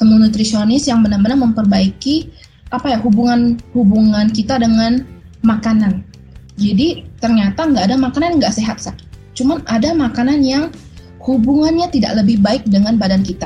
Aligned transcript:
ketemu 0.00 0.16
nutrisionis 0.16 0.88
yang 0.88 1.04
benar-benar 1.04 1.36
memperbaiki 1.36 2.32
apa 2.72 2.96
ya 2.96 2.98
hubungan 3.04 3.60
hubungan 3.76 4.32
kita 4.32 4.56
dengan 4.56 5.04
makanan. 5.44 6.00
Jadi 6.56 7.04
ternyata 7.20 7.68
nggak 7.68 7.84
ada 7.84 8.00
makanan 8.00 8.40
nggak 8.40 8.56
sehat 8.56 8.80
sah. 8.80 8.96
Cuman 9.36 9.60
ada 9.68 9.92
makanan 9.92 10.40
yang 10.40 10.72
hubungannya 11.20 11.92
tidak 11.92 12.16
lebih 12.16 12.40
baik 12.40 12.64
dengan 12.64 12.96
badan 12.96 13.20
kita. 13.20 13.44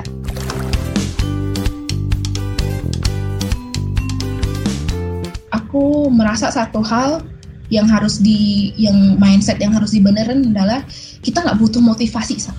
Aku 5.51 6.07
merasa 6.07 6.55
satu 6.55 6.87
hal 6.87 7.27
yang 7.67 7.91
harus 7.91 8.23
di 8.23 8.71
yang 8.79 9.19
mindset 9.19 9.59
yang 9.59 9.75
harus 9.75 9.91
dibenerin 9.91 10.55
adalah 10.55 10.87
kita 11.19 11.43
nggak 11.43 11.59
butuh 11.59 11.83
motivasi 11.83 12.39
sah. 12.39 12.55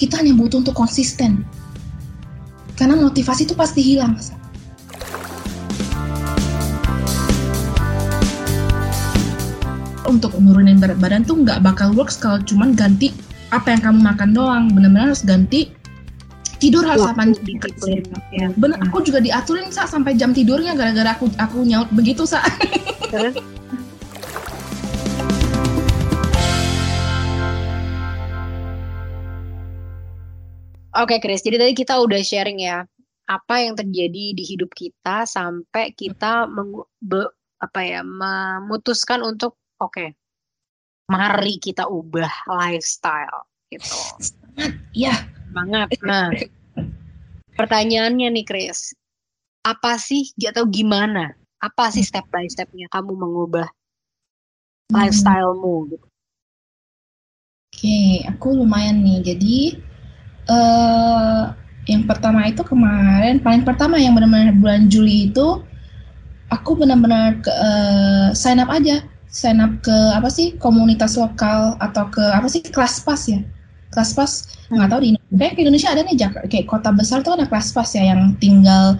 Kita 0.00 0.24
hanya 0.24 0.32
butuh 0.32 0.64
untuk 0.64 0.72
konsisten. 0.72 1.59
Karena 2.80 2.96
motivasi 2.96 3.44
itu 3.44 3.52
pasti 3.52 3.84
hilang 3.84 4.16
untuk 10.08 10.32
nurunin 10.40 10.80
berat 10.80 10.96
badan 10.98 11.22
tuh 11.22 11.44
nggak 11.44 11.60
bakal 11.60 11.92
works 11.92 12.16
kalau 12.16 12.40
cuman 12.42 12.72
ganti 12.72 13.12
apa 13.52 13.76
yang 13.76 13.84
kamu 13.84 14.00
makan 14.00 14.30
doang. 14.32 14.64
Benar-benar 14.72 15.12
harus 15.12 15.22
ganti 15.22 15.76
tidur 16.60 16.84
harus 16.84 17.08
8 17.08 17.36
jam 17.36 17.44
ya. 18.36 18.52
bener 18.52 18.76
aku 18.84 19.00
juga 19.00 19.18
diaturin 19.24 19.72
sa 19.72 19.88
sampai 19.88 20.12
jam 20.12 20.36
tidurnya 20.36 20.76
gara-gara 20.76 21.16
aku 21.16 21.32
aku 21.40 21.64
nyaut 21.64 21.88
begitu 21.96 22.28
sa 22.28 22.44
Oke, 30.90 31.14
okay, 31.14 31.18
Chris. 31.22 31.46
Jadi 31.46 31.54
tadi 31.54 31.72
kita 31.78 32.02
udah 32.02 32.18
sharing 32.18 32.58
ya 32.66 32.82
apa 33.30 33.62
yang 33.62 33.78
terjadi 33.78 34.34
di 34.34 34.42
hidup 34.42 34.74
kita 34.74 35.22
sampai 35.22 35.94
kita 35.94 36.50
meng, 36.50 36.82
be, 36.98 37.30
apa 37.62 37.80
ya 37.86 38.02
memutuskan 38.02 39.22
untuk 39.22 39.54
oke 39.78 39.94
okay, 39.94 40.08
mari 41.06 41.62
kita 41.62 41.86
ubah 41.86 42.50
lifestyle 42.50 43.46
gitu. 43.70 43.86
Ya 44.90 45.14
banget. 45.54 45.94
Nah 46.02 46.34
pertanyaannya 47.54 48.34
nih 48.34 48.46
Chris. 48.46 48.90
Apa 49.62 49.94
sih 49.94 50.34
atau 50.42 50.66
gimana 50.66 51.30
apa 51.62 51.92
sih 51.94 52.02
step 52.02 52.26
by 52.34 52.50
stepnya 52.50 52.90
kamu 52.90 53.14
mengubah 53.14 53.70
hmm. 54.90 54.90
lifestylemu 54.90 55.74
gitu? 55.94 56.06
Oke 57.70 57.78
okay, 57.78 58.10
aku 58.26 58.58
lumayan 58.58 59.06
nih. 59.06 59.22
Jadi 59.22 59.78
uh, 60.48 61.52
yang 61.90 62.06
pertama 62.06 62.46
itu 62.46 62.62
kemarin 62.62 63.42
paling 63.42 63.66
pertama 63.66 63.98
yang 63.98 64.14
benar-benar 64.14 64.54
bulan 64.56 64.86
Juli 64.86 65.32
itu 65.32 65.64
aku 66.52 66.76
benar-benar 66.76 67.40
uh, 67.46 68.30
sign 68.36 68.60
up 68.60 68.70
aja. 68.70 69.02
Sign 69.30 69.62
up 69.62 69.70
ke 69.86 69.94
apa 70.10 70.26
sih 70.26 70.58
komunitas 70.58 71.14
lokal 71.14 71.78
atau 71.78 72.10
ke 72.10 72.22
apa 72.22 72.50
sih 72.50 72.62
kelas 72.66 73.06
pas 73.06 73.22
ya? 73.30 73.40
Kelas 73.94 74.10
pas 74.14 74.30
hmm. 74.70 74.78
nggak 74.78 74.88
tahu 74.90 75.00
di 75.02 75.08
kayak 75.38 75.54
di 75.54 75.62
Indonesia 75.66 75.90
ada 75.94 76.02
nih 76.02 76.16
Jakarta 76.18 76.46
kayak 76.50 76.66
kota 76.66 76.90
besar 76.90 77.22
tuh 77.22 77.38
ada 77.38 77.46
kelas 77.46 77.70
pas 77.70 77.88
ya 77.94 78.10
yang 78.10 78.34
tinggal 78.42 78.98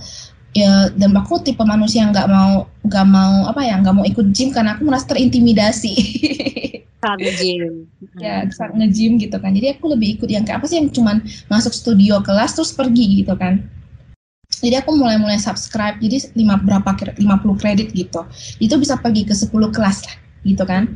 ya 0.50 0.90
dan 0.98 1.14
aku 1.14 1.38
tipe 1.42 1.62
manusia 1.62 2.02
yang 2.02 2.10
nggak 2.10 2.26
mau 2.26 2.66
nggak 2.82 3.06
mau 3.06 3.46
apa 3.46 3.60
ya 3.62 3.78
nggak 3.78 3.94
mau 3.94 4.04
ikut 4.06 4.34
gym 4.34 4.50
karena 4.50 4.74
aku 4.74 4.82
merasa 4.86 5.06
terintimidasi. 5.10 5.94
Saat 7.00 7.16
nge-gym. 7.16 7.88
Ya 8.20 8.44
saat 8.52 8.76
nge-gym 8.76 9.16
gitu 9.16 9.40
kan. 9.40 9.56
Jadi 9.56 9.72
aku 9.72 9.88
lebih 9.96 10.20
ikut 10.20 10.28
yang 10.28 10.44
kayak 10.44 10.60
apa 10.60 10.68
sih 10.68 10.84
yang 10.84 10.92
cuman 10.92 11.24
masuk 11.48 11.72
studio 11.72 12.20
kelas 12.20 12.52
terus 12.52 12.76
pergi 12.76 13.24
gitu 13.24 13.32
kan. 13.40 13.64
Jadi 14.60 14.76
aku 14.76 14.92
mulai-mulai 14.92 15.40
subscribe 15.40 15.96
jadi 15.96 16.28
lima 16.36 16.60
berapa 16.60 16.92
50 17.16 17.24
kredit 17.56 17.96
gitu. 17.96 18.20
Itu 18.60 18.76
bisa 18.76 19.00
pergi 19.00 19.24
ke 19.24 19.32
10 19.32 19.48
kelas 19.48 20.04
lah 20.04 20.16
gitu 20.44 20.64
kan. 20.68 20.92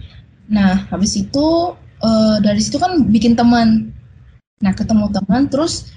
Nah 0.52 0.84
habis 0.92 1.16
itu 1.16 1.72
uh, 2.04 2.36
dari 2.44 2.60
situ 2.60 2.76
kan 2.76 3.08
bikin 3.08 3.32
teman. 3.32 3.88
Nah 4.60 4.76
ketemu 4.76 5.08
teman 5.08 5.48
terus 5.48 5.88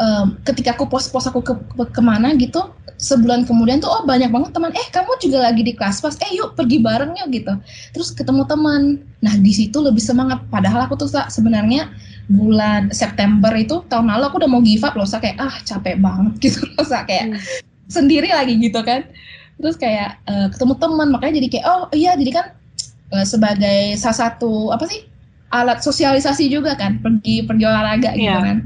uh, 0.00 0.26
ketika 0.46 0.74
aku 0.74 0.86
post-post 0.88 1.28
aku 1.30 1.40
ke, 1.44 1.52
ke 1.54 1.84
ke 1.90 2.02
mana 2.02 2.32
gitu 2.38 2.72
sebulan 2.94 3.42
kemudian 3.44 3.82
tuh 3.82 3.90
oh 3.90 4.06
banyak 4.06 4.30
banget 4.30 4.54
teman 4.54 4.70
eh 4.70 4.86
kamu 4.94 5.18
juga 5.18 5.50
lagi 5.50 5.66
di 5.66 5.74
kelas 5.74 5.98
pas 5.98 6.14
eh 6.22 6.30
yuk 6.38 6.54
pergi 6.54 6.78
bareng 6.78 7.18
yuk 7.18 7.28
gitu 7.34 7.52
terus 7.90 8.14
ketemu 8.14 8.46
teman 8.46 9.02
nah 9.18 9.34
di 9.34 9.50
situ 9.50 9.82
lebih 9.82 10.00
semangat 10.00 10.40
padahal 10.46 10.86
aku 10.86 10.94
tuh 10.94 11.10
sebenarnya 11.10 11.90
bulan 12.28 12.88
September 12.88 13.52
itu 13.52 13.84
tahun 13.92 14.08
lalu 14.08 14.24
aku 14.32 14.36
udah 14.40 14.50
mau 14.50 14.62
give 14.64 14.84
up 14.84 14.96
loh, 14.96 15.04
saya 15.04 15.20
kayak 15.28 15.38
ah 15.40 15.54
capek 15.64 16.00
banget 16.00 16.32
gitu 16.48 16.64
loh, 16.72 16.84
saya 16.84 17.04
kayak 17.04 17.36
hmm. 17.36 17.40
sendiri 17.88 18.30
lagi 18.32 18.56
gitu 18.56 18.80
kan. 18.80 19.04
Terus 19.60 19.76
kayak 19.78 20.18
uh, 20.26 20.48
ketemu 20.50 20.74
teman 20.80 21.08
makanya 21.14 21.34
jadi 21.44 21.48
kayak 21.58 21.66
oh 21.68 21.82
iya 21.94 22.16
jadi 22.18 22.30
kan 22.32 22.46
uh, 23.14 23.26
sebagai 23.26 23.94
salah 24.00 24.18
satu 24.28 24.72
apa 24.74 24.88
sih 24.88 25.04
alat 25.54 25.84
sosialisasi 25.84 26.50
juga 26.50 26.74
kan 26.74 26.98
pergi 26.98 27.46
pergi 27.46 27.64
olahraga 27.68 28.16
yeah. 28.16 28.18
gitu 28.18 28.40
iya. 28.40 28.40
kan. 28.40 28.58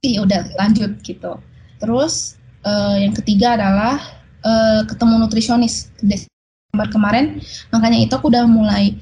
Iya 0.00 0.24
udah 0.24 0.40
lanjut 0.56 0.96
gitu. 1.04 1.32
Terus 1.80 2.40
uh, 2.64 2.96
yang 2.96 3.12
ketiga 3.12 3.56
adalah 3.56 4.00
uh, 4.44 4.80
ketemu 4.88 5.28
nutrisionis 5.28 5.92
Desember 6.00 6.88
kemarin 6.88 7.40
makanya 7.68 7.98
itu 8.00 8.12
aku 8.16 8.32
udah 8.32 8.48
mulai 8.48 8.96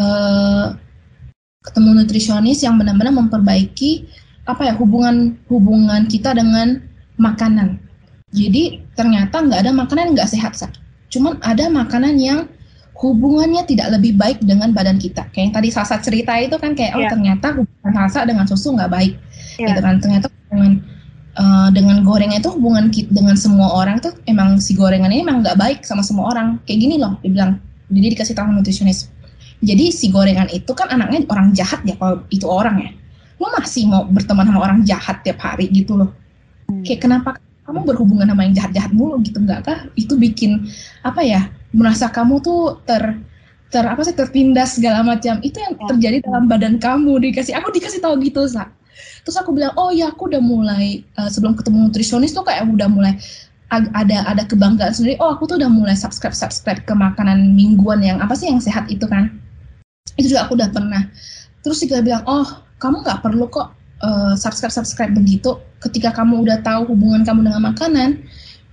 uh, 0.00 0.72
ketemu 1.68 2.00
nutrisionis 2.00 2.64
yang 2.64 2.80
benar-benar 2.80 3.12
memperbaiki 3.12 4.08
apa 4.48 4.72
ya 4.72 4.74
hubungan 4.80 5.36
hubungan 5.52 6.08
kita 6.08 6.32
dengan 6.32 6.80
makanan. 7.20 7.76
Jadi 8.32 8.80
ternyata 8.96 9.44
nggak 9.44 9.60
ada 9.68 9.72
makanan 9.72 10.12
yang 10.12 10.14
nggak 10.16 10.32
sehat 10.32 10.56
sah. 10.56 10.72
Cuman 11.12 11.36
ada 11.44 11.68
makanan 11.68 12.16
yang 12.16 12.48
hubungannya 12.96 13.62
tidak 13.68 13.94
lebih 14.00 14.16
baik 14.16 14.40
dengan 14.40 14.72
badan 14.72 14.96
kita. 14.96 15.28
Kayak 15.30 15.44
yang 15.44 15.54
tadi 15.54 15.68
Salsa 15.68 15.96
cerita 16.00 16.32
itu 16.40 16.56
kan 16.56 16.72
kayak 16.72 16.96
oh 16.96 17.02
yeah. 17.04 17.12
ternyata 17.12 17.46
hubungan 17.52 17.92
Salsa 17.92 18.20
dengan 18.24 18.44
susu 18.48 18.72
nggak 18.72 18.90
baik. 18.90 19.14
Yeah. 19.60 19.72
Gitu 19.72 19.80
kan 19.84 19.96
ternyata 20.00 20.26
dengan 20.48 20.72
uh, 21.36 21.68
dengan 21.70 22.02
gorengan 22.02 22.40
itu 22.40 22.50
hubungan 22.52 22.88
kita 22.88 23.12
dengan 23.12 23.36
semua 23.36 23.72
orang 23.72 24.00
tuh 24.00 24.12
emang 24.24 24.58
si 24.58 24.72
gorengan 24.74 25.12
ini 25.12 25.24
emang 25.24 25.44
nggak 25.44 25.56
baik 25.56 25.78
sama 25.84 26.00
semua 26.04 26.32
orang. 26.32 26.58
Kayak 26.64 26.78
gini 26.84 26.96
loh 27.00 27.16
dibilang. 27.24 27.60
Jadi 27.88 28.06
dikasih 28.12 28.36
tahu 28.36 28.52
nutrisionis 28.52 29.08
jadi 29.58 29.90
si 29.90 30.06
gorengan 30.14 30.46
itu 30.54 30.70
kan 30.70 30.86
anaknya 30.94 31.26
orang 31.26 31.50
jahat 31.50 31.82
ya 31.82 31.98
kalau 31.98 32.22
itu 32.30 32.46
orang 32.46 32.76
ya. 32.78 32.90
Lo 33.42 33.50
masih 33.54 33.90
mau 33.90 34.06
berteman 34.06 34.46
sama 34.46 34.60
orang 34.62 34.78
jahat 34.86 35.22
tiap 35.26 35.42
hari 35.42 35.66
gitu 35.74 35.98
loh. 35.98 36.10
Hmm. 36.70 36.82
Kayak 36.86 37.00
kenapa 37.06 37.30
kamu 37.66 37.84
berhubungan 37.84 38.26
sama 38.30 38.42
yang 38.46 38.54
jahat-jahat 38.54 38.92
mulu 38.94 39.18
gitu 39.26 39.42
enggak 39.42 39.66
kah? 39.66 39.78
Itu 39.98 40.14
bikin 40.14 40.70
apa 41.02 41.26
ya? 41.26 41.50
Merasa 41.74 42.06
kamu 42.10 42.38
tuh 42.38 42.78
ter 42.86 43.18
ter 43.68 43.84
apa 43.84 44.00
sih 44.06 44.14
tertindas 44.14 44.78
segala 44.78 45.02
macam. 45.02 45.42
Itu 45.42 45.58
yang 45.58 45.74
ya. 45.74 45.86
terjadi 45.90 46.16
dalam 46.22 46.46
badan 46.46 46.78
kamu 46.78 47.18
dikasih 47.18 47.58
aku 47.58 47.74
dikasih 47.74 47.98
tahu 47.98 48.14
gitu, 48.22 48.46
Sa. 48.46 48.70
Terus 49.26 49.36
aku 49.38 49.54
bilang, 49.54 49.72
"Oh 49.78 49.90
ya, 49.94 50.10
aku 50.10 50.30
udah 50.30 50.42
mulai 50.42 51.02
uh, 51.16 51.30
sebelum 51.30 51.54
ketemu 51.54 51.88
nutrisionis 51.88 52.34
tuh 52.34 52.42
kayak 52.46 52.66
udah 52.68 52.88
mulai 52.90 53.14
ada 53.68 54.24
ada 54.24 54.48
kebanggaan 54.48 54.96
sendiri. 54.96 55.20
Oh, 55.20 55.28
aku 55.36 55.44
tuh 55.44 55.60
udah 55.60 55.68
mulai 55.68 55.92
subscribe 55.92 56.32
subscribe 56.32 56.80
ke 56.88 56.94
makanan 56.96 57.52
mingguan 57.52 58.00
yang 58.00 58.16
apa 58.18 58.32
sih 58.32 58.48
yang 58.48 58.60
sehat 58.60 58.88
itu 58.88 59.04
kan?" 59.04 59.28
itu 60.18 60.34
juga 60.34 60.44
aku 60.44 60.58
udah 60.58 60.68
pernah 60.74 61.02
terus 61.62 61.78
juga 61.80 62.02
bilang 62.02 62.22
oh 62.26 62.46
kamu 62.82 63.06
nggak 63.06 63.22
perlu 63.22 63.46
kok 63.50 63.70
uh, 64.02 64.34
subscribe 64.34 64.74
subscribe 64.74 65.14
begitu 65.14 65.58
ketika 65.86 66.10
kamu 66.10 66.42
udah 66.42 66.58
tahu 66.66 66.90
hubungan 66.90 67.22
kamu 67.22 67.46
dengan 67.46 67.62
makanan 67.70 68.10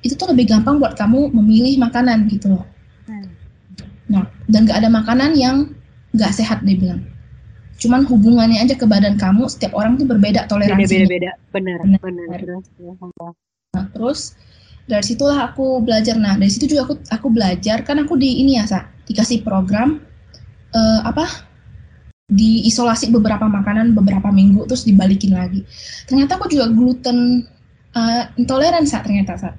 itu 0.02 0.18
tuh 0.18 0.34
lebih 0.34 0.50
gampang 0.50 0.82
buat 0.82 0.98
kamu 0.98 1.34
memilih 1.34 1.78
makanan 1.82 2.26
gitu 2.34 2.58
loh 2.58 2.66
hmm. 3.06 3.30
nah 4.10 4.26
dan 4.50 4.66
nggak 4.66 4.82
ada 4.82 4.90
makanan 4.90 5.32
yang 5.38 5.70
nggak 6.18 6.34
sehat 6.34 6.66
dia 6.66 6.78
bilang 6.78 7.02
cuman 7.76 8.08
hubungannya 8.08 8.64
aja 8.64 8.76
ke 8.80 8.88
badan 8.88 9.20
kamu 9.20 9.52
setiap 9.52 9.76
orang 9.76 10.00
tuh 10.00 10.08
berbeda 10.08 10.48
toleransi 10.48 11.06
beda 11.06 11.08
beda 11.12 11.32
benar 11.52 11.80
benar, 11.84 12.00
benar. 12.00 12.40
benar. 12.40 13.32
Nah, 13.76 13.86
terus 13.92 14.36
dari 14.88 15.04
situlah 15.04 15.52
aku 15.52 15.84
belajar 15.84 16.16
nah 16.16 16.40
dari 16.40 16.48
situ 16.48 16.72
juga 16.72 16.88
aku 16.88 16.96
aku 17.12 17.28
belajar 17.28 17.84
kan 17.84 18.00
aku 18.00 18.16
di 18.16 18.40
ini 18.46 18.56
ya 18.62 18.64
sa 18.64 18.88
dikasih 19.06 19.44
program 19.44 20.00
uh, 20.72 21.02
apa 21.04 21.26
diisolasi 22.26 23.14
beberapa 23.14 23.46
makanan 23.46 23.94
beberapa 23.94 24.34
minggu 24.34 24.66
terus 24.66 24.88
dibalikin 24.88 25.38
lagi. 25.38 25.62
Ternyata 26.10 26.42
aku 26.42 26.50
juga 26.50 26.74
gluten 26.74 27.46
uh, 27.94 28.24
intoleran 28.42 28.90
saat 28.90 29.06
ternyata 29.06 29.38
saat 29.38 29.56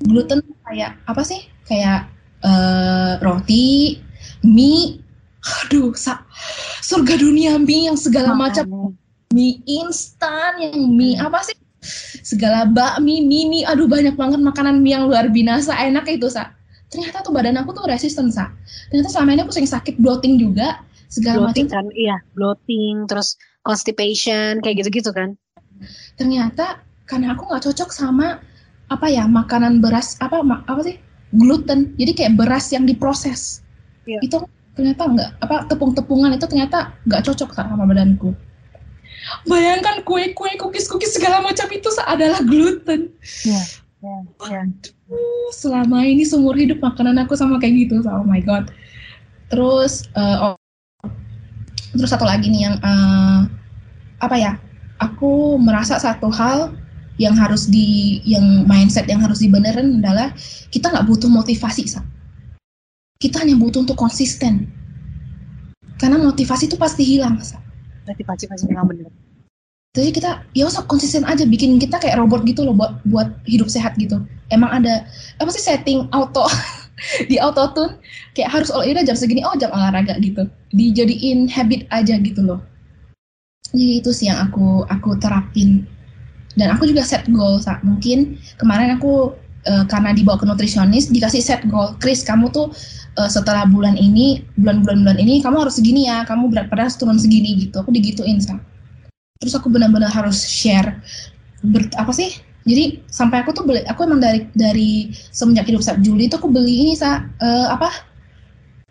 gluten 0.00 0.40
kayak 0.64 0.96
apa 1.04 1.20
sih? 1.20 1.44
Kayak 1.68 2.08
uh, 2.40 3.20
roti, 3.20 4.00
mie, 4.40 5.04
aduh 5.64 5.92
sa 5.96 6.24
surga 6.84 7.18
dunia 7.20 7.56
mie 7.60 7.88
yang 7.88 7.98
segala 7.98 8.36
macam. 8.36 8.96
Mie 9.32 9.60
instan 9.68 10.56
yang 10.60 10.76
mie 10.96 11.20
apa 11.20 11.44
sih? 11.44 11.56
Segala 12.24 12.66
bakmi, 12.68 13.22
mie, 13.22 13.46
mie, 13.46 13.64
aduh 13.64 13.86
banyak 13.86 14.16
banget 14.18 14.40
makanan 14.40 14.80
mie 14.82 14.96
yang 14.98 15.04
luar 15.06 15.28
binasa 15.28 15.76
enak 15.76 16.08
itu 16.08 16.28
sa. 16.28 16.52
Ternyata 16.88 17.20
tuh 17.20 17.32
badan 17.36 17.60
aku 17.60 17.76
tuh 17.76 17.84
resisten 17.84 18.32
sa. 18.32 18.48
Ternyata 18.88 19.12
selama 19.12 19.36
ini 19.36 19.40
aku 19.44 19.52
sering 19.52 19.68
sakit 19.68 20.00
bloating 20.00 20.40
juga. 20.40 20.80
Segala 21.08 21.48
macam. 21.48 21.64
kan 21.72 21.88
iya 21.96 22.20
bloating 22.36 23.08
terus 23.08 23.40
constipation 23.64 24.60
kayak 24.60 24.84
gitu-gitu 24.84 25.08
kan? 25.12 25.36
Ternyata 26.20 26.84
karena 27.08 27.32
aku 27.32 27.48
nggak 27.48 27.64
cocok 27.64 27.88
sama 27.92 28.44
apa 28.92 29.06
ya 29.08 29.24
makanan 29.24 29.80
beras 29.80 30.20
apa 30.20 30.40
apa 30.44 30.80
sih? 30.84 30.96
Gluten. 31.32 31.96
Jadi 31.96 32.12
kayak 32.16 32.36
beras 32.36 32.72
yang 32.72 32.84
diproses. 32.88 33.64
Yeah. 34.08 34.24
itu 34.24 34.40
ternyata 34.78 35.10
nggak 35.10 35.30
apa 35.42 35.66
tepung-tepungan 35.66 36.38
itu 36.38 36.46
ternyata 36.46 36.94
nggak 37.02 37.26
cocok 37.26 37.50
sama 37.50 37.82
badanku 37.82 38.30
bayangkan 39.50 40.06
kue-kue 40.06 40.54
cookies-cookies 40.54 41.18
segala 41.18 41.42
macam 41.42 41.66
itu 41.74 41.90
adalah 42.06 42.38
gluten 42.46 43.10
yeah. 43.42 43.66
Yeah, 43.98 44.22
yeah. 44.46 44.62
selama 45.50 46.06
ini 46.06 46.22
seumur 46.22 46.54
hidup 46.54 46.78
makanan 46.78 47.18
aku 47.18 47.34
sama 47.34 47.58
kayak 47.58 47.90
gitu 47.90 47.98
oh 48.06 48.22
my 48.22 48.38
god 48.38 48.70
terus 49.50 50.06
uh, 50.14 50.54
oh, 50.54 50.56
terus 51.98 52.14
satu 52.14 52.22
lagi 52.22 52.46
nih 52.46 52.70
yang 52.70 52.78
uh, 52.78 53.50
apa 54.22 54.36
ya 54.38 54.52
aku 55.02 55.58
merasa 55.58 55.98
satu 55.98 56.30
hal 56.30 56.70
yang 57.18 57.34
harus 57.34 57.66
di 57.66 58.22
yang 58.22 58.62
mindset 58.70 59.10
yang 59.10 59.18
harus 59.18 59.42
dibenerin 59.42 59.98
adalah 59.98 60.30
kita 60.70 60.86
nggak 60.94 61.10
butuh 61.10 61.26
motivasi 61.26 61.90
sa 61.90 62.06
kita 63.18 63.42
hanya 63.42 63.58
butuh 63.58 63.82
untuk 63.82 63.98
konsisten. 63.98 64.70
Karena 65.98 66.22
motivasi 66.22 66.70
itu 66.70 66.78
pasti 66.78 67.02
hilang 67.02 67.42
sa 67.42 67.58
motivasi 68.08 68.48
pasti 68.48 68.66
hilang 68.70 68.88
bener. 68.88 69.10
Jadi 69.92 70.10
kita 70.14 70.46
ya 70.54 70.70
usah 70.70 70.86
konsisten 70.86 71.26
aja 71.26 71.42
bikin 71.42 71.76
kita 71.82 71.98
kayak 71.98 72.16
robot 72.22 72.46
gitu 72.46 72.62
loh 72.62 72.72
buat 72.72 73.02
buat 73.10 73.28
hidup 73.50 73.66
sehat 73.68 73.98
gitu. 73.98 74.22
Emang 74.48 74.70
ada 74.70 75.04
apa 75.42 75.50
sih 75.50 75.60
setting 75.60 76.06
auto 76.14 76.46
di 77.30 77.36
auto 77.42 77.74
tune 77.74 77.98
kayak 78.38 78.48
harus 78.54 78.70
oh 78.70 78.86
jam 78.86 79.16
segini 79.18 79.42
oh 79.42 79.58
jam 79.58 79.74
olahraga 79.74 80.16
gitu. 80.22 80.46
Dijadiin 80.70 81.50
habit 81.50 81.90
aja 81.90 82.14
gitu 82.22 82.40
loh. 82.40 82.62
Jadi 83.74 84.00
itu 84.00 84.10
sih 84.14 84.30
yang 84.30 84.48
aku 84.48 84.86
aku 84.86 85.18
terapin. 85.18 85.84
Dan 86.54 86.74
aku 86.74 86.90
juga 86.90 87.02
set 87.02 87.26
goal 87.30 87.58
saat 87.58 87.82
mungkin 87.82 88.38
kemarin 88.58 88.98
aku 88.98 89.34
uh, 89.66 89.84
karena 89.86 90.10
dibawa 90.14 90.38
ke 90.38 90.46
nutrisionis 90.46 91.10
dikasih 91.10 91.42
set 91.42 91.62
goal. 91.66 91.94
Chris 91.98 92.22
kamu 92.22 92.50
tuh 92.54 92.70
uh, 93.18 93.26
setelah 93.26 93.66
bulan 93.66 93.98
ini 93.98 94.46
bulan-bulan 94.54 95.02
bulan 95.02 95.18
ini 95.18 95.42
kamu 95.42 95.66
harus 95.66 95.82
segini 95.82 96.06
ya 96.06 96.22
kamu 96.22 96.54
berat 96.54 96.70
pada 96.70 96.86
turun 96.94 97.18
segini 97.18 97.66
gitu. 97.66 97.82
Aku 97.82 97.90
digituin 97.90 98.38
sa. 98.38 98.62
Terus 99.42 99.54
aku 99.58 99.70
benar-benar 99.70 100.10
harus 100.10 100.46
share 100.46 101.02
ber, 101.66 101.90
apa 101.98 102.14
sih? 102.14 102.38
Jadi 102.68 103.02
sampai 103.10 103.42
aku 103.42 103.50
tuh 103.56 103.64
beli 103.66 103.82
aku 103.88 104.06
emang 104.06 104.22
dari 104.22 104.46
dari 104.54 105.10
semenjak 105.34 105.66
hidup 105.66 105.82
saat 105.82 105.98
Juli 106.04 106.30
itu 106.30 106.38
aku 106.38 106.46
beli 106.46 106.86
ini 106.86 106.94
sa 106.94 107.26
uh, 107.42 107.66
apa? 107.74 107.90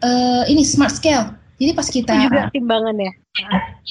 Uh, 0.03 0.43
ini 0.51 0.61
smart 0.67 0.93
scale. 0.93 1.33
Jadi 1.57 1.71
pas 1.73 1.87
kita 1.89 2.13
itu 2.13 2.29
juga 2.29 2.53
timbangan 2.53 2.95
ya? 3.01 3.11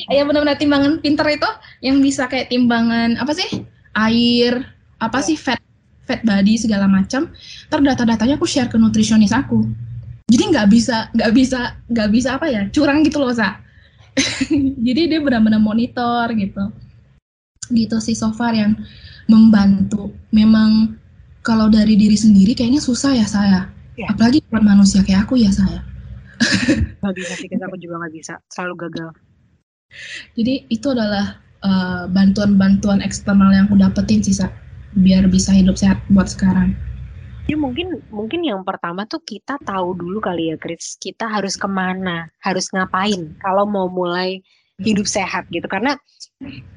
Ya 0.06 0.22
benar-benar 0.22 0.54
timbangan 0.54 1.02
pinter 1.02 1.26
itu 1.34 1.50
yang 1.82 1.98
bisa 1.98 2.30
kayak 2.30 2.46
timbangan 2.46 3.18
apa 3.18 3.32
sih? 3.34 3.66
Air 3.98 4.70
apa 5.02 5.18
sih? 5.18 5.34
Fat 5.34 5.58
fat 6.06 6.22
body 6.22 6.54
segala 6.62 6.86
macam. 6.86 7.34
Ter 7.66 7.80
data-datanya 7.82 8.38
aku 8.38 8.46
share 8.46 8.70
ke 8.70 8.78
nutrisionis 8.78 9.34
aku 9.34 9.66
jadi 10.26 10.44
nggak 10.52 10.68
bisa 10.70 10.96
nggak 11.14 11.32
bisa 11.34 11.60
nggak 11.90 12.08
bisa 12.10 12.28
apa 12.38 12.46
ya 12.50 12.62
curang 12.70 13.02
gitu 13.06 13.18
loh 13.22 13.32
sa 13.34 13.62
jadi 14.86 15.00
dia 15.10 15.20
benar-benar 15.20 15.60
monitor 15.62 16.26
gitu 16.34 16.62
gitu 17.70 17.96
sih 17.98 18.14
so 18.14 18.30
far 18.34 18.54
yang 18.54 18.78
membantu 19.26 20.14
memang 20.30 20.94
kalau 21.42 21.66
dari 21.70 21.98
diri 21.98 22.14
sendiri 22.14 22.54
kayaknya 22.54 22.82
susah 22.82 23.14
ya 23.14 23.26
saya 23.26 23.70
ya. 23.98 24.10
apalagi 24.10 24.42
buat 24.50 24.62
manusia 24.62 25.02
kayak 25.02 25.26
aku 25.26 25.38
ya 25.38 25.50
saya 25.50 25.82
Gak 27.00 27.14
bisa 27.16 27.32
sih, 27.38 27.48
aku 27.48 27.76
juga 27.80 27.94
gak 28.06 28.14
bisa. 28.14 28.34
Selalu 28.52 28.74
gagal. 28.88 29.10
Jadi 30.36 30.54
itu 30.68 30.86
adalah 30.92 31.40
bantuan 31.62 31.72
eh, 31.72 32.04
bantuan-bantuan 32.12 32.98
eksternal 33.00 33.50
yang 33.54 33.66
aku 33.70 33.76
dapetin 33.80 34.20
sih, 34.20 34.36
Sa. 34.36 34.52
Biar 34.96 35.28
bisa 35.28 35.52
hidup 35.52 35.76
sehat 35.76 36.00
buat 36.12 36.28
sekarang. 36.28 36.76
Ya 37.46 37.54
mungkin 37.54 38.02
mungkin 38.10 38.42
yang 38.42 38.66
pertama 38.66 39.06
tuh 39.06 39.22
kita 39.22 39.54
tahu 39.62 39.94
dulu 39.94 40.18
kali 40.18 40.50
ya, 40.50 40.56
Chris. 40.58 40.98
Kita 40.98 41.30
harus 41.30 41.54
ke 41.54 41.70
mana, 41.70 42.26
harus 42.42 42.66
ngapain 42.74 43.38
kalau 43.38 43.62
mau 43.62 43.86
mulai 43.86 44.42
hidup 44.82 45.06
sehat 45.06 45.46
gitu. 45.54 45.64
Karena 45.70 45.94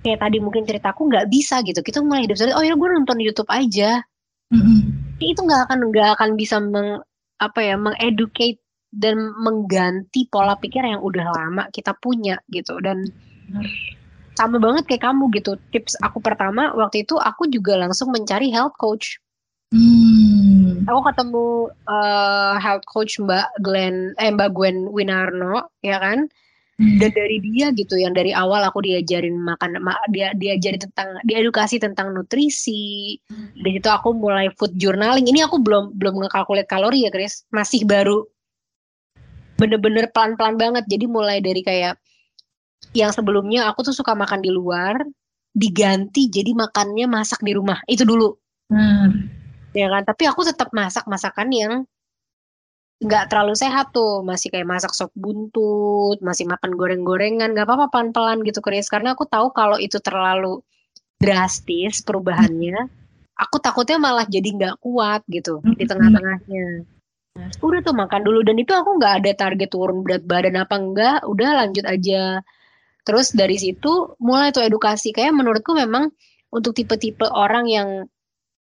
kayak 0.06 0.22
tadi 0.22 0.38
mungkin 0.38 0.70
ceritaku 0.70 1.10
nggak 1.10 1.28
bisa 1.28 1.66
gitu. 1.66 1.82
Kita 1.82 2.06
mulai 2.06 2.30
hidup 2.30 2.38
sehat, 2.38 2.54
oh 2.54 2.66
ya 2.66 2.78
gue 2.78 2.88
nonton 2.90 3.18
YouTube 3.18 3.50
aja. 3.50 4.06
Mm-hmm. 4.54 4.80
Itu 5.20 5.42
nggak 5.42 5.62
akan 5.70 5.80
nggak 5.90 6.10
akan 6.18 6.30
bisa 6.38 6.62
meng 6.62 7.02
apa 7.40 7.60
ya 7.64 7.76
mengeducate 7.80 8.62
dan 8.90 9.18
mengganti 9.38 10.26
pola 10.28 10.58
pikir 10.58 10.82
yang 10.82 11.00
udah 11.00 11.30
lama 11.30 11.64
kita 11.70 11.94
punya 12.02 12.42
gitu 12.50 12.82
dan 12.82 13.06
sama 14.34 14.58
banget 14.58 14.90
kayak 14.90 15.06
kamu 15.06 15.30
gitu 15.38 15.56
tips 15.70 15.94
aku 16.02 16.18
pertama 16.20 16.74
waktu 16.74 17.06
itu 17.06 17.16
aku 17.22 17.46
juga 17.48 17.78
langsung 17.78 18.10
mencari 18.10 18.50
health 18.50 18.74
coach 18.82 19.22
hmm. 19.74 20.86
aku 20.90 21.00
ketemu 21.12 21.46
uh, 21.90 22.56
health 22.58 22.86
coach 22.90 23.18
Mbak 23.22 23.62
Glenn 23.62 24.14
eh 24.18 24.30
Mbak 24.34 24.50
Gwen 24.54 24.90
Winarno 24.90 25.70
ya 25.86 26.02
kan 26.02 26.26
hmm. 26.80 26.98
dan 26.98 27.12
dari 27.14 27.38
dia 27.44 27.70
gitu 27.76 28.00
yang 28.00 28.16
dari 28.16 28.34
awal 28.34 28.64
aku 28.66 28.82
diajarin 28.82 29.38
makan 29.38 29.78
ma, 29.84 29.94
dia 30.10 30.34
diajarin 30.34 30.82
tentang 30.90 31.20
diedukasi 31.28 31.78
tentang 31.78 32.16
nutrisi 32.16 33.20
hmm. 33.30 33.62
dari 33.62 33.78
situ 33.78 33.90
aku 33.92 34.16
mulai 34.16 34.50
food 34.58 34.74
journaling 34.80 35.28
ini 35.28 35.46
aku 35.46 35.62
belum 35.62 35.94
belum 36.00 36.18
ngekalkulat 36.26 36.66
kalori 36.66 37.06
ya 37.06 37.12
Chris 37.14 37.46
masih 37.54 37.86
baru 37.86 38.26
bener-bener 39.60 40.08
pelan-pelan 40.16 40.56
banget 40.56 40.88
jadi 40.88 41.06
mulai 41.06 41.44
dari 41.44 41.60
kayak 41.60 42.00
yang 42.96 43.12
sebelumnya 43.12 43.68
aku 43.68 43.84
tuh 43.84 43.94
suka 43.94 44.16
makan 44.16 44.40
di 44.40 44.50
luar 44.50 44.96
diganti 45.52 46.32
jadi 46.32 46.56
makannya 46.56 47.12
masak 47.12 47.44
di 47.44 47.52
rumah 47.52 47.84
itu 47.92 48.08
dulu 48.08 48.40
hmm. 48.72 49.39
Ya 49.76 49.88
kan? 49.90 50.04
Tapi 50.06 50.24
aku 50.30 50.42
tetap 50.48 50.70
masak 50.72 51.06
masakan 51.06 51.50
yang 51.54 51.74
nggak 53.00 53.32
terlalu 53.32 53.56
sehat 53.56 53.92
tuh. 53.96 54.22
Masih 54.22 54.50
kayak 54.54 54.68
masak 54.68 54.92
sop 54.96 55.12
buntut 55.18 56.20
masih 56.22 56.46
makan 56.48 56.76
goreng-gorengan. 56.76 57.56
Nggak 57.56 57.68
apa-apa 57.68 57.88
pelan-pelan 57.92 58.46
gitu 58.46 58.60
Chris. 58.60 58.92
Karena 58.92 59.18
aku 59.18 59.26
tahu 59.28 59.52
kalau 59.52 59.78
itu 59.80 59.98
terlalu 60.04 60.62
drastis 61.20 62.00
perubahannya 62.06 62.88
aku 63.40 63.58
takutnya 63.64 63.98
malah 63.98 64.28
jadi 64.28 64.52
nggak 64.52 64.76
kuat 64.84 65.24
gitu 65.32 65.64
di 65.64 65.88
hmm. 65.88 65.90
tengah-tengahnya. 65.90 66.68
Udah 67.64 67.80
tuh 67.80 67.96
makan 67.96 68.22
dulu. 68.28 68.44
Dan 68.44 68.60
itu 68.60 68.76
aku 68.76 69.00
nggak 69.00 69.24
ada 69.24 69.32
target 69.48 69.72
turun 69.72 70.04
berat 70.04 70.28
badan 70.28 70.60
apa 70.60 70.76
enggak 70.76 71.18
udah 71.24 71.64
lanjut 71.64 71.88
aja. 71.88 72.44
Terus 73.08 73.32
dari 73.32 73.56
situ 73.56 74.14
mulai 74.20 74.52
tuh 74.52 74.68
edukasi. 74.68 75.16
Kayak 75.16 75.40
menurutku 75.40 75.72
memang 75.72 76.12
untuk 76.52 76.76
tipe-tipe 76.76 77.24
orang 77.32 77.66
yang 77.72 77.90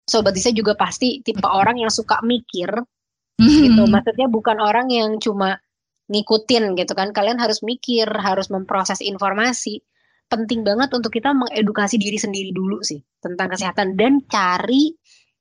sobat 0.07 0.33
Disa 0.37 0.50
juga 0.50 0.76
pasti 0.76 1.21
tipe 1.25 1.45
orang 1.45 1.80
yang 1.80 1.92
suka 1.92 2.21
mikir 2.25 2.71
mm-hmm. 3.40 3.62
gitu. 3.66 3.83
Maksudnya 3.88 4.26
bukan 4.28 4.59
orang 4.61 4.88
yang 4.92 5.16
cuma 5.23 5.59
ngikutin 6.11 6.76
gitu 6.76 6.92
kan. 6.92 7.14
Kalian 7.14 7.38
harus 7.38 7.62
mikir 7.62 8.07
harus 8.07 8.50
memproses 8.50 9.00
informasi. 9.00 9.80
Penting 10.30 10.62
banget 10.62 10.95
untuk 10.95 11.11
kita 11.11 11.35
mengedukasi 11.35 11.99
diri 11.99 12.14
sendiri 12.14 12.54
dulu 12.54 12.83
sih 12.87 13.02
tentang 13.19 13.50
kesehatan. 13.50 13.99
Dan 13.99 14.23
cari 14.30 14.95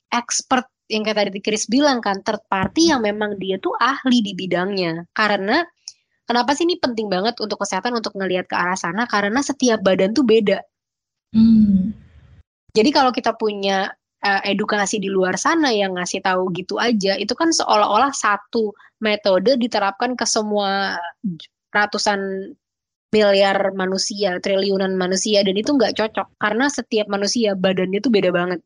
expert 0.10 0.66
yang 0.89 1.06
kayak 1.06 1.30
tadi 1.30 1.42
Chris 1.46 1.70
bilang 1.70 2.01
kan 2.01 2.25
third 2.25 2.42
party 2.50 2.89
yang 2.89 3.06
memang 3.06 3.38
dia 3.38 3.62
tuh 3.62 3.78
ahli 3.78 4.25
di 4.25 4.34
bidangnya. 4.34 5.06
Karena 5.13 5.62
kenapa 6.25 6.58
sih 6.58 6.66
ini 6.66 6.82
penting 6.82 7.06
banget 7.06 7.38
untuk 7.38 7.62
kesehatan 7.62 7.94
untuk 7.94 8.18
ngelihat 8.18 8.50
ke 8.50 8.58
arah 8.58 8.74
sana? 8.74 9.06
Karena 9.06 9.46
setiap 9.46 9.86
badan 9.86 10.18
tuh 10.18 10.25
beda. 10.25 10.62
Hmm. 11.30 11.94
jadi 12.74 12.89
kalau 12.89 13.13
kita 13.13 13.38
punya 13.38 13.94
uh, 14.24 14.42
edukasi 14.44 15.00
di 15.00 15.08
luar 15.08 15.36
sana 15.40 15.72
yang 15.72 15.96
ngasih 15.96 16.24
tahu 16.24 16.52
gitu 16.56 16.80
aja 16.80 17.16
itu 17.16 17.32
kan 17.36 17.52
seolah-olah 17.52 18.12
satu 18.12 18.76
metode 19.00 19.56
diterapkan 19.56 20.16
ke 20.16 20.26
semua 20.28 21.00
ratusan 21.72 22.54
miliar 23.10 23.74
manusia, 23.74 24.38
triliunan 24.38 24.94
manusia 24.94 25.42
dan 25.42 25.58
itu 25.58 25.74
nggak 25.74 25.98
cocok 25.98 26.28
karena 26.38 26.66
setiap 26.70 27.10
manusia 27.10 27.58
badannya 27.58 28.00
tuh 28.02 28.14
beda 28.14 28.30
banget. 28.30 28.60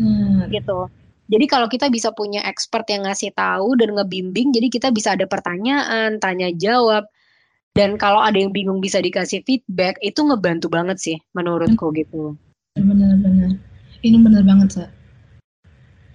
Hmm. 0.00 0.48
Gitu. 0.48 0.88
Jadi 1.28 1.44
kalau 1.44 1.68
kita 1.68 1.92
bisa 1.92 2.08
punya 2.16 2.40
expert 2.48 2.88
yang 2.88 3.04
ngasih 3.04 3.36
tahu 3.36 3.76
dan 3.76 3.92
ngebimbing, 3.92 4.48
jadi 4.48 4.72
kita 4.72 4.88
bisa 4.88 5.12
ada 5.12 5.28
pertanyaan, 5.28 6.16
tanya 6.16 6.48
jawab. 6.56 7.04
Dan 7.76 8.00
kalau 8.00 8.24
ada 8.24 8.40
yang 8.40 8.48
bingung 8.48 8.80
bisa 8.80 8.96
dikasih 9.04 9.44
feedback, 9.44 10.00
itu 10.00 10.24
ngebantu 10.24 10.72
banget 10.72 10.96
sih 10.96 11.16
menurutku 11.36 11.92
gitu. 11.92 12.32
Benar-benar. 12.80 13.60
Ini 14.02 14.16
benar 14.22 14.42
banget, 14.46 14.68
Sa. 14.78 14.84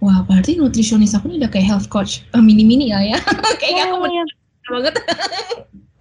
Wah, 0.04 0.20
berarti 0.28 0.60
nutrisionis 0.60 1.16
aku 1.16 1.32
ini 1.32 1.40
udah 1.40 1.52
kayak 1.52 1.68
health 1.68 1.88
coach 1.88 2.28
uh, 2.36 2.44
mini-mini 2.44 2.92
ya 2.92 3.00
ya. 3.16 3.18
Kayaknya 3.60 3.84
aku 3.88 3.98
bener 4.04 4.28
banget. 4.64 4.94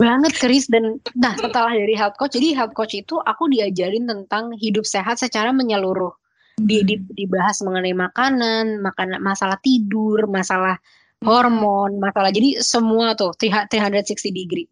banget 0.02 0.34
Chris 0.34 0.66
dan 0.66 0.98
nah 1.14 1.38
setelah 1.38 1.70
dari 1.70 1.94
health 1.94 2.18
coach 2.18 2.34
jadi 2.34 2.58
health 2.58 2.74
coach 2.74 2.90
itu 2.90 3.22
aku 3.22 3.46
diajarin 3.46 4.02
tentang 4.02 4.50
hidup 4.58 4.82
sehat 4.82 5.22
secara 5.22 5.54
menyeluruh 5.54 6.10
di, 6.58 6.82
di, 6.84 6.98
dibahas 6.98 7.62
mengenai 7.64 7.94
makanan, 7.96 8.82
makan 8.82 9.22
masalah 9.22 9.56
tidur, 9.62 10.26
masalah 10.28 10.76
hormon, 11.22 12.02
masalah 12.02 12.34
jadi 12.34 12.58
semua 12.60 13.14
tuh 13.14 13.32
360 13.38 14.34
degree. 14.34 14.66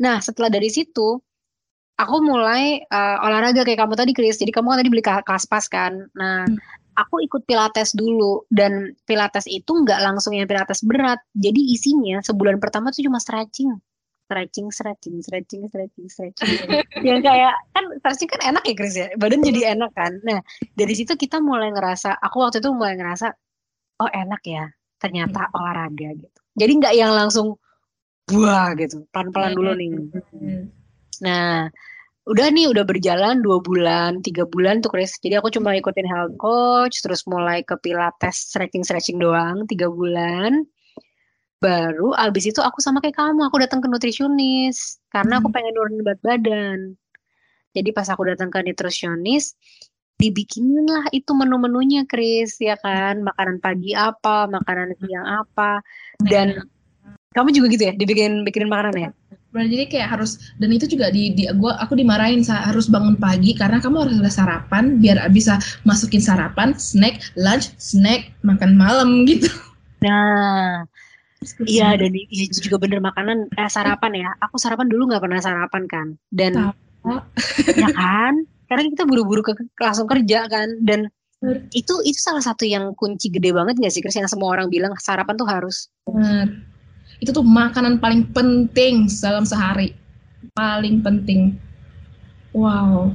Nah, 0.00 0.18
setelah 0.18 0.48
dari 0.48 0.72
situ 0.72 1.20
aku 1.98 2.16
mulai 2.24 2.80
uh, 2.88 3.24
olahraga 3.24 3.66
kayak 3.66 3.80
kamu 3.80 3.94
tadi 3.98 4.12
Chris. 4.16 4.40
Jadi 4.40 4.52
kamu 4.54 4.72
kan 4.72 4.78
tadi 4.80 4.90
beli 4.90 5.04
kelas 5.04 5.44
pas 5.48 5.64
kan. 5.68 6.08
Nah, 6.16 6.48
hmm. 6.48 6.56
aku 6.96 7.24
ikut 7.24 7.44
pilates 7.44 7.92
dulu 7.92 8.44
dan 8.48 8.96
pilates 9.04 9.44
itu 9.48 9.70
nggak 9.70 10.00
langsung 10.00 10.32
yang 10.36 10.48
pilates 10.48 10.80
berat. 10.84 11.20
Jadi 11.36 11.60
isinya 11.72 12.20
sebulan 12.24 12.58
pertama 12.62 12.88
tuh 12.94 13.04
cuma 13.04 13.20
stretching. 13.20 13.72
Stretching, 14.30 14.72
stretching, 14.72 15.20
stretching, 15.20 15.62
stretching, 15.68 16.06
stretching. 16.08 16.52
yang 17.08 17.20
kayak 17.20 17.52
kan 17.76 17.84
stretching 18.00 18.28
kan 18.32 18.40
enak 18.56 18.64
ya 18.64 18.74
Chris 18.74 18.96
ya. 18.96 19.08
Badan 19.20 19.44
jadi 19.44 19.76
enak 19.76 19.92
kan. 19.92 20.12
Nah, 20.24 20.40
dari 20.72 20.94
situ 20.96 21.12
kita 21.20 21.36
mulai 21.44 21.68
ngerasa, 21.68 22.16
aku 22.16 22.40
waktu 22.40 22.64
itu 22.64 22.72
mulai 22.72 22.96
ngerasa, 22.96 23.28
oh 24.00 24.08
enak 24.08 24.42
ya 24.48 24.64
ternyata 24.96 25.50
hmm. 25.50 25.56
olahraga 25.58 26.08
gitu. 26.14 26.38
Jadi 26.56 26.72
nggak 26.78 26.94
yang 26.94 27.12
langsung 27.12 27.58
buah 28.30 28.72
gitu, 28.78 29.02
pelan-pelan 29.10 29.52
dulu 29.52 29.74
nih. 29.74 29.90
Nah, 31.22 31.70
udah 32.22 32.46
nih 32.54 32.70
udah 32.70 32.86
berjalan 32.86 33.42
dua 33.42 33.58
bulan 33.58 34.22
tiga 34.22 34.46
bulan 34.46 34.78
tuh 34.82 34.90
Chris. 34.94 35.18
Jadi 35.18 35.38
aku 35.38 35.50
cuma 35.50 35.74
ikutin 35.74 36.06
health 36.06 36.34
coach 36.38 37.02
terus 37.02 37.26
mulai 37.26 37.66
ke 37.66 37.74
pilates 37.82 38.50
stretching 38.50 38.86
stretching 38.86 39.18
doang 39.18 39.66
tiga 39.66 39.90
bulan. 39.90 40.66
Baru 41.62 42.10
abis 42.18 42.50
itu 42.50 42.58
aku 42.58 42.82
sama 42.82 42.98
kayak 42.98 43.18
kamu 43.18 43.46
aku 43.46 43.62
datang 43.62 43.78
ke 43.78 43.86
nutrisionis 43.86 44.98
karena 45.14 45.38
aku 45.38 45.50
hmm. 45.50 45.54
pengen 45.54 45.72
nurunin 45.78 46.02
berat 46.02 46.20
badan. 46.22 46.78
Jadi 47.72 47.88
pas 47.94 48.06
aku 48.10 48.26
datang 48.26 48.50
ke 48.50 48.58
nutrisionis 48.66 49.54
dibikinin 50.20 50.86
lah 50.86 51.06
itu 51.10 51.34
menu-menunya 51.34 52.06
Chris 52.06 52.58
ya 52.58 52.78
kan? 52.78 53.22
Makanan 53.22 53.62
pagi 53.62 53.94
apa 53.94 54.50
makanan 54.50 54.94
siang 54.98 55.26
apa. 55.26 55.82
Dan 56.22 56.66
kamu 57.34 57.54
juga 57.54 57.66
gitu 57.70 57.82
ya? 57.90 57.94
Dibikin 57.94 58.46
bikinin 58.46 58.70
makanan 58.70 58.94
ya 58.98 59.10
jadi 59.52 59.84
kayak 59.84 60.08
harus 60.16 60.40
dan 60.56 60.72
itu 60.72 60.88
juga 60.88 61.12
di, 61.12 61.36
di 61.36 61.44
gua 61.60 61.76
aku 61.76 61.92
dimarahin 61.92 62.40
saat 62.40 62.72
harus 62.72 62.88
bangun 62.88 63.20
pagi 63.20 63.52
karena 63.52 63.84
kamu 63.84 64.08
harus 64.08 64.16
ada 64.16 64.32
sarapan 64.32 64.96
biar 64.96 65.20
bisa 65.28 65.60
masukin 65.84 66.24
sarapan, 66.24 66.72
snack, 66.72 67.20
lunch, 67.36 67.68
snack, 67.76 68.32
makan 68.40 68.72
malam 68.80 69.08
gitu. 69.28 69.52
Nah, 70.00 70.88
iya 71.68 71.92
dan 72.00 72.16
iya 72.16 72.48
juga 72.48 72.80
bener 72.80 73.04
makanan 73.04 73.52
eh, 73.52 73.68
sarapan 73.68 74.24
ya. 74.24 74.30
Aku 74.40 74.56
sarapan 74.56 74.88
dulu 74.88 75.12
nggak 75.12 75.20
pernah 75.20 75.40
sarapan 75.44 75.82
kan 75.84 76.06
dan 76.32 76.72
ya 77.76 77.88
kan 77.92 78.34
karena 78.72 78.88
kita 78.88 79.04
buru-buru 79.04 79.44
ke, 79.44 79.52
langsung 79.76 80.08
kerja 80.08 80.48
kan 80.48 80.80
dan 80.80 81.12
itu 81.74 81.94
itu 82.06 82.18
salah 82.22 82.40
satu 82.40 82.64
yang 82.64 82.94
kunci 82.94 83.28
gede 83.28 83.50
banget 83.50 83.74
gak 83.82 83.90
sih 83.90 83.98
Chris 83.98 84.14
yang 84.14 84.30
semua 84.30 84.54
orang 84.54 84.70
bilang 84.72 84.96
sarapan 84.96 85.34
tuh 85.36 85.44
harus. 85.50 85.90
Bener 86.08 86.71
itu 87.22 87.30
tuh 87.30 87.46
makanan 87.46 88.02
paling 88.02 88.26
penting 88.34 89.06
dalam 89.22 89.46
sehari. 89.46 89.94
Paling 90.58 91.06
penting. 91.06 91.54
Wow. 92.50 93.14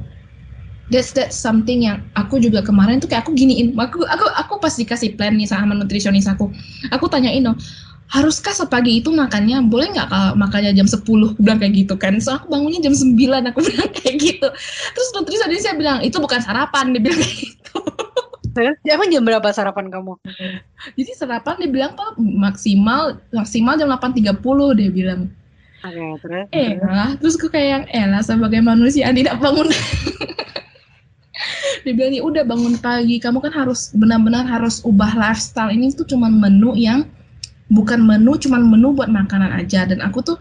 That's 0.88 1.12
that 1.20 1.36
something 1.36 1.84
yang 1.84 2.00
aku 2.16 2.40
juga 2.40 2.64
kemarin 2.64 2.96
tuh 2.96 3.12
kayak 3.12 3.28
aku 3.28 3.36
giniin. 3.36 3.76
Aku 3.76 4.08
aku 4.08 4.26
aku 4.32 4.52
pas 4.56 4.72
dikasih 4.72 5.20
plan 5.20 5.36
nih 5.36 5.44
sama 5.44 5.76
nutrisionis 5.76 6.24
aku 6.24 6.48
aku 6.88 7.04
tanyain 7.12 7.44
dong 7.44 7.60
haruskah 8.08 8.56
sepagi 8.56 9.04
itu 9.04 9.12
makannya? 9.12 9.60
Boleh 9.68 9.92
nggak 9.92 10.08
kalau 10.08 10.32
makannya 10.40 10.72
jam 10.72 10.88
10 10.88 11.04
aku 11.04 11.40
bilang 11.44 11.60
kayak 11.60 11.76
gitu 11.76 11.94
kan. 12.00 12.16
So 12.24 12.32
aku 12.40 12.48
bangunnya 12.48 12.80
jam 12.80 12.96
9 12.96 13.12
aku 13.52 13.60
bilang 13.68 13.90
kayak 13.92 14.16
gitu. 14.16 14.48
Terus 14.96 15.08
nutrisionisnya 15.12 15.76
bilang 15.76 16.00
itu 16.00 16.16
bukan 16.16 16.40
sarapan. 16.40 16.96
Dia 16.96 17.00
bilang 17.04 17.20
kayak 17.20 17.36
gitu 17.36 17.80
Emang 18.86 19.08
jam 19.10 19.22
berapa 19.24 19.48
sarapan 19.54 19.90
kamu? 19.90 20.18
Jadi 20.98 21.10
sarapan 21.14 21.54
dia 21.60 21.70
bilang 21.70 21.92
pak 21.94 22.18
maksimal 22.18 23.22
maksimal 23.30 23.74
jam 23.78 23.88
8.30 23.90 24.78
dia 24.78 24.90
bilang. 24.90 25.20
Oke, 25.78 25.94
okay, 25.94 26.10
terus? 26.18 26.46
Eh 26.50 26.70
lah, 26.82 27.14
terus 27.22 27.38
gue 27.38 27.46
kayak 27.46 27.68
yang 27.70 27.84
eh 27.86 28.06
lah 28.10 28.18
sebagai 28.18 28.58
manusia 28.58 29.14
tidak 29.14 29.38
bangun. 29.38 29.70
dia 31.86 31.92
bilang 31.94 32.10
ya 32.10 32.22
udah 32.26 32.42
bangun 32.42 32.74
pagi, 32.82 33.22
kamu 33.22 33.38
kan 33.38 33.54
harus 33.54 33.94
benar-benar 33.94 34.42
harus 34.42 34.82
ubah 34.82 35.14
lifestyle 35.14 35.70
ini 35.70 35.94
tuh 35.94 36.02
cuman 36.02 36.34
menu 36.34 36.74
yang 36.74 37.06
bukan 37.68 38.00
menu 38.00 38.36
cuman 38.40 38.64
menu 38.64 38.96
buat 38.96 39.12
makanan 39.12 39.52
aja 39.52 39.84
dan 39.84 40.00
aku 40.00 40.24
tuh 40.24 40.36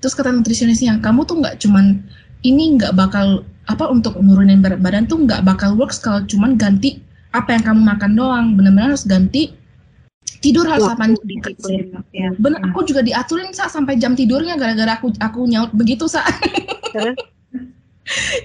terus 0.00 0.12
kata 0.12 0.28
nutrisionis 0.28 0.84
yang 0.84 1.00
kamu 1.00 1.24
tuh 1.24 1.40
nggak 1.40 1.56
cuman 1.64 2.04
ini 2.44 2.76
nggak 2.76 2.92
bakal 2.92 3.42
apa 3.66 3.84
untuk 3.88 4.20
nurunin 4.20 4.60
berat 4.60 4.78
badan 4.84 5.08
tuh 5.08 5.24
nggak 5.24 5.42
bakal 5.42 5.74
works 5.74 5.98
kalau 5.98 6.22
cuman 6.28 6.54
ganti 6.60 7.00
apa 7.36 7.54
yang 7.56 7.64
kamu 7.64 7.80
makan 7.84 8.12
doang. 8.16 8.46
Benar-benar 8.56 8.96
harus 8.96 9.04
ganti 9.04 9.52
tidur 10.42 10.68
harus 10.68 10.86
apa 10.86 11.10
ya. 12.12 12.30
bener 12.36 12.60
aku 12.70 12.84
juga 12.86 13.00
diaturin 13.00 13.50
sa 13.56 13.70
sampai 13.70 13.96
jam 13.96 14.12
tidurnya 14.12 14.58
gara-gara 14.58 14.98
aku 14.98 15.14
aku 15.18 15.46
nyaut 15.48 15.72
begitu 15.72 16.06
sa. 16.10 16.22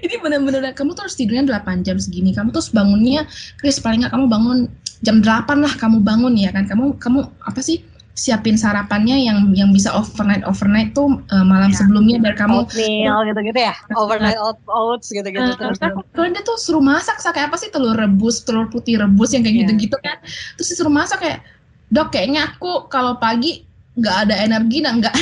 Ini 0.01 0.17
benar-benar 0.17 0.73
kamu 0.73 0.97
tuh 0.97 1.05
harus 1.05 1.13
tidurnya 1.13 1.45
8 1.45 1.85
jam 1.85 1.97
segini. 2.01 2.33
Kamu 2.33 2.49
terus 2.49 2.73
bangunnya 2.73 3.29
Chris 3.61 3.77
paling 3.77 4.01
nggak 4.01 4.13
kamu 4.17 4.25
bangun 4.25 4.57
jam 5.05 5.21
8 5.21 5.61
lah 5.61 5.73
kamu 5.77 6.01
bangun 6.01 6.33
ya 6.33 6.49
kan? 6.49 6.65
Kamu 6.65 6.97
kamu 6.97 7.19
apa 7.45 7.61
sih 7.61 7.85
siapin 8.21 8.53
sarapannya 8.53 9.17
yang 9.17 9.49
yang 9.57 9.73
bisa 9.73 9.89
overnight 9.97 10.45
overnight 10.45 10.93
tuh 10.93 11.17
uh, 11.33 11.41
malam 11.41 11.73
ya. 11.73 11.81
sebelumnya 11.81 12.21
biar 12.21 12.37
kamu 12.37 12.69
oatmeal 12.69 13.25
gitu-gitu 13.25 13.59
ya? 13.65 13.73
Overnight 13.97 14.37
oats 14.69 15.09
gitu-gitu. 15.09 15.41
Uh, 15.41 15.57
terus 15.57 15.81
kalau 15.81 16.29
dia 16.29 16.43
tuh 16.45 16.57
suruh 16.61 16.83
masak 16.85 17.17
kayak 17.17 17.49
apa 17.49 17.57
sih 17.57 17.73
telur 17.73 17.97
rebus 17.97 18.45
telur 18.45 18.69
putih 18.69 19.01
rebus 19.01 19.33
yang 19.33 19.41
kayak 19.41 19.57
yeah. 19.57 19.61
gitu-gitu 19.65 19.97
kan. 20.05 20.21
Terus 20.61 20.67
disuruh 20.69 20.93
masak 20.93 21.17
kayak 21.17 21.41
dok 21.89 22.13
kayaknya 22.13 22.53
aku 22.53 22.85
kalau 22.93 23.17
pagi 23.17 23.65
nggak 23.97 24.29
ada 24.29 24.35
energi 24.37 24.85
dan 24.85 25.01
nggak 25.01 25.15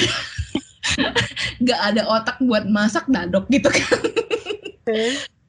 nggak 1.64 1.80
ada 1.80 2.02
otak 2.04 2.36
buat 2.44 2.68
masak 2.68 3.08
dah 3.08 3.24
dok 3.32 3.48
gitu 3.48 3.72
kan. 3.72 4.00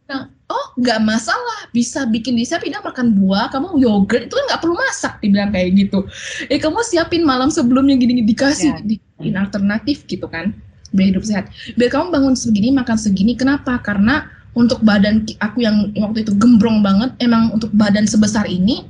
Nah, 0.07 0.23
oh 0.51 0.67
nggak 0.77 1.01
masalah. 1.07 1.71
Bisa 1.71 2.05
bikin 2.11 2.35
dia 2.35 2.59
tidak 2.59 2.83
makan 2.83 3.15
buah 3.15 3.49
kamu 3.55 3.79
yogurt. 3.79 4.27
Itu 4.27 4.35
kan 4.35 4.45
nggak 4.51 4.61
perlu 4.61 4.75
masak 4.75 5.13
dibilang 5.23 5.55
kayak 5.55 5.69
gitu. 5.79 6.05
Eh 6.51 6.59
kamu 6.59 6.83
siapin 6.83 7.23
malam 7.23 7.49
sebelumnya 7.49 7.95
gini, 7.95 8.27
dikasih 8.27 8.75
yeah. 8.83 8.99
diin 9.23 9.37
alternatif 9.39 10.05
gitu 10.11 10.27
kan 10.27 10.53
biar 10.91 11.15
hidup 11.15 11.25
sehat. 11.25 11.47
Biar 11.79 11.91
kamu 11.95 12.11
bangun 12.11 12.35
segini 12.35 12.75
makan 12.75 12.99
segini. 12.99 13.39
Kenapa? 13.39 13.79
Karena 13.81 14.27
untuk 14.59 14.83
badan 14.83 15.23
aku 15.39 15.63
yang 15.63 15.95
waktu 15.95 16.27
itu 16.27 16.35
gembrong 16.35 16.83
banget 16.83 17.15
emang 17.23 17.55
untuk 17.55 17.71
badan 17.71 18.03
sebesar 18.11 18.51
ini 18.51 18.83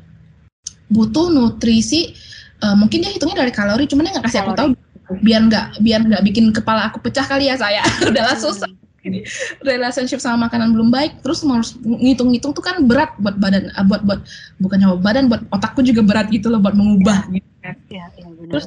butuh 0.89 1.29
nutrisi 1.29 2.17
uh, 2.65 2.73
mungkin 2.73 3.05
dia 3.05 3.13
hitungnya 3.13 3.45
dari 3.45 3.53
kalori 3.53 3.85
cuman 3.85 4.09
dia 4.09 4.13
nggak 4.17 4.27
kasih 4.27 4.41
kalori. 4.41 4.49
aku 4.49 4.59
tahu. 4.59 4.71
Biar 5.27 5.41
nggak 5.51 5.67
biar 5.83 6.01
nggak 6.07 6.23
bikin 6.23 6.45
kepala 6.55 6.89
aku 6.89 7.03
pecah 7.03 7.27
kali 7.27 7.51
ya 7.51 7.59
saya. 7.59 7.83
Udahlah 8.09 8.39
hmm. 8.39 8.45
Ini 9.05 9.25
relationship 9.65 10.21
sama 10.21 10.49
makanan 10.49 10.77
belum 10.77 10.93
baik 10.93 11.25
terus 11.25 11.41
harus 11.45 11.77
ngitung-ngitung 11.81 12.53
tuh 12.53 12.65
kan 12.65 12.85
berat 12.85 13.17
buat 13.21 13.37
badan 13.41 13.73
ah, 13.77 13.85
buat 13.85 14.05
buat 14.05 14.21
bukannya 14.61 14.87
buat 14.97 15.03
badan 15.03 15.25
buat 15.33 15.43
otakku 15.53 15.81
juga 15.81 16.05
berat 16.05 16.29
gitu 16.29 16.53
loh 16.53 16.61
buat 16.61 16.77
mengubah 16.77 17.29
ya. 17.33 17.41
gitu 17.41 17.51
kan 17.61 17.75
ya, 17.89 18.05
ya, 18.17 18.25
terus 18.49 18.65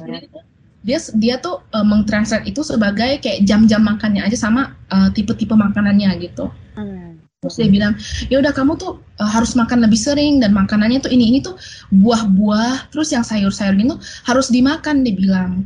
dia 0.84 0.98
dia 1.16 1.34
tuh 1.40 1.64
uh, 1.72 1.86
mengtranslate 1.86 2.44
itu 2.44 2.60
sebagai 2.60 3.16
kayak 3.24 3.48
jam-jam 3.48 3.80
makannya 3.80 4.20
aja 4.20 4.36
sama 4.36 4.76
uh, 4.92 5.08
tipe-tipe 5.16 5.56
makanannya 5.56 6.12
gitu 6.20 6.52
hmm. 6.76 7.24
terus 7.40 7.56
dia 7.56 7.68
bilang 7.72 7.96
ya 8.28 8.42
udah 8.42 8.52
kamu 8.52 8.76
tuh 8.76 9.00
uh, 9.16 9.30
harus 9.32 9.56
makan 9.56 9.80
lebih 9.80 9.96
sering 9.96 10.44
dan 10.44 10.52
makanannya 10.52 11.00
tuh 11.00 11.08
ini 11.08 11.32
ini 11.32 11.38
tuh 11.40 11.56
buah-buah 11.88 12.92
terus 12.92 13.16
yang 13.16 13.24
sayur-sayur 13.24 13.72
gitu 13.80 13.96
harus 14.28 14.52
dimakan 14.52 15.00
dia 15.06 15.16
bilang 15.16 15.64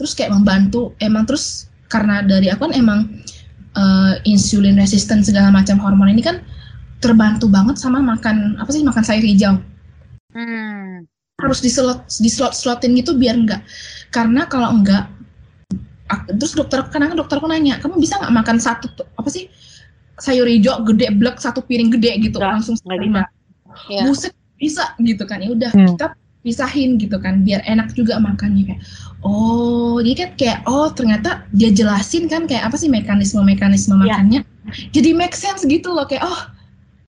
terus 0.00 0.16
kayak 0.16 0.32
membantu 0.32 0.96
emang 0.98 1.28
terus 1.28 1.68
karena 1.92 2.24
dari 2.24 2.48
aku 2.48 2.66
kan 2.66 2.74
emang 2.74 3.00
uh, 3.74 4.14
insulin 4.26 4.78
resisten 4.78 5.20
segala 5.22 5.50
macam 5.50 5.78
hormon 5.78 6.10
ini 6.10 6.22
kan 6.24 6.40
terbantu 7.02 7.50
banget 7.50 7.76
sama 7.76 8.00
makan 8.00 8.56
apa 8.56 8.70
sih 8.72 8.82
makan 8.82 9.04
sayur 9.04 9.24
hijau. 9.24 9.54
Hmm. 10.32 11.04
Harus 11.38 11.60
dislot 11.60 12.06
dislot 12.22 12.54
slotin 12.56 12.96
gitu 12.96 13.14
biar 13.18 13.36
enggak. 13.36 13.60
Karena 14.08 14.46
kalau 14.48 14.72
enggak 14.72 15.10
terus 16.36 16.52
dokter 16.52 16.84
kadang 16.92 17.16
dokterku 17.16 17.48
nanya 17.48 17.80
kamu 17.80 17.96
bisa 17.96 18.20
nggak 18.20 18.34
makan 18.44 18.56
satu 18.60 18.92
apa 19.16 19.28
sih 19.32 19.48
sayur 20.20 20.46
hijau 20.46 20.84
gede 20.84 21.10
blek 21.16 21.40
satu 21.40 21.64
piring 21.64 21.90
gede 21.90 22.30
gitu 22.30 22.38
Nggak, 22.38 22.52
langsung 22.60 22.76
nggak 22.78 23.00
bisa. 23.02 23.22
Ya. 23.90 24.02
Buset 24.06 24.34
bisa 24.54 24.84
gitu 25.02 25.24
kan 25.26 25.42
ya 25.42 25.50
udah 25.50 25.70
hmm. 25.74 25.88
kita 25.96 26.06
pisahin 26.44 27.00
gitu 27.00 27.16
kan 27.18 27.40
biar 27.40 27.64
enak 27.64 27.96
juga 27.96 28.20
makannya 28.20 28.68
kayak 28.68 28.82
oh 29.24 29.96
jadi 30.04 30.14
kan 30.14 30.30
kayak 30.36 30.58
oh 30.68 30.92
ternyata 30.92 31.48
dia 31.56 31.72
jelasin 31.72 32.28
kan 32.28 32.44
kayak 32.44 32.68
apa 32.68 32.76
sih 32.76 32.92
mekanisme 32.92 33.40
mekanisme 33.40 33.96
yeah. 34.04 34.20
makannya? 34.20 34.40
Jadi 34.92 35.12
make 35.12 35.36
sense 35.36 35.64
gitu 35.64 35.92
loh 35.92 36.04
kayak 36.08 36.24
oh 36.24 36.40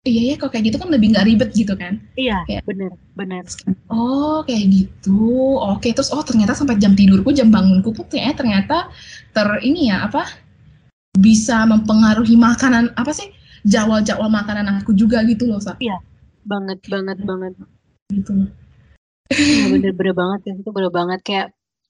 iya 0.07 0.33
ya 0.33 0.35
kok 0.39 0.55
kayak 0.55 0.73
gitu 0.73 0.77
kan 0.81 0.89
lebih 0.89 1.13
nggak 1.13 1.27
ribet 1.29 1.51
gitu 1.53 1.77
kan? 1.77 2.01
Iya 2.17 2.41
kayak, 2.49 2.63
bener 2.65 2.93
bener. 3.13 3.45
Oh 3.93 4.41
kayak 4.49 4.65
gitu. 4.73 5.61
Oke 5.61 5.93
terus 5.93 6.09
oh 6.13 6.25
ternyata 6.25 6.57
sampai 6.57 6.81
jam 6.81 6.97
tidurku 6.97 7.33
jam 7.37 7.53
bangunku 7.53 7.93
tuh 7.93 8.09
ternyata 8.09 8.41
ternyata 8.41 8.77
ter 9.37 9.49
ini 9.61 9.93
ya 9.93 10.09
apa 10.09 10.25
bisa 11.17 11.65
mempengaruhi 11.65 12.37
makanan 12.37 12.93
apa 12.97 13.13
sih 13.13 13.29
jawab-jawab 13.67 14.31
makanan 14.31 14.81
aku 14.81 14.97
juga 14.97 15.21
gitu 15.29 15.49
loh 15.49 15.61
sa. 15.61 15.77
Iya 15.81 16.01
banget 16.47 16.81
banget 16.87 17.19
banget. 17.27 17.53
Gitu. 18.13 18.33
Iya 18.47 18.66
bener-bener 19.31 20.15
banget 20.15 20.41
ya, 20.51 20.55
itu 20.59 20.71
bener 20.71 20.93
banget 20.95 21.21
kayak 21.27 21.47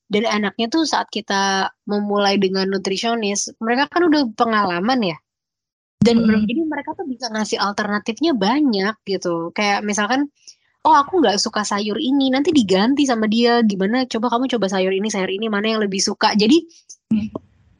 dari 0.07 0.27
anaknya 0.27 0.71
tuh 0.71 0.87
saat 0.87 1.11
kita 1.11 1.75
memulai 1.91 2.39
dengan 2.39 2.71
nutrisionis, 2.71 3.51
mereka 3.59 3.91
kan 3.91 4.07
udah 4.07 4.23
pengalaman 4.39 5.03
ya. 5.03 5.19
Dan 5.99 6.23
Hmm. 6.23 6.47
jadi 6.47 6.63
mereka 6.63 6.95
tuh 6.95 7.09
bisa 7.09 7.27
ngasih 7.33 7.59
alternatifnya 7.59 8.31
banyak 8.37 8.95
gitu. 9.03 9.51
Kayak 9.51 9.83
misalkan, 9.83 10.31
oh 10.87 10.95
aku 10.95 11.19
nggak 11.19 11.43
suka 11.43 11.67
sayur 11.67 11.99
ini, 11.99 12.31
nanti 12.31 12.55
diganti 12.55 13.03
sama 13.03 13.27
dia. 13.27 13.59
Gimana? 13.67 14.07
Coba 14.07 14.31
kamu 14.31 14.47
coba 14.55 14.71
sayur 14.71 14.95
ini, 14.95 15.11
sayur 15.11 15.27
ini 15.27 15.51
mana 15.51 15.75
yang 15.75 15.83
lebih 15.83 15.99
suka. 15.99 16.39
Jadi 16.39 16.63
Hmm. 17.11 17.31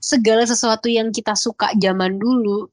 segala 0.03 0.43
sesuatu 0.43 0.91
yang 0.91 1.15
kita 1.15 1.39
suka 1.39 1.71
zaman 1.79 2.19
dulu 2.19 2.67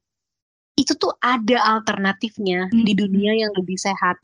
itu 0.73 0.97
tuh 0.97 1.13
ada 1.21 1.77
alternatifnya 1.77 2.73
Hmm. 2.73 2.81
di 2.81 2.93
dunia 2.97 3.37
yang 3.37 3.53
lebih 3.53 3.77
sehat. 3.77 4.17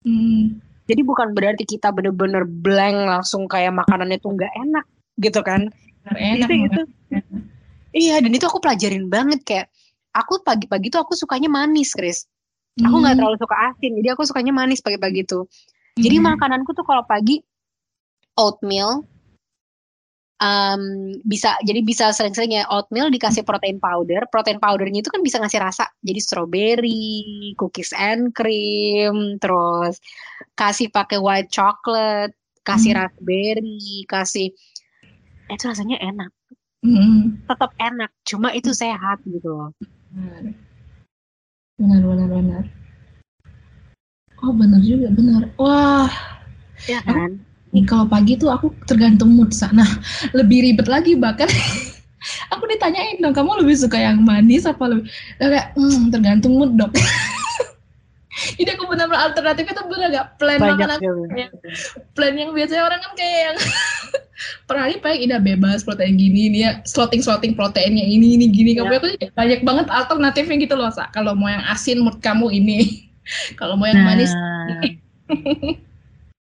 Hmm. 0.00 0.64
Jadi 0.84 1.00
bukan 1.00 1.32
berarti 1.32 1.64
kita 1.64 1.88
bener-bener 1.90 2.44
blank 2.44 3.08
langsung 3.08 3.48
kayak 3.48 3.72
makanannya 3.72 4.20
tuh 4.20 4.36
nggak 4.36 4.52
enak 4.52 4.84
gitu 5.16 5.40
kan. 5.40 5.72
Enak 6.12 6.48
Itu- 6.48 6.68
banget. 6.68 6.86
Iya, 7.94 8.18
dan 8.20 8.30
itu 8.34 8.44
aku 8.44 8.58
pelajarin 8.58 9.06
banget 9.06 9.40
kayak 9.46 9.66
aku 10.10 10.42
pagi-pagi 10.42 10.90
tuh 10.90 11.00
aku 11.00 11.14
sukanya 11.14 11.46
manis, 11.46 11.94
Chris. 11.94 12.26
Aku 12.82 12.98
nggak 12.98 13.14
Hmm. 13.14 13.20
terlalu 13.22 13.36
suka 13.38 13.56
asin, 13.70 13.92
jadi 14.02 14.18
aku 14.18 14.26
sukanya 14.26 14.50
manis 14.50 14.82
pagi-pagi 14.82 15.22
tuh. 15.24 15.46
Jadi 15.94 16.18
Hmm. 16.18 16.34
makananku 16.34 16.74
tuh 16.74 16.82
kalau 16.82 17.06
pagi 17.06 17.38
oatmeal 18.34 19.06
em, 20.42 20.82
bisa 21.22 21.54
jadi 21.62 21.80
bisa 21.86 22.10
sering-sering 22.10 22.58
ya 22.58 22.66
oatmeal 22.70 23.10
dikasih 23.10 23.46
protein 23.46 23.78
powder. 23.78 24.26
Protein 24.30 24.58
powdernya 24.58 25.02
itu 25.02 25.10
kan 25.10 25.22
bisa 25.22 25.38
ngasih 25.38 25.60
rasa. 25.62 25.86
Jadi 26.02 26.20
strawberry, 26.20 27.54
cookies 27.58 27.94
and 27.94 28.34
cream, 28.34 29.38
terus 29.38 30.02
kasih 30.58 30.90
pakai 30.90 31.18
white 31.22 31.50
chocolate, 31.50 32.34
kasih 32.66 32.94
Hmm. 32.94 33.06
raspberry, 33.06 34.06
kasih 34.10 34.50
itu 35.50 35.64
rasanya 35.68 36.00
enak. 36.00 36.30
Hmm. 36.84 37.40
Tetap 37.48 37.72
enak, 37.80 38.10
cuma 38.28 38.52
itu 38.52 38.72
sehat 38.72 39.20
gitu 39.24 39.48
loh. 39.48 39.70
Benar. 40.12 40.52
Benar, 41.74 42.00
benar, 42.06 42.28
benar. 42.28 42.64
Oh, 44.44 44.52
benar 44.52 44.80
juga, 44.84 45.08
benar. 45.10 45.48
Wah, 45.56 46.12
Ya 46.84 47.00
kan? 47.00 47.40
Nih 47.74 47.84
kalau 47.84 48.06
pagi 48.06 48.38
tuh 48.38 48.48
aku 48.48 48.70
tergantung 48.86 49.34
mood. 49.34 49.50
Nah, 49.74 49.88
lebih 50.30 50.62
ribet 50.62 50.86
lagi 50.86 51.18
bahkan 51.18 51.50
aku 52.54 52.64
ditanyain 52.64 53.18
dong, 53.18 53.34
kamu 53.34 53.60
lebih 53.60 53.76
suka 53.76 53.98
yang 53.98 54.22
manis 54.22 54.64
apa 54.64 54.86
lebih 54.86 55.10
kayak 55.36 55.74
hmm, 55.74 56.08
tergantung 56.08 56.54
mood 56.54 56.72
dok. 56.78 56.94
Jadi 58.58 58.66
aku 58.74 58.90
benar-benar 58.90 59.30
alternatifnya 59.30 59.78
tuh 59.78 59.86
benar 59.86 60.08
gak 60.10 60.26
plan 60.42 60.58
Banyak 60.58 60.74
makanan 60.74 60.98
ya. 61.38 61.46
plan 62.18 62.34
yang 62.34 62.50
biasanya 62.50 62.82
orang 62.82 62.98
kan 62.98 63.12
kayak 63.14 63.38
yang 63.46 63.56
per 64.66 64.74
hari 64.74 64.98
paling 64.98 65.22
ida 65.22 65.38
bebas 65.38 65.86
protein 65.86 66.18
gini 66.18 66.50
ini 66.50 66.66
ya 66.66 66.82
slotting 66.82 67.22
slotting 67.22 67.54
proteinnya 67.54 68.02
ini 68.02 68.34
ini 68.34 68.50
gini 68.50 68.74
kamu 68.74 68.90
Ya. 68.90 68.98
aku 68.98 69.08
banyak 69.38 69.60
banget 69.62 69.86
alternatifnya 69.86 70.56
gitu 70.66 70.74
loh 70.74 70.90
Sa. 70.90 71.06
kalau 71.14 71.38
mau 71.38 71.46
yang 71.46 71.62
asin 71.70 72.02
mood 72.02 72.18
kamu 72.18 72.50
ini 72.50 73.06
kalau 73.54 73.78
mau 73.78 73.86
yang 73.86 74.02
manis 74.02 74.34
Nah. 74.34 74.82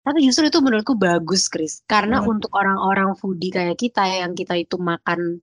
Tapi 0.04 0.20
justru 0.20 0.52
itu 0.52 0.60
menurutku 0.60 1.00
bagus, 1.00 1.48
Chris. 1.48 1.80
Karena 1.88 2.20
Hmm. 2.20 2.36
untuk 2.36 2.52
orang-orang 2.52 3.16
foodie 3.16 3.56
kayak 3.56 3.80
kita 3.80 4.04
yang 4.04 4.36
kita 4.36 4.60
itu 4.60 4.76
makan 4.76 5.40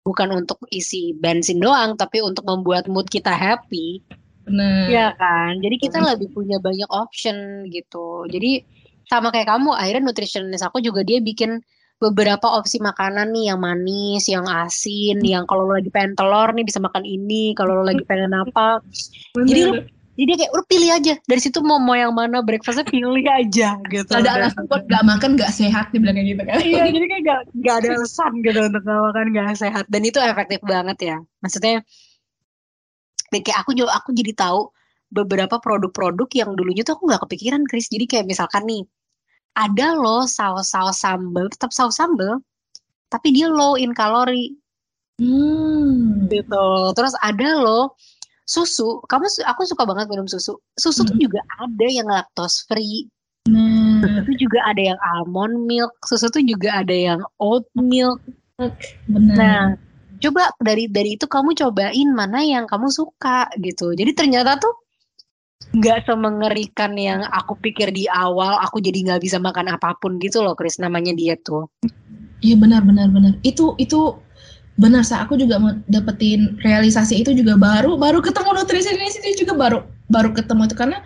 bukan 0.00 0.32
untuk 0.32 0.64
isi 0.72 1.12
bensin 1.12 1.60
doang, 1.60 1.92
tapi 2.00 2.24
untuk 2.24 2.48
membuat 2.48 2.88
mood 2.88 3.04
kita 3.12 3.28
happy, 3.28 4.00
bener 4.48 4.88
ya 4.88 5.06
kan? 5.20 5.60
Jadi 5.60 5.76
kita 5.76 6.00
Hmm. 6.00 6.16
lebih 6.16 6.32
punya 6.32 6.56
banyak 6.56 6.88
option 6.88 7.68
gitu. 7.68 8.24
Jadi 8.32 8.64
sama 9.04 9.28
kayak 9.28 9.52
kamu, 9.52 9.76
akhirnya 9.76 10.08
nutritionist 10.08 10.64
aku 10.64 10.80
juga 10.80 11.04
dia 11.04 11.20
bikin 11.20 11.60
beberapa 11.98 12.46
opsi 12.56 12.78
makanan 12.80 13.34
nih 13.34 13.52
yang 13.52 13.60
manis, 13.60 14.24
yang 14.30 14.46
asin, 14.48 15.18
yang 15.20 15.44
kalau 15.44 15.68
lo 15.68 15.76
lagi 15.76 15.90
pengen 15.92 16.14
telur 16.16 16.48
nih 16.56 16.64
bisa 16.64 16.78
makan 16.80 17.04
ini, 17.04 17.52
kalau 17.52 17.82
lo 17.82 17.84
lagi 17.84 18.00
pengen 18.06 18.32
apa. 18.32 18.80
Bener. 19.36 19.48
Jadi 19.50 19.62
dia 20.26 20.34
kayak 20.34 20.50
udah 20.50 20.66
pilih 20.66 20.90
aja 20.90 21.14
dari 21.30 21.38
situ 21.38 21.62
mau 21.62 21.78
mau 21.78 21.94
yang 21.94 22.10
mana 22.10 22.42
breakfastnya 22.42 22.82
pilih 22.90 23.22
aja 23.22 23.78
gitu. 23.86 24.10
ada 24.10 24.30
alasan 24.34 24.66
buat 24.66 24.82
gak 24.90 25.04
makan 25.06 25.38
gak 25.38 25.54
sehat 25.54 25.94
dibilang 25.94 26.18
kayak 26.18 26.28
gitu 26.34 26.42
kan 26.42 26.58
Iya 26.58 26.84
jadi 26.98 27.06
kayak 27.06 27.22
gak, 27.22 27.40
gak 27.62 27.76
ada 27.78 27.88
alasan 28.02 28.32
gitu 28.42 28.60
untuk 28.66 28.82
gak 28.82 28.98
makan 28.98 29.26
gak 29.30 29.48
sehat 29.54 29.84
dan 29.86 30.02
itu 30.02 30.18
efektif 30.18 30.58
banget 30.66 30.98
ya. 30.98 31.16
Maksudnya 31.38 31.86
kayak 33.30 33.58
aku 33.62 33.70
juga 33.78 33.94
aku 33.94 34.10
jadi 34.10 34.34
tahu 34.34 34.74
beberapa 35.14 35.62
produk-produk 35.62 36.28
yang 36.34 36.50
dulunya 36.58 36.82
tuh 36.82 36.98
aku 36.98 37.06
nggak 37.06 37.22
kepikiran 37.28 37.62
Chris. 37.70 37.86
Jadi 37.86 38.04
kayak 38.10 38.26
misalkan 38.26 38.66
nih 38.66 38.82
ada 39.54 39.94
loh 39.94 40.26
saus-saus 40.26 40.98
sambal 40.98 41.46
tetap 41.46 41.70
saus 41.70 41.94
sambal 41.94 42.42
tapi 43.08 43.32
dia 43.32 43.48
low 43.48 43.78
in 43.78 43.94
kalori 43.94 44.58
hmm. 45.22 46.26
gitu. 46.26 46.66
Terus 46.92 47.14
ada 47.22 47.62
loh 47.62 47.94
susu. 48.48 49.04
Kamu 49.04 49.28
aku 49.44 49.62
suka 49.68 49.84
banget 49.84 50.08
minum 50.08 50.24
susu. 50.24 50.56
Susu 50.74 51.04
tuh 51.04 51.12
Hmm. 51.14 51.24
juga 51.28 51.40
ada 51.60 51.86
yang 51.86 52.08
lactose 52.08 52.64
free. 52.64 53.04
nah 53.48 54.04
Susu 54.04 54.32
juga 54.44 54.60
ada 54.64 54.80
yang 54.80 54.98
almond 55.00 55.68
milk. 55.68 55.92
Susu 56.04 56.28
tuh 56.32 56.40
juga 56.44 56.80
ada 56.80 56.92
yang 56.92 57.20
oat 57.40 57.64
milk. 57.76 58.20
benar 59.08 59.36
Nah, 59.36 59.60
coba 60.18 60.50
dari 60.60 60.84
dari 60.90 61.14
itu 61.14 61.24
kamu 61.30 61.54
cobain 61.54 62.08
mana 62.12 62.42
yang 62.42 62.64
kamu 62.68 62.90
suka 62.90 63.48
gitu. 63.56 63.94
Jadi 63.94 64.12
ternyata 64.12 64.58
tuh 64.58 64.74
nggak 65.68 66.08
semengerikan 66.08 66.92
yang 66.96 67.24
aku 67.28 67.56
pikir 67.56 67.88
di 67.92 68.04
awal. 68.08 68.60
Aku 68.68 68.80
jadi 68.84 69.00
nggak 69.04 69.22
bisa 69.24 69.36
makan 69.40 69.72
apa 69.72 69.96
pun 69.96 70.20
gitu 70.20 70.40
loh, 70.44 70.52
Chris. 70.52 70.76
Namanya 70.76 71.16
diet 71.16 71.40
tuh. 71.44 71.68
Iya 72.44 72.54
benar 72.60 72.84
benar 72.84 73.08
benar. 73.10 73.32
Itu 73.42 73.74
itu 73.80 74.12
benar 74.78 75.02
sa 75.02 75.26
aku 75.26 75.34
juga 75.34 75.58
mau 75.58 75.74
dapetin 75.90 76.54
realisasi 76.62 77.20
itu 77.26 77.34
juga 77.34 77.58
baru 77.58 77.98
baru 77.98 78.22
ketemu 78.22 78.62
nutrisionis 78.62 79.18
itu 79.18 79.42
juga 79.42 79.58
baru 79.58 79.78
baru 80.06 80.30
ketemu 80.30 80.70
itu 80.70 80.76
karena 80.78 80.98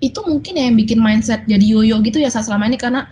itu 0.00 0.18
mungkin 0.24 0.52
ya 0.56 0.64
yang 0.72 0.76
bikin 0.80 0.98
mindset 0.98 1.44
jadi 1.44 1.60
yoyo 1.62 2.00
gitu 2.00 2.18
ya 2.22 2.32
Sa, 2.32 2.40
selama 2.40 2.66
ini 2.72 2.80
karena 2.80 3.04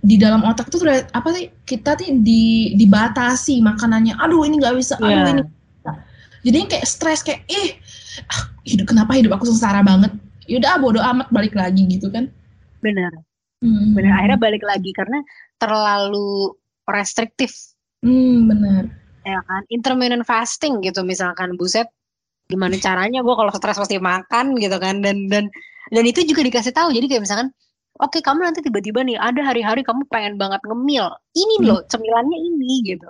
di 0.00 0.16
dalam 0.16 0.40
otak 0.48 0.72
tuh 0.72 0.80
sudah 0.80 1.04
apa 1.12 1.28
sih 1.36 1.52
kita 1.68 1.92
tuh 1.92 2.08
di 2.24 2.72
dibatasi 2.72 3.60
makanannya. 3.60 4.16
Aduh 4.16 4.48
ini 4.48 4.56
nggak 4.56 4.74
bisa. 4.80 4.96
Aduh 4.96 5.12
Iya. 5.12 5.32
ini. 5.36 5.42
Jadi 6.40 6.58
kayak 6.72 6.86
stres 6.88 7.20
kayak 7.20 7.44
ih 7.52 7.76
ah, 8.32 8.48
hidup 8.64 8.88
kenapa 8.88 9.12
hidup 9.12 9.36
aku 9.36 9.52
sengsara 9.52 9.84
banget. 9.84 10.08
Yaudah 10.48 10.80
bodo 10.80 11.04
amat 11.04 11.28
balik 11.28 11.52
lagi 11.52 11.84
gitu 11.84 12.08
kan. 12.08 12.32
Benar, 12.80 13.12
Hmm. 13.60 13.92
benar. 13.92 14.24
Akhirnya 14.24 14.40
balik 14.40 14.64
lagi 14.64 14.90
karena 14.96 15.20
terlalu 15.60 16.56
restriktif 16.88 17.52
Hmm, 18.00 18.48
benar. 18.48 18.88
Ya 19.30 19.40
kan? 19.46 19.62
Intermittent 19.70 20.26
fasting 20.26 20.82
gitu 20.82 21.06
misalkan 21.06 21.54
buset. 21.54 21.86
Gimana 22.50 22.74
caranya 22.82 23.22
gue 23.22 23.34
kalau 23.34 23.50
stres 23.54 23.78
pasti 23.78 24.02
makan 24.02 24.58
gitu 24.58 24.76
kan? 24.82 24.98
Dan 25.00 25.30
dan 25.30 25.46
dan 25.94 26.04
itu 26.06 26.26
juga 26.26 26.42
dikasih 26.42 26.74
tahu. 26.74 26.90
Jadi 26.90 27.06
kayak 27.06 27.22
misalkan 27.22 27.48
oke 28.02 28.18
kamu 28.18 28.50
nanti 28.50 28.60
tiba-tiba 28.66 29.06
nih 29.06 29.14
ada 29.18 29.40
hari-hari 29.46 29.86
kamu 29.86 30.02
pengen 30.10 30.34
banget 30.34 30.58
ngemil. 30.66 31.06
Ini 31.34 31.54
Hmm. 31.62 31.66
loh 31.70 31.80
cemilannya 31.86 32.38
ini 32.38 32.72
gitu. 32.90 33.08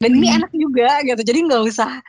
Dan 0.00 0.16
ini 0.16 0.28
Hmm. 0.32 0.36
enak 0.40 0.52
juga 0.56 0.90
gitu. 1.04 1.20
Jadi 1.20 1.38
nggak 1.44 1.62
usah 1.68 2.00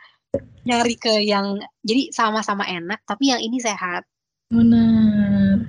nyari 0.64 0.94
ke 0.94 1.24
yang 1.26 1.58
jadi 1.82 2.14
sama-sama 2.14 2.62
enak 2.64 3.02
tapi 3.04 3.32
yang 3.34 3.40
ini 3.42 3.58
sehat. 3.60 4.06
Benar. 4.50 5.68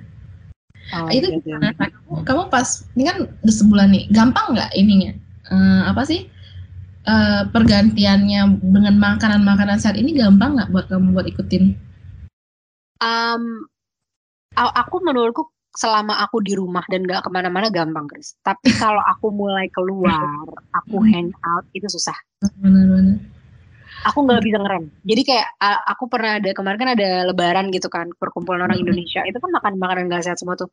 oh, 0.92 1.08
itu 1.08 1.38
gitu. 1.40 1.56
Kamu, 1.56 2.26
kamu 2.26 2.42
pas 2.52 2.84
ini 2.98 3.08
kan 3.08 3.16
udah 3.24 3.54
sebulan 3.54 3.88
nih, 3.94 4.04
gampang 4.12 4.52
nggak 4.52 4.70
ininya? 4.76 5.12
Eh, 5.48 5.82
apa 5.88 6.02
sih 6.04 6.28
eh, 7.02 7.42
pergantiannya 7.50 8.40
dengan 8.62 8.94
makanan-makanan 8.98 9.78
saat 9.78 9.98
ini 9.98 10.14
gampang 10.14 10.54
nggak 10.58 10.70
buat 10.70 10.86
kamu 10.90 11.12
buat 11.14 11.26
ikutin? 11.26 11.74
Um, 13.02 13.66
aku 14.54 15.02
menurutku 15.02 15.50
selama 15.72 16.20
aku 16.20 16.44
di 16.44 16.52
rumah 16.52 16.84
dan 16.86 17.08
gak 17.08 17.24
ke 17.24 17.30
mana-mana 17.32 17.72
gampang 17.72 18.04
Chris. 18.06 18.36
Tapi 18.44 18.68
kalau 18.82 19.00
aku 19.00 19.32
mulai 19.32 19.66
keluar, 19.72 20.44
aku 20.76 21.00
Hmm. 21.00 21.08
hang 21.10 21.28
out 21.42 21.64
itu 21.72 21.88
susah. 21.88 22.14
Benar-benar. 22.60 23.18
Aku 24.02 24.18
nggak 24.26 24.42
bisa 24.42 24.58
ngerem. 24.58 24.90
Jadi 25.06 25.22
kayak 25.22 25.48
aku 25.86 26.10
pernah 26.10 26.36
ada 26.42 26.50
kemarin 26.52 26.78
kan 26.80 26.90
ada 26.98 27.08
Lebaran 27.30 27.70
gitu 27.70 27.86
kan, 27.88 28.10
perkumpulan 28.18 28.66
orang 28.66 28.78
Hmm. 28.78 28.84
Indonesia. 28.86 29.24
Itu 29.24 29.40
kan 29.40 29.50
makan 29.50 29.78
makanan 29.80 30.12
gak 30.12 30.24
sehat 30.28 30.38
semua 30.38 30.58
tuh, 30.58 30.68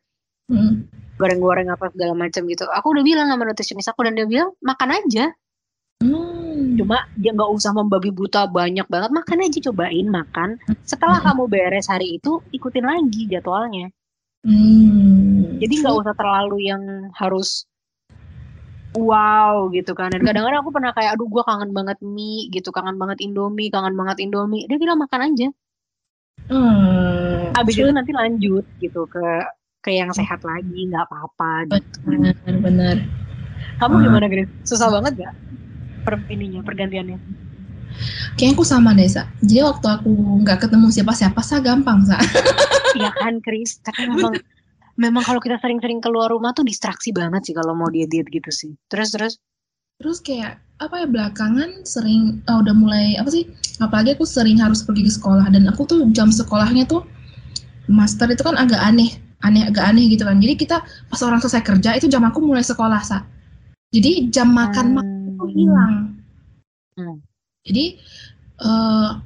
Hmm. 0.49 0.85
goreng-goreng 1.15 1.69
apa 1.69 1.89
segala 1.93 2.13
macam 2.17 2.41
gitu. 2.49 2.65
Aku 2.67 2.87
udah 2.91 3.03
bilang 3.05 3.27
sama 3.29 3.43
nutritionist 3.47 3.89
aku 3.89 4.01
dan 4.03 4.13
dia 4.19 4.27
bilang 4.27 4.51
makan 4.59 4.89
aja. 4.99 5.31
Hmm. 5.99 6.79
Cuma 6.79 7.03
dia 7.19 7.35
nggak 7.35 7.51
usah 7.51 7.75
membabi 7.75 8.07
buta 8.07 8.47
banyak 8.47 8.87
banget, 8.87 9.11
makan 9.11 9.43
aja 9.43 9.59
cobain 9.67 10.07
makan. 10.07 10.55
Setelah 10.87 11.19
Hmm. 11.19 11.27
kamu 11.35 11.43
beres 11.51 11.91
hari 11.91 12.15
itu, 12.15 12.39
ikutin 12.55 12.87
lagi 12.87 13.27
jadwalnya. 13.27 13.91
Hmm. 14.47 15.59
Jadi 15.59 15.73
nggak 15.83 15.95
usah 15.99 16.15
terlalu 16.15 16.71
yang 16.71 17.11
harus 17.19 17.67
wow 18.95 19.67
gitu 19.75 19.91
kan. 19.91 20.15
Dan 20.15 20.23
kadang-kadang 20.23 20.63
aku 20.63 20.71
pernah 20.71 20.95
kayak, 20.95 21.19
aduh 21.19 21.27
gue 21.27 21.43
kangen 21.43 21.75
banget 21.75 21.99
mie 21.99 22.47
gitu, 22.47 22.71
kangen 22.71 22.95
banget 22.95 23.19
Indomie, 23.19 23.67
kangen 23.67 23.99
banget 23.99 24.23
Indomie. 24.23 24.63
Dia 24.71 24.79
bilang 24.79 25.03
makan 25.03 25.35
aja. 25.35 25.47
Hmm. 26.47 27.51
Habis 27.59 27.75
itu 27.75 27.91
nanti 27.91 28.15
lanjut 28.15 28.63
gitu 28.79 29.03
ke 29.11 29.25
ke 29.83 29.91
yang 29.95 30.15
sehat 30.15 30.47
lagi, 30.47 30.87
nggak 30.87 31.11
apa-apa. 31.11 31.67
Gitu. 31.75 32.07
Benar-benar. 32.07 33.03
Kamu 33.83 33.95
Hmm. 33.99 34.03
gimana 34.07 34.25
Grace? 34.31 34.51
Susah 34.63 34.87
banget 34.87 35.27
gak? 35.27 35.35
Per 36.05 36.15
ininya, 36.31 36.61
pergantiannya. 36.63 37.17
Kayaknya 38.37 38.55
aku 38.55 38.63
sama 38.63 38.95
deh, 38.95 39.09
Sa. 39.09 39.27
Jadi 39.43 39.61
waktu 39.65 39.87
aku 39.89 40.11
nggak 40.45 40.67
ketemu 40.67 40.87
siapa-siapa, 40.93 41.41
Sa, 41.43 41.59
gampang, 41.59 42.05
Sa. 42.07 42.17
Iya 42.97 43.13
kan, 43.21 43.37
Chris? 43.45 43.77
Tapi 43.85 44.09
memang 44.09 44.33
memang 44.97 45.23
kalau 45.23 45.37
kita 45.37 45.61
sering-sering 45.61 46.01
keluar 46.01 46.33
rumah 46.33 46.51
tuh 46.57 46.65
distraksi 46.65 47.13
banget 47.13 47.45
sih 47.45 47.55
kalau 47.55 47.77
mau 47.77 47.87
diet-diet 47.87 48.25
gitu 48.33 48.49
sih. 48.49 48.73
Terus 48.89 49.13
terus 49.13 49.33
Terus 49.99 50.23
kayak 50.23 50.63
apa 50.79 51.03
ya 51.03 51.07
belakangan 51.11 51.83
sering 51.83 52.39
oh, 52.47 52.63
udah 52.63 52.71
mulai 52.71 53.19
apa 53.19 53.27
sih? 53.35 53.51
Apalagi 53.83 54.15
aku 54.15 54.23
sering 54.23 54.55
harus 54.63 54.79
pergi 54.79 55.03
ke 55.03 55.11
sekolah 55.11 55.51
dan 55.51 55.67
aku 55.67 55.83
tuh 55.83 56.07
jam 56.15 56.31
sekolahnya 56.31 56.87
tuh 56.87 57.03
master 57.91 58.31
itu 58.31 58.39
kan 58.39 58.55
agak 58.55 58.79
aneh, 58.79 59.19
aneh 59.43 59.67
agak 59.67 59.83
aneh 59.83 60.07
gitu 60.07 60.23
kan. 60.23 60.39
Jadi 60.39 60.55
kita 60.55 60.79
pas 61.11 61.19
orang 61.19 61.43
selesai 61.43 61.67
kerja 61.67 61.99
itu 61.99 62.07
jam 62.07 62.23
aku 62.23 62.39
mulai 62.39 62.63
sekolah 62.63 63.03
sa. 63.03 63.27
Jadi 63.91 64.31
jam 64.31 64.55
makan 64.55 64.95
hmm. 64.95 64.97
Itu 65.39 65.45
hilang. 65.55 66.19
Hmm. 66.99 67.23
Jadi 67.63 67.95
uh, 68.59 69.23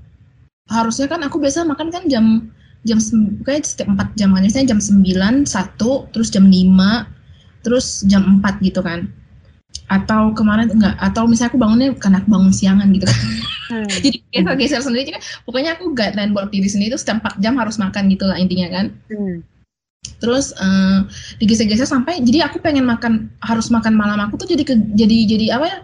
harusnya 0.70 1.10
kan 1.10 1.26
aku 1.26 1.42
biasa 1.42 1.66
makan 1.66 1.90
kan 1.90 2.06
jam 2.06 2.54
jam 2.84 3.00
kayak 3.48 3.64
setiap 3.64 3.90
4 3.96 4.20
jam 4.20 4.36
kan 4.36 4.44
jam 4.44 4.80
9 4.80 5.48
1 5.48 6.12
terus 6.12 6.28
jam 6.30 6.46
5 6.46 7.64
terus 7.64 8.04
jam 8.08 8.44
4 8.44 8.60
gitu 8.60 8.84
kan 8.84 9.08
atau 9.88 10.32
kemarin 10.36 10.68
enggak 10.72 10.96
atau 11.00 11.28
misalnya 11.28 11.52
aku 11.56 11.60
bangunnya 11.60 11.90
karena 12.00 12.20
aku 12.24 12.30
bangun 12.32 12.54
siangan 12.54 12.88
gitu 12.92 13.08
kan 13.08 13.20
hmm. 13.72 13.88
jadi 14.04 14.18
geser 14.32 14.56
geser 14.60 14.82
sendiri 14.84 15.16
kan 15.16 15.22
pokoknya 15.48 15.80
aku 15.80 15.96
guideline 15.96 16.36
buat 16.36 16.52
diri 16.52 16.68
sendiri 16.68 16.96
itu 16.96 17.00
setiap 17.00 17.24
4 17.24 17.44
jam 17.44 17.56
harus 17.56 17.80
makan 17.80 18.12
gitu 18.12 18.28
lah 18.28 18.36
intinya 18.36 18.68
kan 18.72 18.86
hmm. 19.12 19.44
terus 20.20 20.52
uh, 20.60 21.08
digeser-geser 21.40 21.88
sampai 21.88 22.20
jadi 22.24 22.48
aku 22.52 22.60
pengen 22.60 22.84
makan 22.84 23.32
harus 23.44 23.72
makan 23.72 23.96
malam 23.96 24.20
aku 24.20 24.44
tuh 24.44 24.48
jadi 24.52 24.64
ke, 24.68 24.76
jadi 24.96 25.18
jadi 25.28 25.46
apa 25.56 25.66
ya 25.68 25.78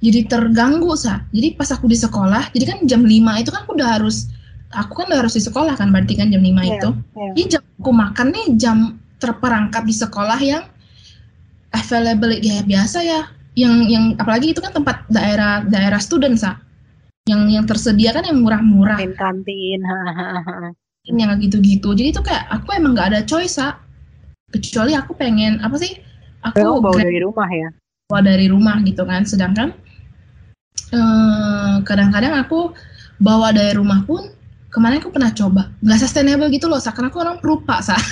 jadi 0.00 0.26
terganggu 0.26 0.96
sa 0.96 1.24
jadi 1.30 1.56
pas 1.56 1.68
aku 1.72 1.88
di 1.88 1.96
sekolah 1.96 2.52
jadi 2.56 2.64
kan 2.64 2.78
jam 2.88 3.04
5 3.04 3.12
itu 3.44 3.50
kan 3.52 3.60
aku 3.68 3.76
udah 3.76 4.00
harus 4.00 4.32
aku 4.74 5.02
kan 5.02 5.10
harus 5.10 5.34
di 5.34 5.42
sekolah 5.42 5.74
kan 5.74 5.90
berarti 5.90 6.14
kan 6.14 6.30
jam 6.30 6.42
5 6.42 6.46
yeah, 6.46 6.62
itu. 6.78 6.90
Yeah. 7.18 7.32
Jadi 7.34 7.42
jam 7.56 7.62
aku 7.82 7.90
makan 7.90 8.26
nih 8.30 8.46
jam 8.58 8.76
terperangkap 9.18 9.82
di 9.82 9.94
sekolah 9.94 10.38
yang 10.38 10.64
available 11.74 12.30
ya 12.38 12.62
biasa 12.62 12.98
ya. 13.02 13.20
Yang 13.58 13.74
yang 13.90 14.04
apalagi 14.16 14.54
itu 14.54 14.62
kan 14.62 14.70
tempat 14.70 15.02
daerah 15.10 15.66
daerah 15.66 15.98
student 15.98 16.38
sa. 16.38 16.58
Yang 17.26 17.40
yang 17.50 17.64
tersedia 17.66 18.10
kan 18.14 18.24
yang 18.24 18.40
murah-murah. 18.40 18.98
Kantin. 19.18 19.82
yang 21.10 21.34
gitu-gitu. 21.42 21.90
Jadi 21.96 22.14
itu 22.14 22.22
kayak 22.22 22.46
aku 22.54 22.70
emang 22.78 22.94
nggak 22.94 23.08
ada 23.10 23.20
choice 23.26 23.58
sa. 23.58 23.74
Kecuali 24.54 24.94
aku 24.94 25.18
pengen 25.18 25.58
apa 25.62 25.74
sih? 25.78 25.98
Aku 26.46 26.78
bawa 26.78 26.96
dari 26.96 27.18
rumah 27.18 27.50
ya. 27.50 27.68
Bawa 28.06 28.20
dari 28.22 28.46
rumah 28.46 28.78
gitu 28.86 29.02
kan. 29.02 29.26
Sedangkan 29.26 29.74
kadang-kadang 31.86 32.34
uh, 32.34 32.42
aku 32.42 32.74
bawa 33.20 33.54
dari 33.54 33.76
rumah 33.76 34.02
pun 34.08 34.26
kemarin 34.72 35.02
aku 35.02 35.10
pernah 35.12 35.30
coba. 35.34 35.62
Nggak 35.82 36.00
sustainable 36.02 36.50
gitu 36.50 36.66
loh 36.70 36.80
karena 36.80 37.10
aku 37.10 37.18
orang 37.20 37.38
perupa 37.38 37.82
sa. 37.82 37.94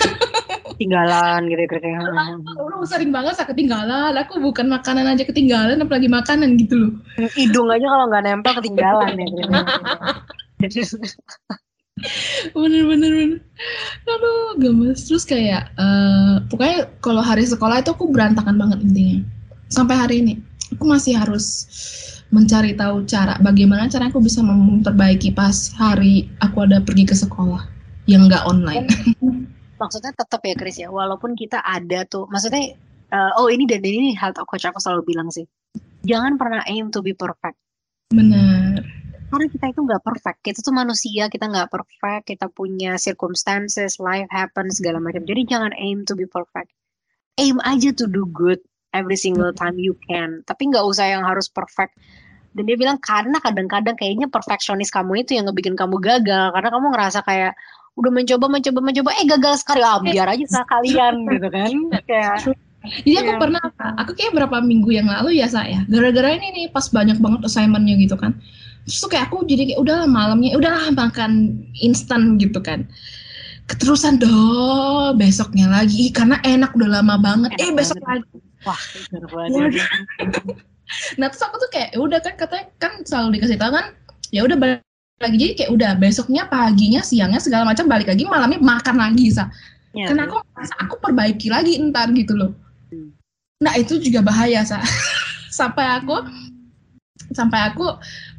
Ketinggalan 0.79 1.51
gitu 1.51 1.75
ya 1.75 1.99
aku 1.99 2.87
sering 2.87 3.11
banget 3.11 3.35
sa 3.35 3.43
ketinggalan. 3.49 4.15
Aku 4.15 4.39
bukan 4.39 4.71
makanan 4.71 5.11
aja 5.11 5.27
ketinggalan 5.27 5.83
apalagi 5.83 6.07
makanan 6.07 6.55
gitu 6.55 6.75
loh. 6.79 6.93
Hidung 7.35 7.67
aja 7.73 7.87
kalau 7.87 8.07
nggak 8.07 8.23
nempel 8.23 8.53
ketinggalan 8.63 9.19
ya 9.19 9.27
bener 12.55 12.83
bener 12.87 13.11
bener. 13.11 13.41
Aduh 14.07 14.55
gemes. 14.63 15.11
Terus 15.11 15.27
kayak 15.27 15.75
uh, 15.75 16.47
pokoknya 16.47 16.87
kalau 17.03 17.23
hari 17.27 17.43
sekolah 17.43 17.83
itu 17.83 17.91
aku 17.91 18.07
berantakan 18.15 18.55
banget 18.55 18.79
intinya. 18.87 19.19
Sampai 19.67 19.99
hari 19.99 20.23
ini 20.23 20.35
aku 20.79 20.85
masih 20.87 21.19
harus 21.19 21.67
mencari 22.29 22.77
tahu 22.77 23.09
cara 23.09 23.41
bagaimana 23.41 23.89
cara 23.89 24.13
aku 24.13 24.21
bisa 24.21 24.45
memperbaiki 24.45 25.33
pas 25.33 25.73
hari 25.81 26.29
aku 26.45 26.69
ada 26.69 26.85
pergi 26.85 27.09
ke 27.09 27.17
sekolah 27.17 27.65
yang 28.05 28.29
nggak 28.29 28.45
online. 28.45 28.85
Maksudnya 29.79 30.11
tetap 30.11 30.43
ya 30.43 30.55
Chris 30.59 30.77
ya, 30.83 30.91
walaupun 30.91 31.39
kita 31.39 31.63
ada 31.63 32.03
tuh, 32.03 32.27
maksudnya 32.27 32.75
uh, 33.15 33.39
oh 33.39 33.47
ini 33.47 33.63
dan 33.63 33.79
ini 33.85 34.11
hal 34.19 34.35
coach 34.35 34.67
aku 34.67 34.83
selalu 34.83 35.15
bilang 35.15 35.31
sih, 35.31 35.47
jangan 36.03 36.35
pernah 36.35 36.67
aim 36.67 36.91
to 36.91 36.99
be 36.99 37.15
perfect. 37.15 37.55
Benar. 38.11 38.83
Karena 39.29 39.47
kita 39.47 39.65
itu 39.71 39.81
nggak 39.85 40.03
perfect, 40.03 40.39
kita 40.41 40.59
tuh 40.65 40.75
manusia, 40.75 41.31
kita 41.31 41.47
nggak 41.47 41.69
perfect, 41.69 42.25
kita 42.27 42.49
punya 42.51 42.97
circumstances, 42.99 44.01
life 44.01 44.27
happens 44.33 44.81
segala 44.81 44.99
macam. 44.99 45.23
Jadi 45.23 45.47
jangan 45.47 45.71
aim 45.79 46.03
to 46.09 46.17
be 46.19 46.27
perfect. 46.27 46.75
Aim 47.39 47.63
aja 47.63 47.95
to 47.95 48.11
do 48.11 48.27
good 48.35 48.59
every 48.93 49.17
single 49.17 49.53
time 49.53 49.77
you 49.77 49.97
can. 50.09 50.45
Tapi 50.45 50.73
nggak 50.73 50.85
usah 50.85 51.09
yang 51.09 51.25
harus 51.25 51.49
perfect. 51.49 51.97
Dan 52.57 52.65
dia 52.65 52.77
bilang 52.81 52.99
karena 52.99 53.39
kadang-kadang 53.39 53.95
kayaknya 53.95 54.27
perfeksionis 54.27 54.89
kamu 54.89 55.23
itu 55.23 55.37
yang 55.37 55.47
ngebikin 55.51 55.77
kamu 55.77 56.01
gagal. 56.01 56.51
Karena 56.55 56.69
kamu 56.73 56.87
ngerasa 56.97 57.21
kayak 57.25 57.53
udah 57.99 58.11
mencoba 58.15 58.47
mencoba 58.47 58.81
mencoba 58.81 59.11
eh 59.19 59.27
gagal 59.27 59.55
sekali. 59.61 59.83
Ah 59.85 59.99
biar 60.01 60.27
aja 60.31 60.45
kalian 60.73 61.15
gitu 61.29 61.49
kan. 61.51 61.73
Kayak 62.07 62.37
jadi 63.05 63.21
aku 63.21 63.33
yeah. 63.35 63.41
pernah 63.43 63.63
aku 64.01 64.13
kayak 64.15 64.33
berapa 64.39 64.63
minggu 64.63 64.95
yang 64.95 65.11
lalu 65.11 65.43
ya 65.43 65.51
saya 65.51 65.83
gara-gara 65.91 66.31
ini 66.31 66.49
nih 66.55 66.67
pas 66.71 66.87
banyak 66.89 67.19
banget 67.19 67.41
assignmentnya 67.45 67.99
gitu 68.01 68.17
kan. 68.17 68.39
Terus 68.87 69.05
tuh 69.05 69.11
kayak 69.13 69.29
aku 69.29 69.45
jadi 69.45 69.75
kayak 69.75 69.81
udah 69.83 69.99
malamnya 70.09 70.57
udahlah 70.57 70.89
makan 70.95 71.59
instan 71.83 72.41
gitu 72.41 72.63
kan. 72.63 72.89
Keterusan 73.69 74.17
doh 74.17 75.13
besoknya 75.13 75.69
lagi. 75.69 76.09
Karena 76.09 76.41
enak 76.41 76.73
udah 76.73 77.03
lama 77.03 77.21
banget. 77.21 77.53
Enak 77.61 77.67
eh 77.67 77.71
besok 77.77 78.01
banget. 78.01 78.25
lagi 78.25 78.48
wah 78.67 78.79
nah 81.21 81.29
terus 81.29 81.45
aku 81.45 81.57
tuh 81.61 81.71
kayak 81.71 81.93
ya 81.93 82.01
udah 82.01 82.19
kan 82.25 82.35
katanya 82.41 82.67
kan 82.81 82.93
selalu 83.05 83.39
dikasih 83.39 83.61
tahu 83.61 83.73
kan 83.77 83.93
ya 84.33 84.45
udah 84.45 84.57
balik 84.57 84.81
lagi. 85.19 85.37
Jadi 85.37 85.53
kayak 85.59 85.71
udah 85.75 85.91
besoknya 85.99 86.43
paginya 86.47 87.03
siangnya 87.03 87.43
segala 87.43 87.67
macam 87.67 87.91
balik 87.91 88.09
lagi 88.09 88.25
malamnya 88.25 88.63
makan 88.63 88.97
lagi 88.97 89.35
sa. 89.35 89.51
Ya, 89.97 90.13
karena 90.13 90.31
aku 90.31 90.39
aku 90.79 90.95
perbaiki 91.03 91.51
lagi 91.51 91.81
entar 91.81 92.13
gitu 92.15 92.37
loh. 92.37 92.53
Hmm. 92.89 93.13
nah 93.59 93.75
itu 93.75 93.99
juga 93.99 94.23
bahaya 94.23 94.63
sa. 94.63 94.79
Sampai 95.59 95.85
aku 95.99 96.23
sampai 97.29 97.61
aku 97.61 97.85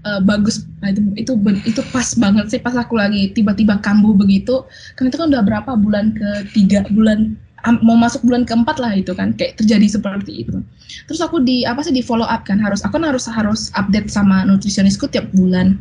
uh, 0.01 0.17
bagus 0.25 0.65
nah, 0.81 0.89
itu 0.89 0.97
itu 1.13 1.31
itu 1.61 1.81
pas 1.93 2.09
banget 2.17 2.49
sih 2.49 2.57
pas 2.57 2.73
aku 2.73 2.97
lagi 2.97 3.29
tiba-tiba 3.35 3.77
kambuh 3.83 4.17
begitu. 4.17 4.65
Kan 4.95 5.11
itu 5.11 5.19
kan 5.19 5.29
udah 5.29 5.43
berapa 5.45 5.71
bulan 5.77 6.15
ketiga 6.15 6.87
bulan 6.89 7.37
mau 7.83 7.95
masuk 7.99 8.23
bulan 8.23 8.47
keempat 8.47 8.79
lah 8.79 8.95
itu 8.95 9.11
kan 9.11 9.35
kayak 9.35 9.59
terjadi 9.59 9.99
seperti 9.99 10.47
itu. 10.47 10.63
Terus 11.07 11.19
aku 11.19 11.43
di 11.43 11.67
apa 11.67 11.83
sih 11.83 11.91
di 11.91 12.03
follow 12.03 12.25
up 12.25 12.47
kan 12.47 12.59
harus 12.59 12.83
aku 12.83 12.99
kan 12.99 13.05
harus 13.07 13.27
harus 13.27 13.61
update 13.75 14.07
sama 14.07 14.47
nutrisionisku 14.47 15.07
tiap 15.11 15.27
bulan 15.35 15.75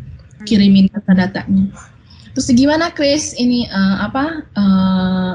kirimin 0.47 0.91
data-datanya. 0.91 1.71
Terus 2.35 2.47
gimana 2.55 2.91
Chris? 2.95 3.35
Ini 3.35 3.71
uh, 3.71 3.97
apa 4.11 4.25
uh, 4.55 5.35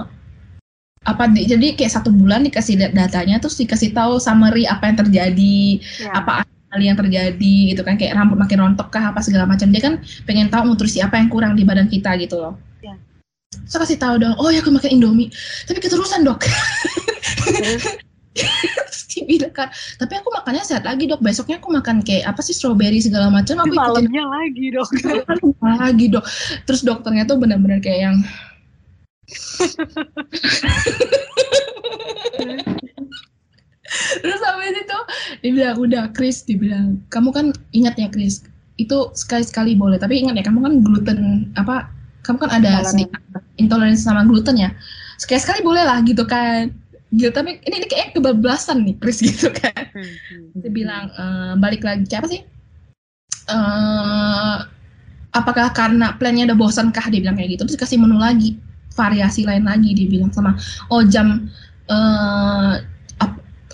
apa 1.04 1.24
di, 1.36 1.44
jadi 1.44 1.76
kayak 1.76 2.00
satu 2.00 2.16
bulan 2.16 2.48
dikasih 2.48 2.80
datanya 2.96 3.36
terus 3.36 3.60
dikasih 3.60 3.92
tahu 3.92 4.24
summary 4.24 4.64
apa 4.64 4.88
yang 4.88 4.98
terjadi 5.04 5.84
ya. 6.00 6.16
apa 6.16 6.48
hal 6.48 6.80
yang 6.80 6.96
terjadi 6.96 7.76
gitu 7.76 7.84
kan 7.84 8.00
kayak 8.00 8.16
rambut 8.16 8.40
makin 8.40 8.64
rontok 8.64 8.88
kah 8.92 9.12
apa 9.12 9.20
segala 9.20 9.44
macam. 9.48 9.68
Dia 9.72 9.82
kan 9.84 9.94
pengen 10.28 10.48
tahu 10.48 10.68
nutrisi 10.68 11.04
apa 11.04 11.20
yang 11.20 11.28
kurang 11.28 11.56
di 11.56 11.64
badan 11.68 11.88
kita 11.92 12.16
gitu 12.20 12.40
loh 12.40 12.73
saya 13.70 13.80
kasih 13.86 14.00
tahu 14.00 14.16
dong 14.22 14.36
oh 14.40 14.50
ya 14.50 14.62
aku 14.62 14.72
makan 14.74 14.92
indomie. 15.00 15.30
Tapi 15.70 15.80
keterusan 15.82 16.26
dok. 16.26 16.46
Kan 19.54 19.70
tapi 20.02 20.18
aku 20.18 20.34
makannya 20.34 20.66
sehat 20.66 20.84
lagi 20.84 21.06
dok. 21.06 21.22
Besoknya 21.22 21.62
aku 21.62 21.70
makan 21.70 22.02
kayak 22.02 22.34
apa 22.34 22.42
sih 22.42 22.58
strawberry 22.58 22.98
segala 22.98 23.30
macam 23.30 23.62
aku 23.62 23.78
malamnya 23.78 24.26
lagi 24.26 24.74
dok. 24.74 24.90
Lagi 25.62 26.10
dok. 26.10 26.26
Terus 26.66 26.82
dokternya 26.82 27.30
tuh 27.30 27.38
benar-benar 27.38 27.78
kayak 27.80 28.00
yang 28.10 28.18
terus 34.20 34.40
sampai 34.42 34.74
itu 34.74 35.00
dia 35.46 35.52
bilang 35.54 35.78
udah 35.80 36.12
Chris 36.12 36.44
dibilang 36.44 37.00
kamu 37.14 37.30
kan 37.32 37.46
ingat 37.72 37.96
ya 37.96 38.10
Chris? 38.10 38.44
Itu 38.82 39.14
sekali-sekali 39.14 39.78
boleh 39.78 40.02
tapi 40.02 40.20
ingat 40.20 40.42
ya 40.42 40.44
kamu 40.44 40.60
kan 40.66 40.74
gluten 40.82 41.20
apa 41.56 41.88
kamu 42.24 42.38
kan 42.40 42.52
ada 42.56 42.72
sedikit 42.88 43.20
intoleransi 43.60 44.04
sama 44.04 44.24
gluten 44.24 44.56
ya? 44.56 44.72
Sekali-sekali 45.20 45.60
boleh 45.62 45.84
lah 45.84 46.00
gitu 46.08 46.24
kan. 46.24 46.72
Gitu 47.14 47.30
tapi 47.30 47.62
ini, 47.62 47.76
ini 47.84 47.88
kayak 47.88 48.18
kebablasan 48.18 48.88
nih 48.88 48.96
Chris 48.98 49.22
gitu 49.28 49.52
kan. 49.52 49.92
Hmm, 49.94 50.02
hmm, 50.02 50.46
dia 50.64 50.72
bilang 50.72 51.12
e, 51.14 51.24
balik 51.60 51.84
lagi 51.86 52.08
siapa 52.10 52.26
sih? 52.26 52.42
Uh, 53.52 54.64
apakah 55.36 55.76
karena 55.76 56.16
plannya 56.16 56.48
udah 56.48 56.58
bosan 56.58 56.96
kah 56.96 57.06
dia 57.12 57.20
bilang 57.20 57.36
kayak 57.36 57.60
gitu. 57.60 57.68
Terus 57.68 57.80
kasih 57.84 58.00
menu 58.00 58.18
lagi 58.18 58.56
variasi 58.96 59.44
lain 59.44 59.66
lagi 59.66 59.92
dia 59.98 60.08
bilang 60.08 60.30
sama 60.30 60.54
oh 60.94 61.02
jam 61.04 61.50
uh, 61.90 62.78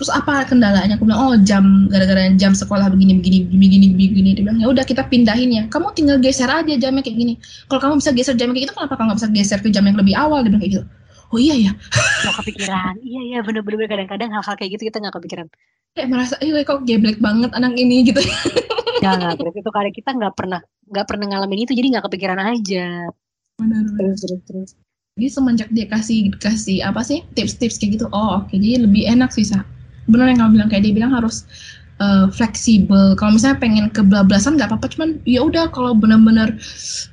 terus 0.00 0.08
apa 0.08 0.48
kendalanya? 0.48 0.96
Aku 0.96 1.04
bilang 1.04 1.20
oh 1.20 1.34
jam 1.44 1.92
gara-gara 1.92 2.32
jam 2.40 2.56
sekolah 2.56 2.88
begini 2.88 3.20
begini 3.20 3.44
begini 3.52 3.86
begini 3.92 4.30
dia 4.32 4.48
bilang 4.48 4.56
ya 4.56 4.72
udah 4.72 4.80
kita 4.88 5.04
pindahin 5.12 5.52
ya. 5.52 5.62
Kamu 5.68 5.92
tinggal 5.92 6.16
geser 6.24 6.48
aja 6.48 6.72
jamnya 6.72 7.04
kayak 7.04 7.20
gini. 7.20 7.36
Kalau 7.68 7.84
kamu 7.84 8.00
bisa 8.00 8.16
geser 8.16 8.32
jamnya 8.32 8.56
kayak 8.56 8.64
gitu 8.72 8.74
kenapa 8.80 8.96
kamu 8.96 9.06
nggak 9.12 9.18
bisa 9.20 9.28
geser 9.36 9.58
ke 9.60 9.68
jam 9.68 9.84
yang 9.84 10.00
lebih 10.00 10.16
awal? 10.16 10.40
Dia 10.40 10.56
bilang 10.56 10.64
kayak 10.64 10.72
gitu. 10.72 10.84
Oh 11.30 11.38
iya 11.38 11.54
ya 11.68 11.72
nggak 12.24 12.34
kepikiran. 12.40 12.94
Iya 13.04 13.20
iya 13.28 13.38
bener-bener 13.44 13.84
kadang-kadang 13.92 14.32
hal-hal 14.32 14.54
kayak 14.56 14.70
gitu 14.80 14.88
kita 14.88 14.96
nggak 15.04 15.14
kepikiran. 15.20 15.46
Kayak 15.92 16.08
merasa 16.08 16.34
iya 16.40 16.64
kok 16.64 16.80
geblek 16.88 17.20
banget 17.20 17.52
anak 17.52 17.76
ini 17.76 18.00
gitu. 18.08 18.24
Jangan, 19.04 19.36
terus 19.36 19.52
itu 19.52 19.68
kali 19.68 19.92
kita 19.92 20.16
nggak 20.16 20.32
pernah 20.32 20.60
nggak 20.88 21.06
pernah 21.08 21.26
ngalamin 21.28 21.64
itu, 21.64 21.72
jadi 21.76 21.86
nggak 21.92 22.04
kepikiran 22.08 22.40
aja. 22.40 23.08
benar 23.60 23.84
Terus 23.92 24.16
terus 24.24 24.40
terus. 24.48 24.70
jadi 25.20 25.28
semenjak 25.28 25.68
dia 25.68 25.84
kasih 25.84 26.32
kasih 26.40 26.80
apa 26.80 27.04
sih 27.04 27.20
tips-tips 27.36 27.76
kayak 27.76 28.00
gitu 28.00 28.06
oh 28.16 28.40
oke. 28.40 28.48
Jadi 28.56 28.80
lebih 28.80 29.04
enak 29.04 29.28
sih 29.36 29.44
sa 29.44 29.60
benar 30.10 30.26
yang 30.30 30.38
kamu 30.44 30.52
bilang 30.60 30.68
kayak 30.68 30.82
dia 30.84 30.94
bilang 30.94 31.12
harus 31.14 31.46
uh, 32.02 32.26
fleksibel. 32.28 33.14
Kalau 33.14 33.36
misalnya 33.36 33.58
pengen 33.62 33.86
kebablasan 33.94 34.58
nggak 34.58 34.74
apa-apa 34.74 34.86
cuman 34.92 35.08
ya 35.24 35.40
udah 35.46 35.70
kalau 35.70 35.94
benar-benar 35.94 36.54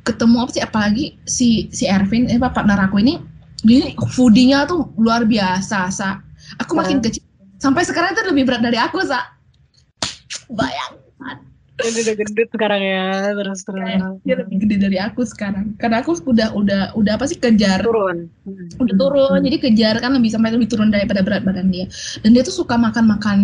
ketemu 0.03 0.35
apa 0.43 0.51
sih 0.51 0.63
apalagi 0.63 1.05
si 1.29 1.47
si 1.69 1.85
Ervin 1.85 2.27
eh 2.27 2.41
partner 2.41 2.89
aku 2.89 2.99
ini 3.01 3.21
dia 3.65 3.89
foodinya 4.13 4.65
tuh 4.65 4.89
luar 4.97 5.23
biasa 5.25 5.89
sa. 5.93 6.19
Aku 6.63 6.73
makin 6.73 7.03
kecil 7.03 7.23
sampai 7.59 7.83
sekarang 7.83 8.15
itu 8.15 8.23
lebih 8.29 8.47
berat 8.47 8.61
dari 8.63 8.79
aku 8.79 9.01
sa. 9.03 9.21
Bayang 10.51 11.07
Dia 11.77 11.89
udah 11.93 12.15
gendut 12.17 12.49
sekarang 12.49 12.81
ya, 12.81 13.05
terus 13.37 13.61
terus. 13.61 14.01
dia 14.25 14.35
lebih 14.41 14.57
gede 14.65 14.75
dari 14.81 14.97
aku 14.97 15.21
sekarang. 15.21 15.77
Karena 15.77 16.01
aku 16.01 16.17
udah 16.25 16.49
udah 16.57 16.81
udah 16.97 17.13
apa 17.13 17.29
sih 17.29 17.37
kejar. 17.37 17.85
Turun. 17.85 18.25
udah 18.81 18.95
turun 18.97 19.39
jadi 19.45 19.57
kejar 19.61 19.95
kan 20.01 20.17
lebih 20.17 20.33
sampai 20.33 20.57
lebih 20.57 20.65
turun 20.73 20.89
daripada 20.89 21.21
berat 21.21 21.45
badan 21.45 21.69
dia. 21.69 21.85
Dan 22.25 22.33
dia 22.33 22.41
tuh 22.41 22.65
suka 22.65 22.81
makan 22.81 23.05
makan 23.05 23.37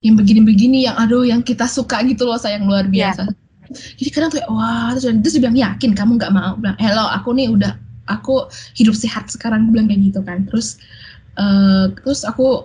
yang 0.00 0.16
begini-begini 0.16 0.88
yang 0.88 0.96
aduh 0.96 1.28
yang 1.28 1.44
kita 1.44 1.68
suka 1.68 2.00
gitu 2.08 2.24
loh 2.24 2.40
sayang 2.40 2.64
luar 2.64 2.88
Iya. 2.88 3.12
biasa. 3.12 3.22
Jadi 3.70 4.08
kadang 4.10 4.30
kayak 4.32 4.48
wah 4.48 4.90
terus, 4.96 5.04
terus 5.20 5.32
dia 5.36 5.42
bilang 5.44 5.58
yakin 5.60 5.90
kamu 5.92 6.12
nggak 6.16 6.32
mau? 6.32 6.56
Bilang 6.56 6.78
hello 6.80 7.06
aku 7.12 7.36
nih 7.36 7.52
udah 7.52 7.76
aku 8.08 8.48
hidup 8.74 8.96
sehat 8.96 9.28
sekarang. 9.28 9.68
Aku 9.68 9.76
bilang 9.76 9.86
kayak 9.92 10.00
gitu 10.08 10.20
kan. 10.24 10.48
Terus 10.48 10.80
eh, 11.36 11.92
terus 12.00 12.24
aku 12.24 12.64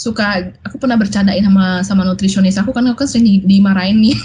suka 0.00 0.48
aku 0.64 0.80
pernah 0.80 0.96
bercandain 0.96 1.44
sama 1.44 1.84
sama 1.84 2.02
nutrisionis 2.08 2.56
aku 2.56 2.72
kan 2.72 2.88
aku 2.88 3.04
kan 3.04 3.08
sering 3.12 3.28
di- 3.28 3.44
dimarahin 3.44 4.00
nih 4.00 4.16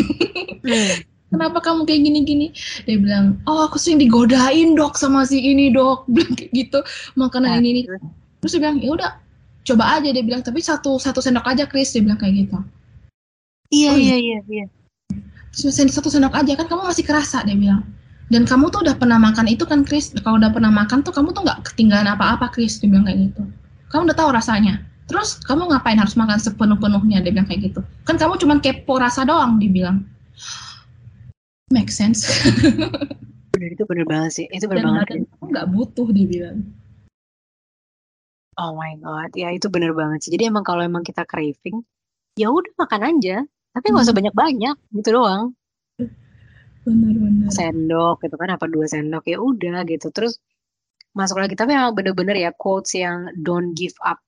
Hmm. 0.64 1.04
kenapa 1.36 1.60
kamu 1.60 1.84
kayak 1.84 2.02
gini-gini? 2.08 2.48
Dia 2.88 2.96
bilang, 2.96 3.44
oh 3.44 3.68
aku 3.68 3.76
sering 3.76 4.00
digodain 4.00 4.72
dok 4.72 4.96
sama 4.96 5.28
si 5.28 5.44
ini 5.44 5.68
dok, 5.68 6.08
bilang 6.16 6.32
kayak 6.32 6.52
gitu 6.56 6.80
Nah, 6.80 7.28
makanan 7.28 7.60
ini 7.60 7.84
ini. 7.86 7.92
Terus 8.40 8.56
dia 8.56 8.62
bilang, 8.64 8.78
ya 8.80 8.90
udah 8.96 9.12
coba 9.68 10.00
aja 10.00 10.10
dia 10.16 10.24
bilang, 10.24 10.40
tapi 10.46 10.64
satu 10.64 10.96
satu 10.96 11.20
sendok 11.20 11.44
aja 11.52 11.68
Chris 11.68 11.92
dia 11.92 12.00
bilang 12.00 12.16
kayak 12.16 12.48
gitu. 12.48 12.58
Iya 13.74 13.90
Oh, 13.92 13.98
iya 14.00 14.16
iya 14.16 14.40
iya. 14.48 14.66
Terus 15.52 15.76
sen- 15.76 15.92
satu 15.92 16.08
sendok 16.08 16.32
aja 16.40 16.56
kan 16.56 16.72
kamu 16.72 16.88
masih 16.88 17.04
kerasa 17.04 17.44
dia 17.44 17.58
bilang. 17.58 17.84
Dan 18.32 18.48
kamu 18.48 18.72
tuh 18.72 18.82
udah 18.88 18.96
pernah 18.96 19.20
makan 19.20 19.46
itu 19.52 19.68
kan 19.68 19.84
Chris, 19.84 20.16
kalau 20.24 20.40
udah 20.40 20.50
pernah 20.50 20.72
makan 20.72 21.04
tuh 21.04 21.12
kamu 21.12 21.36
tuh 21.36 21.44
nggak 21.46 21.68
ketinggalan 21.68 22.10
apa-apa 22.16 22.48
Chris 22.50 22.80
dia 22.80 22.88
bilang 22.88 23.04
kayak 23.04 23.28
gitu. 23.30 23.44
Kamu 23.92 24.08
udah 24.08 24.18
tahu 24.18 24.30
rasanya. 24.32 24.82
Terus 25.06 25.38
kamu 25.46 25.70
ngapain 25.70 26.02
harus 26.02 26.18
makan 26.18 26.42
sepenuh-penuhnya 26.42 27.22
dia 27.22 27.32
bilang 27.34 27.46
kayak 27.46 27.70
gitu. 27.74 27.82
Kan 28.10 28.18
kamu 28.18 28.42
cuma 28.42 28.58
kepo 28.58 28.98
rasa 28.98 29.22
doang 29.22 29.62
dibilang. 29.62 30.02
Make 31.70 31.94
sense. 31.94 32.26
Bener 33.54 33.70
itu 33.72 33.86
bener 33.86 34.06
banget 34.06 34.32
sih. 34.34 34.46
Itu 34.50 34.66
bener 34.66 34.84
dan 34.84 34.90
banget. 34.90 35.06
badan 35.06 35.22
kamu 35.30 35.46
nggak 35.54 35.68
butuh 35.72 36.08
dibilang 36.12 36.58
Oh 38.56 38.72
my 38.72 38.96
god, 39.04 39.36
ya 39.36 39.52
itu 39.52 39.68
bener 39.68 39.92
banget 39.92 40.24
sih. 40.24 40.32
Jadi 40.32 40.48
emang 40.48 40.64
kalau 40.64 40.80
emang 40.80 41.04
kita 41.04 41.28
craving, 41.28 41.84
ya 42.40 42.48
udah 42.48 42.72
makan 42.80 43.02
aja. 43.04 43.44
Tapi 43.76 43.86
nggak 43.92 44.08
usah 44.08 44.16
Hmm. 44.16 44.20
banyak-banyak, 44.24 44.76
gitu 44.96 45.10
doang. 45.12 45.52
benar-benar 46.86 47.50
Sendok 47.52 48.24
gitu 48.24 48.36
kan, 48.38 48.56
apa 48.56 48.70
dua 48.70 48.86
sendok 48.88 49.28
ya 49.28 49.42
udah 49.44 49.84
gitu. 49.90 50.08
Terus 50.14 50.40
masuk 51.12 51.44
lagi. 51.44 51.60
Tapi 51.60 51.76
emang 51.76 51.92
bener-bener 52.00 52.38
ya 52.40 52.56
quotes 52.56 52.96
yang 52.96 53.28
don't 53.44 53.76
give 53.76 53.96
up. 54.08 54.24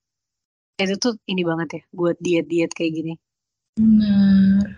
Itu 0.77 0.95
tuh 1.01 1.13
ini 1.25 1.41
banget 1.41 1.67
ya 1.73 1.81
buat 1.93 2.15
diet-diet 2.21 2.71
kayak 2.73 2.93
gini. 2.93 3.13
benar 3.77 4.73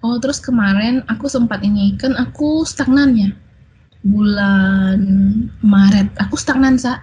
oh 0.00 0.16
terus 0.16 0.40
kemarin 0.40 1.04
aku 1.12 1.28
sempat 1.28 1.60
ini 1.60 1.92
kan 2.00 2.16
aku 2.16 2.64
stagnan 2.64 3.12
ya 3.14 3.30
bulan 4.02 4.98
Maret. 5.62 6.10
Aku 6.18 6.34
stagnan 6.34 6.76
sa. 6.76 7.00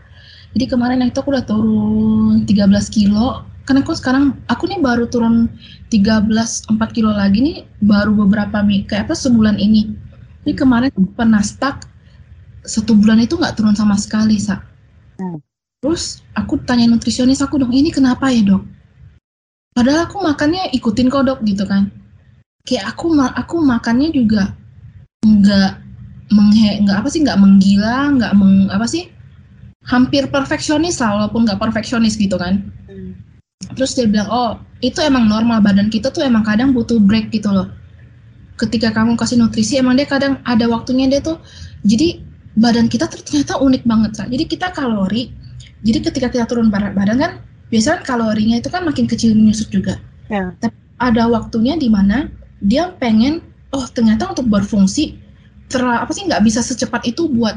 Jadi 0.55 0.65
kemarin 0.67 1.03
itu 1.07 1.19
aku 1.19 1.31
udah 1.31 1.45
turun 1.47 2.43
13 2.43 2.67
kilo. 2.91 3.47
Karena 3.63 3.85
aku 3.85 3.93
sekarang 3.93 4.33
aku 4.49 4.65
nih 4.65 4.81
baru 4.81 5.05
turun 5.07 5.47
13 5.93 6.25
4 6.25 6.95
kilo 6.95 7.13
lagi 7.13 7.39
nih 7.39 7.57
baru 7.85 8.11
beberapa 8.25 8.59
kayak 8.61 9.09
apa 9.09 9.15
sebulan 9.15 9.57
ini. 9.61 9.93
Ini 10.43 10.53
kemarin 10.57 10.91
pernah 11.13 11.39
stuck 11.39 11.85
satu 12.65 12.97
bulan 12.97 13.23
itu 13.23 13.39
nggak 13.39 13.55
turun 13.55 13.77
sama 13.77 13.95
sekali 13.95 14.35
sa. 14.41 14.59
Hmm. 15.21 15.39
Terus 15.79 16.19
aku 16.35 16.59
tanya 16.67 16.91
nutrisionis 16.91 17.39
aku 17.39 17.59
dong 17.59 17.71
ini 17.71 17.89
kenapa 17.91 18.27
ya 18.31 18.43
dok? 18.43 18.63
Padahal 19.75 20.11
aku 20.11 20.19
makannya 20.19 20.75
ikutin 20.75 21.07
kok 21.07 21.23
dok 21.23 21.39
gitu 21.47 21.63
kan. 21.63 21.87
Kayak 22.67 22.95
aku 22.95 23.15
aku 23.15 23.55
makannya 23.63 24.11
juga 24.11 24.51
nggak 25.23 25.71
menghe 26.29 26.83
nggak 26.83 26.97
apa 27.03 27.09
sih 27.09 27.23
nggak 27.23 27.39
menggila 27.39 28.11
nggak 28.15 28.33
meng 28.37 28.69
apa 28.69 28.85
sih 28.85 29.09
hampir 29.87 30.29
perfeksionis 30.29 31.01
lah 31.01 31.15
walaupun 31.15 31.47
nggak 31.47 31.59
perfeksionis 31.59 32.19
gitu 32.19 32.35
kan. 32.35 32.59
Terus 33.75 33.95
dia 33.95 34.07
bilang 34.07 34.27
oh 34.27 34.51
itu 34.83 34.99
emang 34.99 35.27
normal 35.31 35.63
badan 35.63 35.87
kita 35.87 36.11
tuh 36.11 36.27
emang 36.27 36.43
kadang 36.43 36.75
butuh 36.75 36.99
break 36.99 37.31
gitu 37.31 37.49
loh. 37.51 37.71
Ketika 38.59 38.91
kamu 38.91 39.15
kasih 39.15 39.39
nutrisi 39.39 39.79
emang 39.79 39.95
dia 39.95 40.03
kadang 40.03 40.43
ada 40.43 40.67
waktunya 40.67 41.07
dia 41.07 41.23
tuh 41.23 41.39
jadi 41.87 42.19
badan 42.59 42.91
kita 42.91 43.07
ternyata 43.07 43.55
unik 43.61 43.83
banget 43.87 44.11
Sa. 44.19 44.23
jadi 44.27 44.43
kita 44.43 44.75
kalori 44.75 45.31
jadi 45.85 45.99
ketika 46.09 46.27
kita 46.31 46.45
turun 46.49 46.67
berat 46.73 46.93
badan 46.95 47.17
kan 47.19 47.31
biasanya 47.69 48.01
kan 48.01 48.03
kalorinya 48.17 48.55
itu 48.59 48.69
kan 48.71 48.81
makin 48.85 49.05
kecil 49.05 49.31
menyusut 49.37 49.69
juga 49.71 49.99
Ya. 50.29 50.53
tapi 50.61 50.77
ada 51.01 51.25
waktunya 51.25 51.73
di 51.73 51.89
mana 51.89 52.29
dia 52.61 52.93
pengen 53.01 53.41
oh 53.73 53.85
ternyata 53.89 54.29
untuk 54.29 54.45
berfungsi 54.45 55.17
terlalu 55.71 55.97
apa 56.05 56.11
sih 56.13 56.23
nggak 56.29 56.41
bisa 56.45 56.61
secepat 56.61 57.01
itu 57.09 57.25
buat 57.29 57.55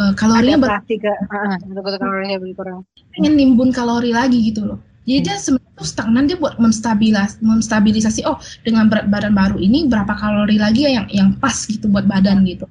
eh, 0.00 0.12
kalorinya 0.18 0.58
ber- 0.60 0.70
Adaptasi 0.76 0.94
ke, 1.00 1.08
uh, 1.08 1.56
untuk 1.68 1.84
kalorinya 1.96 2.36
berkurang. 2.40 2.78
pengen 3.16 3.32
nimbun 3.40 3.70
kalori 3.72 4.12
lagi 4.12 4.38
gitu 4.52 4.64
loh. 4.68 4.78
Jadi 5.08 5.18
dia 5.26 5.36
sebenarnya 5.36 5.82
stagnan 5.82 6.24
dia 6.30 6.36
buat 6.38 6.54
menstabilis 6.62 7.40
menstabilisasi 7.42 8.22
oh 8.22 8.38
dengan 8.62 8.86
berat 8.86 9.10
badan 9.10 9.34
baru 9.34 9.56
ini 9.58 9.90
berapa 9.90 10.14
kalori 10.14 10.56
lagi 10.60 10.86
ya 10.86 10.90
yang 11.02 11.06
yang 11.10 11.28
pas 11.42 11.56
gitu 11.66 11.90
buat 11.90 12.06
badan 12.06 12.44
gitu. 12.46 12.66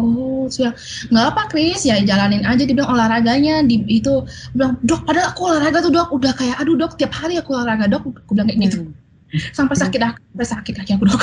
Oh, 0.00 0.48
sudah 0.48 0.72
nggak 1.12 1.26
apa 1.28 1.42
Chris 1.52 1.84
ya 1.84 2.00
jalanin 2.00 2.40
aja 2.48 2.64
dia 2.64 2.72
bilang 2.72 2.96
olahraganya 2.96 3.60
di 3.60 3.84
itu 3.84 4.24
bilang 4.56 4.80
dok 4.80 5.04
padahal 5.04 5.36
aku 5.36 5.40
olahraga 5.52 5.84
tuh 5.84 5.92
dok 5.92 6.08
udah 6.08 6.32
kayak 6.32 6.56
aduh 6.56 6.72
dok 6.72 6.96
tiap 6.96 7.12
hari 7.12 7.36
aku 7.36 7.52
olahraga 7.52 7.84
dok 7.84 8.08
aku 8.08 8.32
bilang 8.32 8.48
kayak 8.48 8.72
gitu 8.72 8.88
Hmm. 9.30 9.38
sampai 9.54 9.78
sakit 9.78 10.02
aku 10.02 10.18
sampai 10.34 10.48
sakit 10.58 10.72
kaki 10.74 10.90
aku 10.98 11.04
dok 11.06 11.22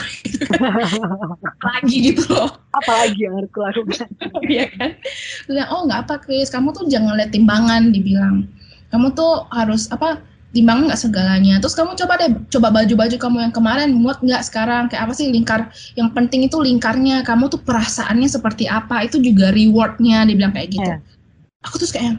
lagi 1.67 1.97
gitu 2.07 2.23
loh 2.31 2.47
Apalagi 2.71 3.19
yang 3.25 3.35
harus 3.35 3.51
kulakukan? 3.51 4.07
Iya 4.47 4.65
kan? 4.71 4.89
Dia 4.95 5.49
bilang, 5.49 5.69
oh 5.73 5.81
nggak 5.89 5.99
apa 6.07 6.15
Chris, 6.21 6.47
kamu 6.47 6.71
tuh 6.77 6.85
jangan 6.87 7.17
lihat 7.17 7.33
timbangan, 7.33 7.89
dibilang. 7.89 8.45
Kamu 8.93 9.11
tuh 9.11 9.49
harus 9.49 9.89
apa? 9.89 10.21
Timbangan 10.55 10.89
nggak 10.89 11.01
segalanya. 11.01 11.55
Terus 11.59 11.75
kamu 11.75 11.99
coba 11.99 12.13
deh, 12.17 12.31
coba 12.49 12.67
baju-baju 12.71 13.15
kamu 13.19 13.37
yang 13.47 13.53
kemarin 13.53 13.89
muat 13.93 14.23
nggak 14.23 14.43
sekarang? 14.47 14.87
Kayak 14.87 15.09
apa 15.09 15.13
sih 15.13 15.27
lingkar? 15.27 15.69
Yang 15.99 16.09
penting 16.15 16.47
itu 16.47 16.57
lingkarnya. 16.57 17.21
Kamu 17.27 17.51
tuh 17.51 17.61
perasaannya 17.61 18.29
seperti 18.31 18.65
apa? 18.65 19.03
Itu 19.03 19.19
juga 19.19 19.51
rewardnya, 19.51 20.23
dibilang 20.23 20.55
kayak 20.55 20.69
gitu. 20.71 20.91
Iya. 20.91 21.03
Aku 21.67 21.75
terus 21.77 21.91
kayak, 21.91 22.17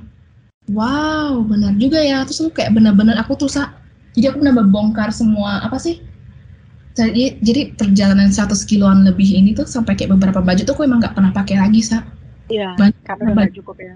wow, 0.70 1.40
benar 1.42 1.72
juga 1.80 1.98
ya. 2.04 2.22
Terus 2.28 2.44
aku 2.44 2.60
kayak 2.60 2.76
benar-benar 2.76 3.16
aku 3.18 3.32
tuh 3.34 3.48
jadi 4.18 4.34
aku 4.34 4.42
benar 4.42 4.66
bongkar 4.66 5.14
semua 5.14 5.62
apa 5.62 5.78
sih? 5.78 6.02
Jadi, 6.98 7.38
jadi 7.38 7.78
perjalanan 7.78 8.34
100 8.34 8.66
kiloan 8.66 9.06
lebih 9.06 9.30
ini 9.30 9.54
tuh 9.54 9.62
sampai 9.62 9.94
kayak 9.94 10.18
beberapa 10.18 10.42
baju 10.42 10.58
tuh 10.66 10.74
aku 10.74 10.82
emang 10.82 10.98
nggak 10.98 11.14
pernah 11.14 11.30
pakai 11.30 11.62
lagi 11.62 11.86
sa. 11.86 12.02
Iya, 12.50 12.74
Banyak 12.74 13.06
karena 13.06 13.22
udah 13.30 13.34
nggak 13.38 13.54
cukup 13.62 13.76
ya. 13.78 13.94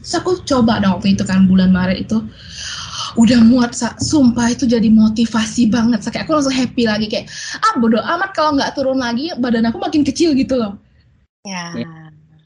Terus 0.00 0.14
aku 0.16 0.40
coba 0.46 0.80
dong 0.80 0.96
waktu 0.96 1.18
itu 1.18 1.26
kan 1.28 1.44
bulan 1.44 1.74
Maret 1.74 2.08
itu 2.08 2.24
udah 3.16 3.40
muat 3.42 3.72
sa, 3.72 3.96
sumpah 3.96 4.52
itu 4.52 4.68
jadi 4.68 4.86
motivasi 4.92 5.72
banget. 5.72 6.04
Kayak 6.06 6.28
aku 6.28 6.36
langsung 6.36 6.54
happy 6.54 6.84
lagi 6.84 7.06
kayak 7.08 7.26
ah 7.64 7.74
bodo 7.80 7.98
amat 7.98 8.30
kalau 8.36 8.54
nggak 8.54 8.76
turun 8.76 9.00
lagi 9.00 9.32
badan 9.40 9.66
aku 9.68 9.80
makin 9.80 10.04
kecil 10.04 10.36
gitu 10.36 10.60
loh. 10.60 10.76
Ya. 11.48 11.72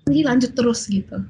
Jadi 0.06 0.20
lanjut 0.26 0.52
terus 0.54 0.86
gitu. 0.86 1.22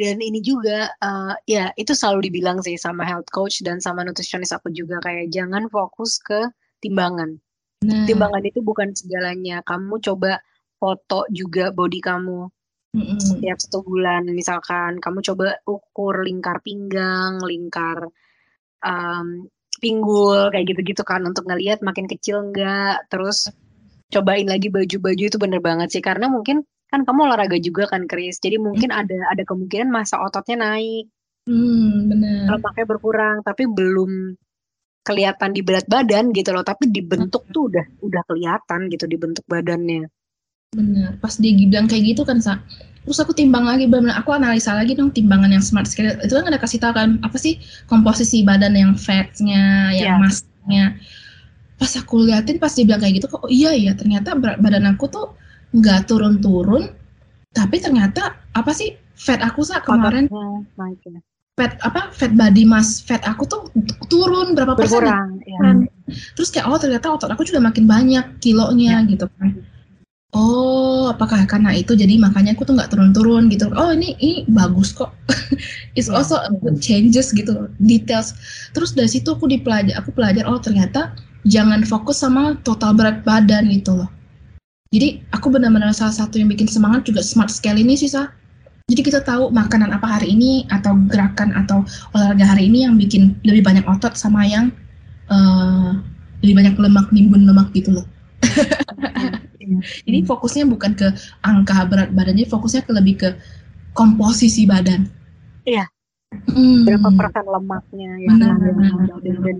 Dan 0.00 0.16
ini 0.24 0.40
juga, 0.40 0.88
eh, 0.96 1.34
ya 1.44 1.64
itu 1.76 1.92
selalu 1.92 2.32
dibilang 2.32 2.64
sih 2.64 2.74
sama 2.80 3.04
health 3.04 3.28
coach 3.28 3.60
dan 3.60 3.84
sama 3.84 4.00
nutritionist 4.00 4.56
aku 4.56 4.72
juga 4.72 4.96
kayak 5.04 5.28
jangan 5.28 5.68
fokus 5.68 6.16
ke 6.16 6.48
timbangan. 6.80 7.36
Nah, 7.80 8.04
Timbangan 8.04 8.44
itu 8.44 8.60
bukan 8.60 8.92
segalanya. 8.92 9.64
Kamu 9.64 10.00
coba 10.04 10.40
foto 10.76 11.24
juga 11.32 11.72
body 11.72 12.00
kamu 12.00 12.48
mm-mm. 12.96 13.20
setiap 13.20 13.56
satu 13.60 13.80
bulan. 13.84 14.28
Misalkan 14.28 15.00
kamu 15.00 15.24
coba 15.24 15.60
ukur 15.64 16.24
lingkar 16.24 16.60
pinggang, 16.64 17.40
lingkar 17.40 18.08
em, 18.84 19.48
pinggul 19.80 20.52
kayak 20.52 20.66
gitu-gitu 20.74 21.02
kan 21.06 21.24
untuk 21.24 21.48
ngelihat 21.48 21.80
makin 21.80 22.04
kecil 22.10 22.44
enggak. 22.44 23.06
Terus 23.08 23.48
cobain 24.10 24.46
lagi 24.46 24.68
baju-baju 24.68 25.22
itu 25.30 25.38
bener 25.38 25.60
banget 25.62 25.88
sih 25.94 26.02
karena 26.02 26.26
mungkin 26.26 26.66
kan 26.90 27.06
kamu 27.06 27.30
olahraga 27.30 27.56
juga 27.62 27.86
kan 27.86 28.10
Chris. 28.10 28.42
Jadi 28.42 28.58
mungkin 28.58 28.90
ada 28.90 29.30
ada 29.30 29.42
kemungkinan 29.46 29.88
masa 29.88 30.18
ototnya 30.20 30.58
naik. 30.60 31.06
Hmm, 31.48 32.12
benar. 32.12 32.60
lemaknya 32.60 32.84
berkurang 32.84 33.40
tapi 33.40 33.64
belum 33.64 34.36
kelihatan 35.00 35.50
di 35.56 35.64
berat 35.64 35.88
badan 35.88 36.30
gitu 36.36 36.52
loh, 36.52 36.62
tapi 36.62 36.92
dibentuk 36.92 37.48
tuh 37.48 37.72
udah 37.72 37.86
udah 38.04 38.22
kelihatan 38.28 38.92
gitu 38.92 39.08
dibentuk 39.08 39.44
badannya. 39.48 40.06
Bener, 40.70 41.18
pas 41.18 41.34
dia 41.34 41.50
bilang 41.56 41.90
kayak 41.90 42.14
gitu 42.14 42.22
kan, 42.22 42.38
Sa. 42.38 42.60
Terus 43.10 43.26
aku 43.26 43.34
timbang 43.34 43.66
lagi, 43.66 43.90
bener 43.90 44.14
aku 44.14 44.30
analisa 44.30 44.70
lagi 44.70 44.94
dong 44.94 45.10
timbangan 45.10 45.50
yang 45.50 45.58
smart 45.58 45.90
scale. 45.90 46.14
Itu 46.22 46.38
kan 46.38 46.46
ada 46.46 46.62
kasih 46.62 46.78
tahu 46.78 46.94
kan, 46.94 47.18
apa 47.26 47.34
sih 47.42 47.58
komposisi 47.90 48.46
badan 48.46 48.78
yang 48.78 48.94
fatnya, 48.94 49.90
yang 49.90 50.14
yeah. 50.14 50.22
massnya. 50.22 50.84
Pas 51.74 51.90
aku 51.98 52.22
liatin, 52.22 52.62
pas 52.62 52.70
dia 52.70 52.86
bilang 52.86 53.02
kayak 53.02 53.18
gitu, 53.18 53.26
kok 53.26 53.42
oh 53.42 53.50
iya 53.50 53.74
iya 53.74 53.98
ternyata 53.98 54.38
badan 54.38 54.86
aku 54.94 55.10
tuh 55.10 55.34
nggak 55.74 56.06
turun-turun, 56.06 56.94
tapi 57.50 57.82
ternyata 57.82 58.38
apa 58.54 58.70
sih 58.70 58.94
fat 59.18 59.42
aku 59.42 59.66
sa 59.66 59.82
kemarin 59.82 60.30
fat 61.58 61.76
apa 61.84 62.08
fat 62.14 62.32
body 62.32 62.64
mass 62.64 63.04
fat 63.04 63.20
aku 63.28 63.44
tuh 63.44 63.68
turun 64.08 64.56
berapa 64.56 64.72
persen 64.72 65.04
ya. 65.44 65.60
terus 66.32 66.48
kayak 66.48 66.64
oh 66.70 66.80
ternyata 66.80 67.12
otot 67.12 67.28
aku 67.28 67.44
juga 67.44 67.60
makin 67.60 67.84
banyak 67.84 68.40
kilonya 68.40 69.04
ya. 69.04 69.10
gitu 69.12 69.26
kan 69.36 69.60
oh 70.30 71.10
apakah 71.10 71.42
karena 71.46 71.74
itu 71.74 71.98
jadi 71.98 72.14
makanya 72.18 72.54
aku 72.54 72.62
tuh 72.66 72.78
nggak 72.78 72.90
turun-turun 72.94 73.50
gitu? 73.50 73.70
Oh 73.74 73.90
ini 73.90 74.14
ini 74.22 74.46
bagus 74.46 74.94
kok. 74.94 75.10
It's 75.98 76.06
ya. 76.06 76.18
also 76.22 76.38
a 76.38 76.50
good 76.62 76.78
changes 76.78 77.34
gitu 77.34 77.70
details. 77.82 78.34
Terus 78.72 78.94
dari 78.94 79.10
situ 79.10 79.34
aku 79.34 79.50
dipelajar 79.50 79.98
aku 79.98 80.14
belajar 80.14 80.46
oh 80.46 80.62
ternyata 80.62 81.14
jangan 81.48 81.82
fokus 81.82 82.22
sama 82.22 82.58
total 82.62 82.94
berat 82.94 83.26
badan 83.26 83.66
gitu 83.70 83.98
loh. 83.98 84.10
Jadi 84.90 85.22
aku 85.30 85.54
benar-benar 85.54 85.94
salah 85.94 86.14
satu 86.14 86.42
yang 86.42 86.50
bikin 86.50 86.66
semangat 86.66 87.06
juga 87.06 87.22
smart 87.22 87.50
scale 87.50 87.78
ini 87.78 87.94
sih 87.94 88.10
sa. 88.10 88.30
Jadi 88.90 89.06
kita 89.06 89.22
tahu 89.22 89.54
makanan 89.54 89.94
apa 89.94 90.18
hari 90.18 90.34
ini 90.34 90.66
atau 90.66 90.98
gerakan 91.06 91.54
atau 91.54 91.86
olahraga 92.10 92.42
hari 92.42 92.66
ini 92.66 92.82
yang 92.82 92.98
bikin 92.98 93.38
lebih 93.46 93.62
banyak 93.62 93.86
otot 93.86 94.18
sama 94.18 94.42
yang 94.42 94.74
uh, 95.30 95.94
lebih 96.42 96.58
banyak 96.58 96.74
lemak 96.74 97.06
nimbun 97.14 97.46
lemak 97.46 97.70
gitu 97.70 97.94
loh. 97.94 98.06
Jadi 100.04 100.18
fokusnya 100.26 100.64
bukan 100.66 100.92
ke 100.98 101.08
angka 101.46 101.86
berat 101.86 102.10
badannya, 102.12 102.46
fokusnya 102.48 102.82
ke 102.84 102.92
lebih 102.92 103.14
ke 103.20 103.28
komposisi 103.94 104.66
badan. 104.66 105.06
Iya. 105.64 105.86
Hmm. 106.30 106.86
Berapa 106.86 107.10
persen 107.14 107.46
lemaknya 107.46 108.10
ya. 108.22 108.28
Benar, 108.30 108.54
benar, 108.58 108.92
dan, 109.22 109.56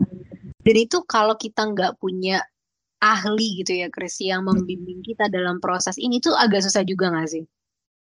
dan 0.62 0.76
itu 0.76 1.02
kalau 1.06 1.34
kita 1.34 1.66
nggak 1.66 1.98
punya 1.98 2.42
ahli 3.00 3.64
gitu 3.64 3.80
ya 3.80 3.88
Chris 3.88 4.20
yang 4.20 4.44
membimbing 4.44 5.00
kita 5.00 5.32
dalam 5.32 5.56
proses 5.58 5.96
ini 5.96 6.20
tuh 6.20 6.36
agak 6.36 6.60
susah 6.62 6.84
juga 6.84 7.08
nggak 7.10 7.28
sih? 7.32 7.44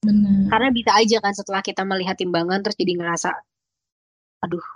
Benar. 0.02 0.50
Karena 0.50 0.68
bisa 0.74 0.90
aja 0.96 1.16
kan 1.22 1.32
setelah 1.32 1.62
kita 1.62 1.86
melihat 1.86 2.18
timbangan 2.18 2.60
terus 2.64 2.76
jadi 2.76 2.98
ngerasa, 2.98 3.30
aduh, 4.44 4.66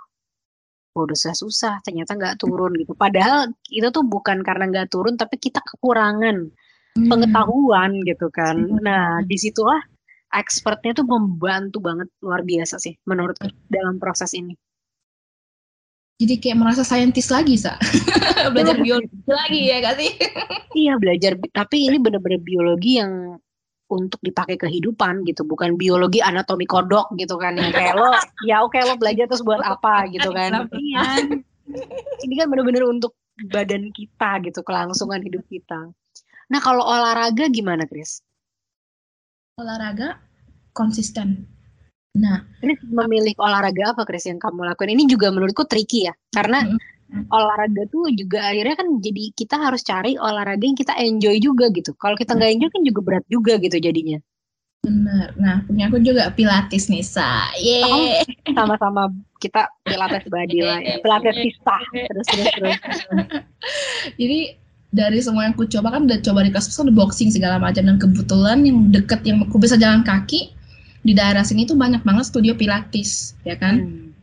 oh, 0.95 1.03
udah 1.03 1.15
susah-susah, 1.15 1.83
ternyata 1.83 2.15
nggak 2.15 2.39
turun 2.39 2.71
gitu. 2.79 2.95
Padahal 2.95 3.51
itu 3.67 3.87
tuh 3.91 4.07
bukan 4.07 4.41
karena 4.41 4.71
nggak 4.71 4.89
turun, 4.89 5.19
tapi 5.19 5.35
kita 5.35 5.59
kekurangan 5.59 6.47
hmm. 6.95 7.09
pengetahuan 7.11 7.99
gitu 8.07 8.31
kan. 8.31 8.55
Nah, 8.79 9.19
di 9.27 9.35
situlah 9.35 9.83
expertnya 10.31 10.95
tuh 10.95 11.07
membantu 11.07 11.83
banget 11.83 12.07
luar 12.23 12.41
biasa 12.47 12.79
sih 12.79 12.95
menurut 13.03 13.35
dalam 13.67 13.99
proses 13.99 14.31
ini. 14.35 14.55
Jadi 16.15 16.39
kayak 16.39 16.63
merasa 16.63 16.87
saintis 16.87 17.27
lagi, 17.27 17.59
Sa. 17.59 17.75
belajar 18.55 18.79
biologi 18.79 19.19
lagi 19.27 19.61
ya 19.67 19.83
gak 19.83 19.95
sih? 19.99 20.11
iya, 20.87 20.95
belajar. 20.95 21.35
Tapi 21.51 21.91
ini 21.91 21.99
bener-bener 21.99 22.39
biologi 22.39 23.03
yang 23.03 23.35
untuk 23.85 24.17
dipakai 24.25 24.57
kehidupan 24.57 25.21
gitu 25.29 25.45
bukan 25.45 25.77
biologi 25.77 26.17
anatomi 26.17 26.65
kodok 26.65 27.13
gitu 27.21 27.37
kan 27.37 27.53
yang 27.53 27.69
kayak 27.69 27.93
lo 27.93 28.09
ya 28.49 28.65
oke 28.65 28.73
lo 28.81 28.97
belajar 28.97 29.29
terus 29.29 29.45
buat 29.45 29.61
apa 29.61 30.09
gitu 30.09 30.33
kan. 30.33 30.65
Ini 32.25 32.33
kan 32.37 32.45
bener-bener 32.49 32.85
untuk 32.85 33.17
badan 33.49 33.89
kita 33.93 34.41
gitu 34.45 34.61
kelangsungan 34.65 35.21
hidup 35.21 35.45
kita. 35.49 35.89
Nah 36.49 36.59
kalau 36.61 36.81
olahraga 36.81 37.49
gimana 37.49 37.85
Chris 37.85 38.21
olahraga 39.61 40.17
konsisten. 40.73 41.45
Nah 42.17 42.41
Chris 42.57 42.81
memilih 42.85 43.37
olahraga 43.37 43.93
apa 43.93 44.01
Chris 44.03 44.25
yang 44.25 44.41
kamu 44.41 44.65
lakukan 44.65 44.89
ini 44.89 45.05
juga 45.05 45.29
menurutku 45.29 45.69
tricky 45.69 46.09
ya 46.09 46.13
karena 46.33 46.65
mm 46.65 46.73
-hmm 46.73 46.94
olahraga 47.29 47.85
tuh 47.93 48.09
juga 48.17 48.49
akhirnya 48.49 48.75
kan 48.75 48.87
jadi 48.99 49.23
kita 49.37 49.55
harus 49.61 49.85
cari 49.85 50.17
olahraga 50.17 50.65
yang 50.65 50.77
kita 50.77 50.93
enjoy 50.97 51.37
juga 51.37 51.69
gitu. 51.71 51.93
Kalau 51.97 52.17
kita 52.17 52.33
nggak 52.33 52.51
enjoy 52.57 52.69
kan 52.73 52.81
juga 52.83 52.99
berat 53.05 53.25
juga 53.29 53.53
gitu 53.61 53.77
jadinya. 53.77 54.19
Bener. 54.85 55.33
Nah, 55.41 55.65
punya 55.65 55.89
aku 55.89 55.97
juga 55.97 56.29
Pilates 56.29 56.93
nih, 56.93 57.01
Sa. 57.01 57.49
Yeay. 57.57 58.21
Sama-sama 58.53 59.09
kita 59.41 59.65
Pilates 59.81 60.29
body 60.29 60.61
lah 60.61 60.77
ya. 60.77 61.01
Pilates 61.01 61.35
sisa. 61.41 61.77
Terus, 61.89 62.25
terus, 62.29 62.47
terus. 62.53 62.77
Jadi 64.21 64.39
dari 64.93 65.19
semua 65.19 65.49
yang 65.49 65.57
aku 65.57 65.65
coba 65.65 65.97
kan 65.97 66.05
udah 66.05 66.21
coba 66.21 66.45
di 66.45 66.53
kelas 66.53 66.69
udah 66.69 66.93
boxing 66.93 67.33
segala 67.33 67.57
macam 67.57 67.83
dan 67.83 67.97
kebetulan 67.97 68.61
yang 68.63 68.93
deket 68.93 69.25
yang 69.25 69.43
aku 69.43 69.57
bisa 69.57 69.75
jalan 69.75 70.05
kaki 70.05 70.53
di 71.01 71.11
daerah 71.17 71.43
sini 71.43 71.65
tuh 71.65 71.75
banyak 71.75 72.05
banget 72.05 72.29
studio 72.29 72.53
Pilates, 72.53 73.33
ya 73.41 73.57
kan? 73.57 73.81
Hmm. 73.81 74.13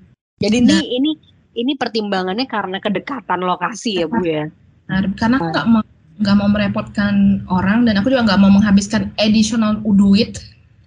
Jadi 0.43 0.59
nah, 0.63 0.79
ini 0.79 0.87
ini 0.99 1.11
ini 1.53 1.77
pertimbangannya 1.77 2.49
karena 2.49 2.79
kedekatan 2.81 3.41
lokasi 3.45 4.01
ya 4.03 4.07
Bu 4.09 4.25
ya. 4.25 4.49
Nah, 4.89 5.05
karena 5.17 5.37
aku 5.41 5.47
nggak 5.53 5.69
mau 5.69 5.83
nggak 6.23 6.37
mau 6.39 6.49
merepotkan 6.53 7.43
orang 7.49 7.89
dan 7.89 7.99
aku 7.99 8.13
juga 8.13 8.33
nggak 8.33 8.41
mau 8.41 8.53
menghabiskan 8.53 9.11
additional 9.19 9.81
duit. 9.85 10.41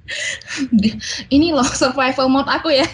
ini 1.36 1.49
loh 1.49 1.65
survival 1.65 2.30
mode 2.30 2.49
aku 2.49 2.69
ya. 2.69 2.86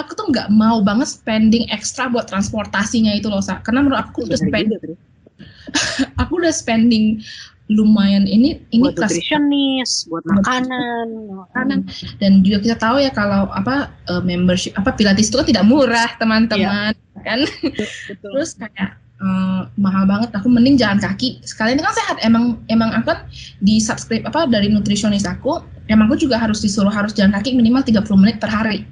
Aku 0.00 0.16
tuh 0.16 0.32
nggak 0.32 0.48
mau 0.48 0.80
banget 0.80 1.12
spending 1.12 1.68
ekstra 1.68 2.08
buat 2.08 2.24
transportasinya 2.32 3.12
itu 3.12 3.28
loh, 3.28 3.44
Sa. 3.44 3.60
Karena 3.60 3.84
menurut 3.84 4.00
aku 4.00 4.24
udah 4.24 4.40
spend, 4.40 4.72
aku 6.22 6.32
udah 6.40 6.52
spending 6.52 7.20
lumayan 7.66 8.30
ini 8.30 8.62
ini 8.70 8.86
buat 8.86 8.94
nutritionist, 8.94 10.06
buat 10.06 10.22
makanan, 10.22 11.34
makanan. 11.34 11.78
Dan 12.22 12.46
juga 12.46 12.62
kita 12.62 12.76
tahu 12.78 13.02
ya 13.02 13.10
kalau 13.10 13.50
apa 13.50 13.90
uh, 14.06 14.22
membership 14.22 14.70
apa 14.78 14.94
pilates 14.94 15.34
itu 15.34 15.36
kan 15.42 15.46
tidak 15.50 15.64
murah 15.66 16.10
teman-teman 16.22 16.94
ya. 16.94 17.20
kan? 17.26 17.40
Betul. 17.74 18.30
terus 18.38 18.54
kayak 18.54 18.94
uh, 19.18 19.66
mahal 19.74 20.06
banget. 20.06 20.30
Aku 20.38 20.46
mending 20.46 20.78
jalan 20.78 21.02
kaki. 21.02 21.42
Sekalian 21.42 21.82
kan 21.82 21.90
sehat. 21.90 22.22
Emang 22.22 22.62
emang 22.70 22.94
akan 23.02 23.26
di 23.58 23.82
subscribe 23.82 24.22
apa 24.30 24.46
dari 24.46 24.70
nutritionist 24.70 25.26
aku 25.26 25.58
emang 25.90 26.06
aku 26.06 26.22
juga 26.22 26.38
harus 26.38 26.62
disuruh 26.62 26.94
harus 26.94 27.10
jalan 27.18 27.34
kaki 27.34 27.58
minimal 27.58 27.82
30 27.82 28.02
menit 28.14 28.38
per 28.38 28.50
hari. 28.50 28.86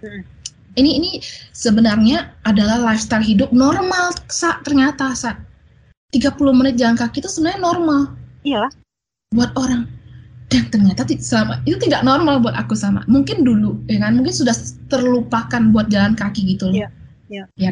Hmm. 0.00 0.24
ini 0.80 0.96
ini 0.96 1.10
sebenarnya 1.52 2.30
adalah 2.46 2.78
lifestyle 2.78 3.26
hidup 3.26 3.50
normal 3.50 4.14
sa. 4.30 4.62
Ternyata 4.62 5.18
sa. 5.18 5.34
30 6.14 6.42
menit 6.54 6.74
jalan 6.74 6.98
kaki 6.98 7.22
itu 7.22 7.30
sebenarnya 7.30 7.62
normal 7.62 8.19
iyalah. 8.46 8.72
Buat 9.34 9.52
orang. 9.56 9.86
Dan 10.50 10.66
ternyata 10.66 11.06
selama 11.06 11.62
itu 11.62 11.78
tidak 11.78 12.02
normal 12.02 12.42
buat 12.42 12.58
aku 12.58 12.74
sama. 12.74 13.06
Mungkin 13.06 13.46
dulu 13.46 13.78
ya 13.86 14.02
kan? 14.02 14.18
Mungkin 14.18 14.34
sudah 14.34 14.56
terlupakan 14.90 15.62
buat 15.70 15.86
jalan 15.88 16.18
kaki 16.18 16.58
gitu 16.58 16.74
loh. 16.74 16.76
Iya 16.82 16.88
iya. 17.30 17.44
Ya 17.54 17.70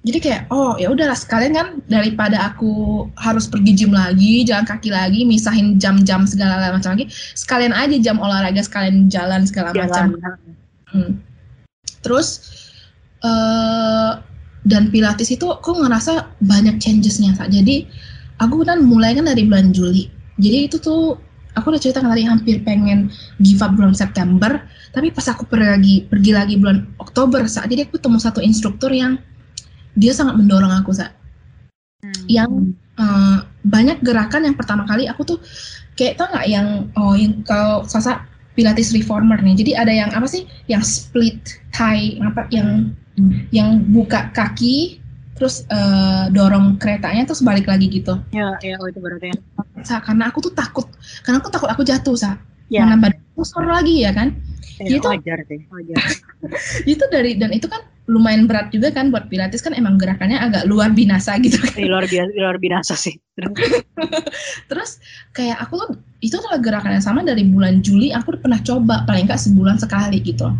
jadi 0.00 0.18
kayak 0.18 0.42
oh 0.48 0.80
ya 0.80 0.88
udahlah 0.88 1.16
sekalian 1.16 1.52
kan 1.52 1.68
daripada 1.92 2.40
aku 2.52 3.04
harus 3.20 3.44
pergi 3.44 3.76
gym 3.76 3.92
lagi 3.92 4.48
jalan 4.48 4.64
kaki 4.64 4.88
lagi 4.88 5.28
misahin 5.28 5.76
jam-jam 5.76 6.24
segala 6.24 6.72
macam 6.72 6.96
lagi 6.96 7.12
sekalian 7.36 7.76
aja 7.76 7.96
jam 8.00 8.16
olahraga 8.16 8.64
sekalian 8.64 9.12
jalan 9.12 9.44
segala 9.44 9.76
jalan. 9.76 10.16
macam. 10.16 10.36
hmm. 10.96 11.12
terus 12.00 12.28
uh, 13.20 14.24
dan 14.64 14.88
pilates 14.88 15.28
itu 15.32 15.44
aku 15.48 15.72
ngerasa 15.72 16.36
banyak 16.44 16.76
changesnya 16.80 17.32
kak? 17.32 17.48
Jadi 17.48 17.88
aku 18.40 18.64
kan 18.64 18.82
mulai 18.82 19.12
kan 19.14 19.28
dari 19.28 19.46
bulan 19.46 19.70
Juli. 19.70 20.08
Jadi 20.40 20.58
itu 20.66 20.76
tuh 20.80 21.20
aku 21.54 21.76
udah 21.76 21.80
cerita 21.82 22.00
tadi 22.00 22.24
hampir 22.24 22.64
pengen 22.64 23.12
give 23.44 23.60
up 23.60 23.76
bulan 23.76 23.92
September. 23.92 24.64
Tapi 24.90 25.12
pas 25.14 25.28
aku 25.30 25.46
pergi 25.46 25.68
lagi 25.68 25.94
pergi 26.08 26.32
lagi 26.34 26.54
bulan 26.58 26.88
Oktober 26.98 27.44
saat 27.46 27.70
jadi 27.70 27.86
aku 27.86 28.00
ketemu 28.00 28.18
satu 28.18 28.40
instruktur 28.42 28.90
yang 28.90 29.20
dia 29.94 30.10
sangat 30.16 30.38
mendorong 30.40 30.72
aku 30.72 30.90
saat 30.94 31.14
hmm. 32.02 32.26
yang 32.26 32.74
uh, 32.98 33.46
banyak 33.66 34.02
gerakan 34.02 34.46
yang 34.46 34.56
pertama 34.56 34.86
kali 34.86 35.06
aku 35.06 35.36
tuh 35.36 35.38
kayak 35.94 36.16
tau 36.18 36.30
nggak 36.30 36.46
yang 36.48 36.88
oh 36.96 37.14
yang 37.14 37.42
kalau 37.46 37.84
sasa 37.86 38.26
Pilates 38.60 38.92
reformer 38.92 39.40
nih. 39.40 39.56
Jadi 39.62 39.72
ada 39.72 39.88
yang 39.88 40.10
apa 40.12 40.26
sih? 40.28 40.44
Yang 40.66 40.84
split 40.84 41.38
thigh 41.72 42.20
apa? 42.20 42.44
Yang 42.52 42.92
hmm. 43.16 43.32
yang 43.54 43.88
buka 43.88 44.28
kaki 44.36 44.99
terus 45.40 45.64
uh, 45.72 46.28
dorong 46.28 46.76
keretanya 46.76 47.24
terus 47.24 47.40
balik 47.40 47.64
lagi 47.64 47.88
gitu. 47.88 48.20
Ya, 48.28 48.60
ya, 48.60 48.76
oh 48.76 48.92
itu 48.92 49.00
berarti 49.00 49.32
ya. 49.32 49.36
Sa, 49.80 50.04
karena 50.04 50.28
aku 50.28 50.44
tuh 50.44 50.52
takut, 50.52 50.84
karena 51.24 51.40
aku 51.40 51.48
takut 51.48 51.72
aku 51.72 51.80
jatuh, 51.80 52.12
sa. 52.12 52.36
Ya. 52.68 52.84
Badan 52.84 53.16
aku 53.32 53.42
lagi 53.64 54.04
ya 54.04 54.12
kan. 54.12 54.36
Ya, 54.76 55.00
itu 55.00 55.08
wajar 55.08 55.40
sih, 55.48 55.64
wajar. 55.72 55.96
itu 56.92 57.04
dari 57.08 57.40
dan 57.40 57.56
itu 57.56 57.68
kan 57.68 57.80
lumayan 58.08 58.44
berat 58.44 58.68
juga 58.74 58.92
kan 58.92 59.08
buat 59.08 59.28
pilates 59.32 59.64
kan 59.64 59.72
emang 59.72 59.96
gerakannya 59.96 60.36
agak 60.36 60.64
luar 60.68 60.92
binasa 60.92 61.36
gitu 61.40 61.56
kan. 61.56 61.78
luar 61.88 62.04
biasa, 62.04 62.30
luar 62.36 62.56
binasa 62.60 62.94
sih. 62.96 63.16
terus 64.70 65.00
kayak 65.32 65.56
aku 65.62 65.80
tuh 65.80 65.88
itu 66.20 66.36
adalah 66.36 66.60
gerakan 66.60 67.00
yang 67.00 67.04
sama 67.04 67.20
dari 67.24 67.48
bulan 67.48 67.80
Juli 67.80 68.12
aku 68.12 68.36
pernah 68.36 68.60
coba 68.60 69.08
paling 69.08 69.24
nggak 69.24 69.40
sebulan 69.40 69.80
sekali 69.80 70.20
gitu. 70.20 70.52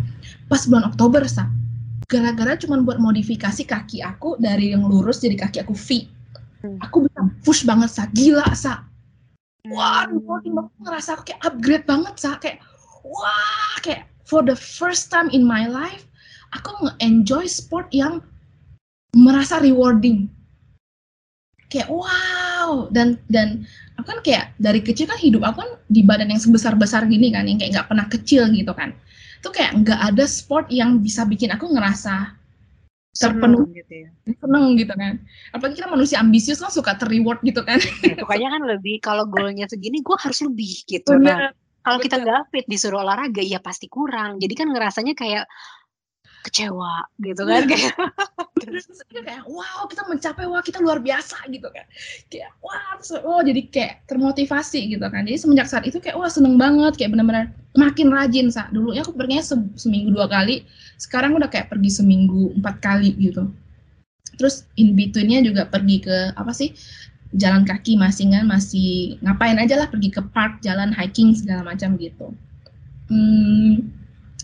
Pas 0.49 0.65
bulan 0.65 0.89
Oktober 0.89 1.21
sa 1.29 1.45
gara-gara 2.11 2.59
cuma 2.59 2.75
buat 2.83 2.99
modifikasi 2.99 3.63
kaki 3.63 4.03
aku 4.03 4.35
dari 4.35 4.75
yang 4.75 4.83
lurus 4.83 5.23
jadi 5.23 5.39
kaki 5.39 5.63
aku 5.63 5.71
V. 5.71 6.11
Hmm. 6.59 6.75
Aku 6.83 7.07
bisa 7.07 7.23
push 7.47 7.63
banget 7.63 7.89
sa, 7.95 8.11
gila 8.11 8.51
sa. 8.51 8.83
Wah, 9.71 10.03
rewarding 10.11 10.59
banget 10.59 10.73
ngerasa 10.83 11.09
aku 11.15 11.23
kayak 11.31 11.41
upgrade 11.47 11.85
banget 11.87 12.15
sa, 12.19 12.35
kayak 12.35 12.59
wah, 13.07 13.75
kayak 13.79 14.11
for 14.27 14.43
the 14.43 14.57
first 14.57 15.07
time 15.07 15.31
in 15.31 15.47
my 15.47 15.63
life 15.71 16.03
aku 16.51 16.69
nge-enjoy 16.83 17.47
sport 17.47 17.87
yang 17.95 18.19
merasa 19.15 19.63
rewarding. 19.63 20.27
Kayak 21.71 21.87
wow 21.87 22.91
dan 22.91 23.15
dan 23.31 23.63
aku 23.95 24.11
kan 24.11 24.19
kayak 24.27 24.45
dari 24.59 24.83
kecil 24.83 25.07
kan 25.07 25.15
hidup 25.15 25.47
aku 25.47 25.63
kan 25.63 25.71
di 25.87 26.03
badan 26.03 26.27
yang 26.27 26.43
sebesar-besar 26.43 27.07
gini 27.07 27.31
kan 27.31 27.47
yang 27.47 27.55
kayak 27.55 27.79
nggak 27.79 27.87
pernah 27.87 28.07
kecil 28.11 28.51
gitu 28.51 28.75
kan 28.75 28.91
itu 29.41 29.49
kayak 29.49 29.73
nggak 29.81 29.99
ada 30.13 30.25
sport 30.29 30.69
yang 30.69 31.01
bisa 31.01 31.25
bikin 31.25 31.49
aku 31.49 31.65
ngerasa 31.73 32.37
terpenuh 33.11 33.67
gitu 33.73 34.07
ya. 34.07 34.09
seneng 34.39 34.77
gitu 34.79 34.93
kan. 34.93 35.19
Apalagi 35.51 35.81
kita 35.81 35.89
manusia 35.89 36.21
ambisius 36.21 36.61
kan 36.63 36.71
suka 36.71 36.95
terreward 36.95 37.41
gitu 37.43 37.59
kan. 37.65 37.81
Ya, 38.05 38.15
pokoknya 38.21 38.49
kan 38.53 38.61
lebih 38.69 39.01
kalau 39.03 39.25
goalnya 39.27 39.67
segini 39.67 39.99
gue 39.99 40.15
harus 40.15 40.39
lebih 40.45 40.85
gitu. 40.87 41.17
Bener. 41.17 41.25
nah 41.25 41.39
kalau 41.81 41.97
kita 41.97 42.21
nggak 42.21 42.53
fit 42.53 42.65
disuruh 42.69 43.01
olahraga 43.01 43.41
ya 43.41 43.57
pasti 43.57 43.89
kurang. 43.89 44.37
Jadi 44.37 44.53
kan 44.53 44.69
ngerasanya 44.69 45.17
kayak 45.17 45.49
kecewa 46.41 47.05
gitu 47.21 47.43
kan 47.45 47.63
kayak 47.69 47.93
terus 48.61 48.85
kayak 49.09 49.45
wow 49.45 49.85
kita 49.89 50.05
mencapai 50.05 50.45
wah 50.45 50.61
kita 50.61 50.81
luar 50.81 51.01
biasa 51.01 51.37
gitu 51.49 51.69
kan. 51.69 51.85
Kayak 52.29 52.51
wah 52.61 52.97
oh 53.25 53.41
jadi 53.41 53.61
kayak 53.69 53.93
termotivasi 54.09 54.97
gitu 54.97 55.05
kan. 55.05 55.25
Jadi 55.25 55.37
semenjak 55.37 55.67
saat 55.69 55.85
itu 55.85 55.97
kayak 55.97 56.17
wah 56.17 56.29
seneng 56.29 56.57
banget 56.57 56.97
kayak 56.97 57.13
benar-benar 57.13 57.53
makin 57.77 58.09
rajin 58.09 58.47
sa. 58.49 58.69
Dulunya 58.69 59.01
aku 59.05 59.13
perginya 59.13 59.45
se 59.45 59.55
seminggu 59.77 60.13
dua 60.13 60.25
kali 60.29 60.65
sekarang 61.01 61.33
udah 61.37 61.49
kayak 61.49 61.69
pergi 61.69 61.89
seminggu 61.89 62.53
empat 62.57 62.81
kali 62.81 63.13
gitu. 63.17 63.49
Terus 64.37 64.65
in 64.77 64.97
betweennya 64.97 65.45
juga 65.45 65.69
pergi 65.69 66.01
ke 66.01 66.17
apa 66.33 66.53
sih 66.53 66.73
jalan 67.31 67.63
kaki 67.63 67.95
masih 67.95 68.27
kan 68.27 68.43
masih 68.43 69.15
ngapain 69.23 69.55
aja 69.55 69.79
lah 69.79 69.87
pergi 69.87 70.11
ke 70.11 70.21
park 70.35 70.59
jalan 70.59 70.91
hiking 70.91 71.31
segala 71.33 71.73
macam 71.73 71.95
gitu. 71.95 72.35
Hmm, 73.11 73.91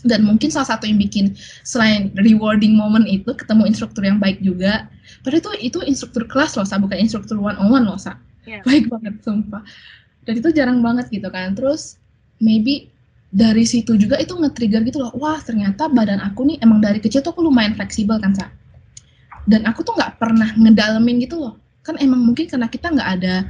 dan 0.06 0.22
mungkin 0.22 0.52
salah 0.52 0.76
satu 0.76 0.86
yang 0.86 0.98
bikin 0.98 1.34
selain 1.66 2.14
rewarding 2.18 2.74
moment 2.78 3.06
itu 3.08 3.34
ketemu 3.34 3.66
instruktur 3.66 4.06
yang 4.06 4.22
baik 4.22 4.38
juga. 4.44 4.86
Padahal 5.26 5.42
itu 5.42 5.50
itu 5.74 5.78
instruktur 5.86 6.28
kelas 6.28 6.54
loh 6.54 6.66
sa 6.66 6.78
bukan 6.78 6.98
instruktur 6.98 7.38
one 7.38 7.58
on 7.58 7.72
one 7.72 7.86
loh 7.86 7.98
sa. 7.98 8.18
Yeah. 8.48 8.64
baik 8.64 8.88
banget 8.88 9.20
sumpah. 9.20 9.60
Dan 10.24 10.40
itu 10.40 10.48
jarang 10.56 10.80
banget 10.80 11.12
gitu 11.12 11.28
kan. 11.28 11.52
Terus 11.52 12.00
maybe 12.40 12.88
dari 13.28 13.68
situ 13.68 13.92
juga 14.00 14.16
itu 14.16 14.32
nge-trigger 14.32 14.82
gitu 14.88 15.04
loh. 15.04 15.12
Wah 15.18 15.40
ternyata 15.42 15.90
badan 15.92 16.22
aku 16.24 16.48
nih 16.48 16.56
emang 16.64 16.80
dari 16.80 17.02
kecil 17.02 17.20
tuh 17.20 17.36
aku 17.36 17.44
lumayan 17.44 17.76
fleksibel 17.76 18.16
kan 18.22 18.32
sa. 18.32 18.48
Dan 19.48 19.64
aku 19.68 19.84
tuh 19.84 19.96
nggak 19.96 20.20
pernah 20.20 20.52
ngedalemin 20.56 21.24
gitu 21.24 21.40
loh. 21.40 21.54
Kan 21.84 22.00
emang 22.00 22.24
mungkin 22.24 22.48
karena 22.48 22.68
kita 22.68 22.92
nggak 22.92 23.08
ada 23.20 23.48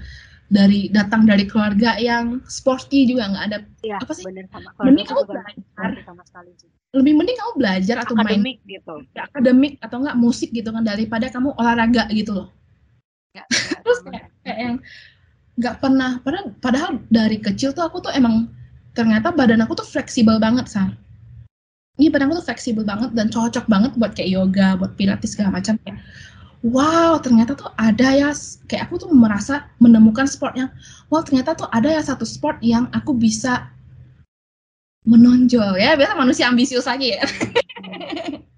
dari 0.48 0.88
datang 0.88 1.28
dari 1.28 1.44
keluarga 1.44 2.00
yang 2.00 2.40
sporty 2.48 3.04
juga 3.04 3.28
nggak 3.28 3.44
ada 3.52 3.58
ya, 3.84 4.00
apa 4.00 4.12
sih? 4.16 4.24
bener 4.24 4.48
sama 4.48 4.72
mending 4.80 5.04
kamu 5.04 5.22
belajar. 5.28 5.90
sama 6.08 6.22
sekali 6.24 6.50
sih. 6.56 6.68
lebih 6.96 7.12
mending 7.20 7.36
kamu 7.36 7.52
belajar 7.60 7.96
atau 8.00 8.14
akademik 8.16 8.56
main 8.64 8.72
gitu. 8.72 8.94
Ya, 9.12 9.22
akademik 9.28 9.72
atau 9.84 9.96
enggak 10.00 10.16
musik 10.16 10.48
gitu 10.56 10.72
kan 10.72 10.82
daripada 10.88 11.28
kamu 11.28 11.52
olahraga 11.56 12.08
gitu 12.12 12.32
loh. 12.32 12.48
Ya, 13.36 13.44
terus 13.84 14.00
kayak, 14.08 14.32
kayak 14.40 14.58
yang 14.58 14.76
nggak 15.60 15.76
pernah 15.84 16.16
padahal 16.24 16.46
padahal 16.58 16.90
dari 17.12 17.38
kecil 17.38 17.76
tuh 17.76 17.84
aku 17.84 18.00
tuh 18.00 18.10
emang 18.16 18.48
ternyata 18.96 19.30
badan 19.30 19.62
aku 19.62 19.78
tuh 19.78 19.86
fleksibel 19.86 20.40
banget 20.40 20.66
sah 20.66 20.90
ini 21.98 22.08
badan 22.08 22.30
aku 22.30 22.40
tuh 22.40 22.46
fleksibel 22.50 22.86
banget 22.86 23.10
dan 23.12 23.26
cocok 23.28 23.66
banget 23.66 23.92
buat 23.98 24.14
kayak 24.14 24.30
yoga 24.32 24.78
buat 24.78 24.94
pilates 24.94 25.34
segala 25.34 25.58
macam. 25.58 25.74
kayak 25.82 25.98
wow 26.62 27.18
ternyata 27.22 27.54
tuh 27.54 27.70
ada 27.78 28.08
ya. 28.14 28.30
Kayak 28.66 28.90
aku 28.90 29.06
tuh 29.06 29.10
merasa 29.14 29.70
menemukan 29.78 30.26
sport 30.26 30.58
yang 30.58 30.70
wow 31.08 31.22
ternyata 31.22 31.54
tuh 31.54 31.68
ada 31.70 31.88
ya 31.90 32.02
satu 32.02 32.26
sport 32.26 32.58
yang 32.62 32.90
aku 32.90 33.14
bisa 33.14 33.70
menonjol 35.06 35.78
ya. 35.78 35.94
Biasa 35.94 36.14
manusia 36.18 36.50
ambisius 36.50 36.90
aja 36.90 37.22
ya. 37.22 37.24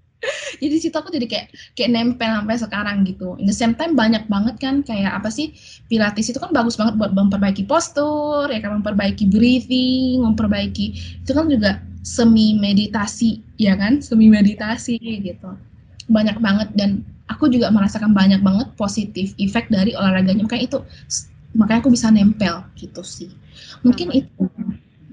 Jadi 0.61 0.77
situ 0.77 0.93
aku 0.93 1.09
jadi 1.09 1.25
kayak 1.25 1.47
kayak 1.73 1.89
nempel 1.89 2.29
sampai 2.29 2.57
sekarang 2.61 2.97
gitu. 3.09 3.33
In 3.41 3.49
the 3.49 3.55
same 3.55 3.73
time 3.73 3.97
banyak 3.97 4.29
banget 4.29 4.61
kan 4.61 4.85
kayak 4.85 5.17
apa 5.17 5.33
sih 5.33 5.57
pilates 5.89 6.29
itu 6.29 6.37
kan 6.37 6.53
bagus 6.53 6.77
banget 6.77 7.01
buat 7.01 7.17
memperbaiki 7.17 7.65
postur 7.65 8.45
ya 8.45 8.61
kan 8.61 8.77
memperbaiki 8.77 9.25
breathing 9.33 10.21
memperbaiki 10.21 11.17
itu 11.25 11.31
kan 11.33 11.49
juga 11.49 11.81
semi 12.05 12.53
meditasi 12.53 13.41
ya 13.57 13.73
kan 13.73 13.97
semi 14.05 14.29
meditasi 14.29 15.01
gitu. 15.01 15.57
Banyak 16.05 16.37
banget 16.37 16.69
dan 16.77 17.01
aku 17.31 17.47
juga 17.47 17.71
merasakan 17.71 18.11
banyak 18.11 18.43
banget 18.43 18.67
positif 18.75 19.31
efek 19.39 19.71
dari 19.71 19.95
olahraganya. 19.95 20.43
Makanya 20.43 20.63
itu 20.67 20.77
makanya 21.55 21.79
aku 21.87 21.91
bisa 21.95 22.11
nempel 22.11 22.67
gitu 22.75 23.01
sih. 23.01 23.31
Mungkin 23.87 24.11
hmm. 24.11 24.19
itu 24.19 24.43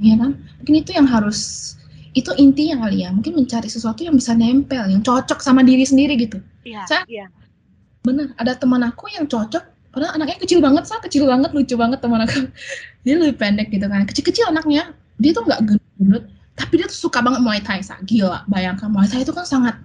ya 0.02 0.14
kan? 0.18 0.34
Mungkin 0.62 0.74
itu 0.74 0.90
yang 0.94 1.06
harus 1.06 1.72
itu 2.18 2.30
intinya 2.34 2.86
kali 2.86 3.06
ya. 3.06 3.14
Mungkin 3.14 3.38
mencari 3.38 3.70
sesuatu 3.70 4.02
yang 4.02 4.18
bisa 4.18 4.34
nempel 4.34 4.90
yang 4.90 5.00
cocok 5.06 5.38
sama 5.38 5.62
diri 5.62 5.86
sendiri 5.86 6.18
gitu. 6.18 6.42
Iya 6.66 6.82
saya 6.90 7.02
iya. 7.06 7.26
bener 8.02 8.34
ada 8.36 8.58
teman 8.58 8.82
aku 8.82 9.06
yang 9.14 9.30
cocok 9.30 9.64
padahal 9.88 10.20
anaknya 10.20 10.36
kecil 10.42 10.60
banget 10.60 10.84
sah 10.84 11.00
kecil 11.00 11.24
banget 11.24 11.54
lucu 11.54 11.78
banget 11.78 12.02
teman 12.02 12.26
aku. 12.26 12.50
Dia 13.06 13.14
lebih 13.14 13.38
pendek 13.38 13.70
gitu 13.70 13.86
kan 13.86 14.02
kecil-kecil 14.04 14.50
anaknya. 14.50 14.90
Dia 15.18 15.30
tuh 15.34 15.46
nggak 15.46 15.60
gendut 15.66 16.24
tapi 16.58 16.82
dia 16.82 16.86
tuh 16.90 17.06
suka 17.06 17.22
banget 17.22 17.38
Muay 17.38 17.62
Thai 17.62 17.78
sah 17.86 18.02
gila 18.02 18.42
bayangkan 18.50 18.90
Muay 18.90 19.06
Thai 19.06 19.22
itu 19.22 19.30
kan 19.30 19.46
sangat 19.46 19.78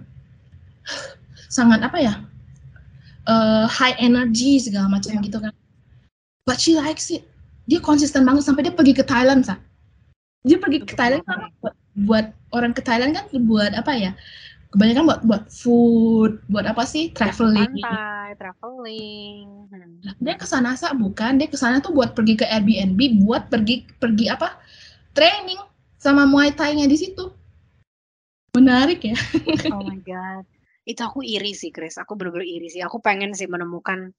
sangat 1.54 1.86
apa 1.86 1.98
ya 2.02 2.14
uh, 3.30 3.66
high 3.70 3.94
energy 4.02 4.58
segala 4.58 4.90
macam 4.90 5.22
gitu 5.22 5.38
kan. 5.38 5.54
But 6.44 6.58
she 6.60 6.74
likes 6.74 7.08
it. 7.14 7.24
Dia 7.70 7.80
konsisten 7.80 8.26
banget 8.26 8.44
sampai 8.44 8.66
dia 8.66 8.74
pergi 8.74 8.92
ke 8.92 9.06
Thailand 9.06 9.46
sa. 9.46 9.56
Dia 10.44 10.60
pergi 10.60 10.84
ke 10.84 10.92
Thailand 10.92 11.24
kan 11.24 11.48
buat, 11.62 11.74
buat 12.04 12.26
orang 12.52 12.76
ke 12.76 12.82
Thailand 12.84 13.16
kan 13.16 13.24
buat 13.46 13.72
apa 13.72 13.96
ya 13.96 14.12
kebanyakan 14.74 15.06
buat 15.06 15.20
buat 15.22 15.44
food 15.48 16.42
buat 16.50 16.66
apa 16.66 16.82
sih 16.84 17.14
traveling. 17.14 17.80
Pantai, 17.80 18.34
traveling. 18.36 19.46
Hmm. 19.70 20.02
dia 20.20 20.34
ke 20.36 20.44
sana 20.44 20.76
sa 20.76 20.92
bukan. 20.92 21.40
Dia 21.40 21.48
ke 21.48 21.56
sana 21.56 21.80
tuh 21.80 21.94
buat 21.94 22.12
pergi 22.12 22.36
ke 22.36 22.44
Airbnb 22.44 23.24
buat 23.24 23.48
pergi 23.48 23.88
pergi 24.02 24.28
apa 24.28 24.58
training 25.16 25.62
sama 25.96 26.28
Muay 26.28 26.52
Thai-nya 26.52 26.84
di 26.84 26.98
situ. 27.00 27.32
Menarik 28.52 29.00
ya. 29.00 29.16
Oh 29.72 29.80
my 29.80 29.96
god 30.04 30.44
itu 30.84 31.00
aku 31.00 31.24
iri 31.24 31.56
sih 31.56 31.72
Chris. 31.72 31.96
Aku 31.96 32.16
bener-bener 32.16 32.44
iri 32.44 32.68
sih. 32.68 32.84
Aku 32.84 33.00
pengen 33.00 33.32
sih 33.32 33.48
menemukan 33.48 34.12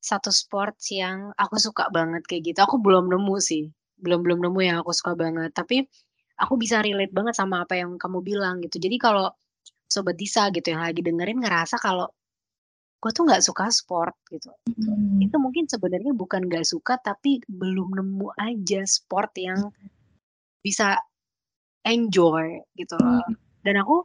satu 0.00 0.30
sport 0.30 0.76
yang 0.92 1.32
aku 1.34 1.56
suka 1.56 1.88
banget 1.88 2.22
kayak 2.28 2.52
gitu. 2.52 2.58
Aku 2.62 2.76
belum 2.78 3.08
nemu 3.08 3.36
sih. 3.40 3.72
Belum 3.96 4.20
belum 4.20 4.44
nemu 4.44 4.60
yang 4.60 4.76
aku 4.84 4.92
suka 4.92 5.16
banget. 5.16 5.56
Tapi 5.56 5.88
aku 6.36 6.60
bisa 6.60 6.84
relate 6.84 7.12
banget 7.12 7.34
sama 7.34 7.64
apa 7.64 7.80
yang 7.80 7.96
kamu 7.96 8.20
bilang 8.20 8.60
gitu. 8.60 8.76
Jadi 8.76 8.96
kalau 9.00 9.32
sobat 9.88 10.20
Disa 10.20 10.52
gitu 10.52 10.76
yang 10.76 10.84
lagi 10.84 11.00
dengerin 11.00 11.40
ngerasa 11.40 11.80
kalau 11.80 12.10
gue 13.00 13.10
tuh 13.12 13.24
nggak 13.28 13.44
suka 13.44 13.70
sport 13.70 14.16
gitu. 14.32 14.50
Hmm. 14.66 15.20
itu 15.22 15.36
mungkin 15.38 15.68
sebenarnya 15.70 16.10
bukan 16.16 16.48
nggak 16.48 16.66
suka 16.66 16.98
tapi 16.98 17.38
belum 17.46 17.94
nemu 18.02 18.34
aja 18.34 18.82
sport 18.88 19.30
yang 19.38 19.70
bisa 20.64 20.98
enjoy 21.86 22.58
gitu 22.74 22.98
loh. 22.98 23.22
Hmm. 23.22 23.38
dan 23.62 23.78
aku 23.84 24.02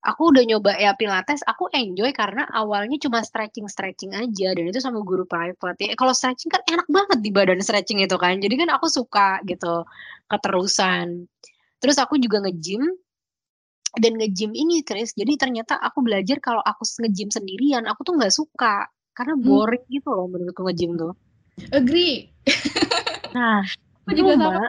aku 0.00 0.32
udah 0.32 0.44
nyoba 0.48 0.72
ya 0.80 0.96
pilates 0.96 1.44
aku 1.44 1.68
enjoy 1.76 2.08
karena 2.16 2.48
awalnya 2.56 2.96
cuma 2.96 3.20
stretching 3.20 3.68
stretching 3.68 4.16
aja. 4.16 4.56
Dan 4.56 4.72
itu 4.72 4.80
sama 4.80 5.04
guru 5.04 5.28
private. 5.28 5.76
Ya 5.80 5.96
kalau 5.96 6.16
stretching 6.16 6.48
kan 6.48 6.64
enak 6.64 6.88
banget 6.88 7.18
di 7.20 7.30
badan 7.30 7.60
stretching 7.60 8.00
itu 8.00 8.16
kan. 8.16 8.40
Jadi 8.40 8.54
kan 8.56 8.68
aku 8.72 8.88
suka 8.88 9.44
gitu 9.44 9.84
keterusan. 10.32 11.28
Terus 11.80 11.96
aku 12.00 12.16
juga 12.16 12.40
nge-gym 12.44 12.84
dan 14.00 14.12
nge-gym 14.16 14.56
ini 14.56 14.80
Chris. 14.84 15.12
Jadi 15.12 15.36
ternyata 15.36 15.76
aku 15.76 16.00
belajar 16.00 16.40
kalau 16.40 16.64
aku 16.64 16.84
nge-gym 17.04 17.28
sendirian 17.28 17.84
aku 17.84 18.00
tuh 18.04 18.16
nggak 18.16 18.32
suka. 18.32 18.88
Karena 19.12 19.36
hmm. 19.36 19.44
boring 19.44 19.84
hmm. 19.84 19.94
gitu 20.00 20.08
loh 20.16 20.26
menurutku 20.32 20.64
nge-gym 20.64 20.96
tuh. 20.96 21.12
Agree. 21.76 22.32
Nah 23.36 23.62
aku 24.08 24.16
juga 24.16 24.34
sama 24.34 24.66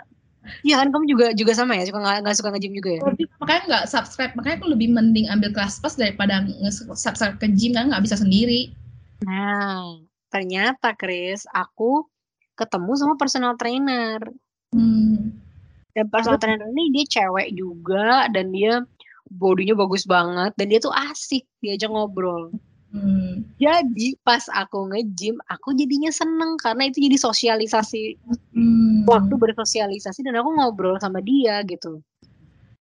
Iya 0.66 0.82
kan 0.82 0.89
kamu 0.89 1.06
juga 1.06 1.26
juga 1.38 1.54
sama 1.54 1.78
ya, 1.78 1.86
suka 1.86 2.02
nggak 2.02 2.38
suka 2.38 2.50
nge-gym 2.54 2.74
juga 2.74 2.92
ya? 2.98 3.02
Makanya 3.38 3.62
nggak 3.70 3.86
subscribe, 3.89 4.34
makanya 4.34 4.58
aku 4.62 4.68
lebih 4.74 4.89
mending 4.89 5.30
ambil 5.30 5.54
kelas 5.54 5.78
pas 5.78 5.94
daripada 5.94 6.42
nge-subscribe 6.46 7.38
ke 7.38 7.48
gym 7.54 7.78
kan 7.78 7.94
nggak 7.94 8.04
bisa 8.04 8.18
sendiri. 8.18 8.74
Nah, 9.22 10.02
ternyata 10.34 10.98
Chris, 10.98 11.46
aku 11.54 12.10
ketemu 12.58 12.92
sama 12.98 13.14
personal 13.22 13.54
trainer. 13.54 14.18
Hmm. 14.74 15.38
Dan 15.94 16.08
personal 16.10 16.39
trainer 16.42 16.66
ini 16.72 16.89
dia 16.96 17.06
cewek 17.22 17.54
juga 17.54 18.26
dan 18.32 18.50
dia 18.50 18.82
bodinya 19.32 19.76
bagus 19.78 20.04
banget 20.04 20.52
dan 20.60 20.66
dia 20.68 20.80
tuh 20.82 20.92
asik 20.92 21.46
diajak 21.62 21.92
ngobrol. 21.92 22.50
Hmm. 22.92 23.48
Jadi 23.56 24.20
pas 24.28 24.44
aku 24.52 24.92
nge-gym, 24.92 25.39
aku 25.48 25.72
jadinya 25.80 26.12
seneng 26.12 26.60
karena 26.60 26.92
itu 26.92 27.00
jadi 27.00 27.18
sosialisasi 27.18 28.20
hmm. 28.52 29.08
waktu 29.08 29.34
bersosialisasi 29.39 30.28
dan 30.28 30.36
aku 30.44 30.52
ngobrol 30.52 31.00
sama 31.00 31.24
dia 31.24 31.64
gitu. 31.64 32.04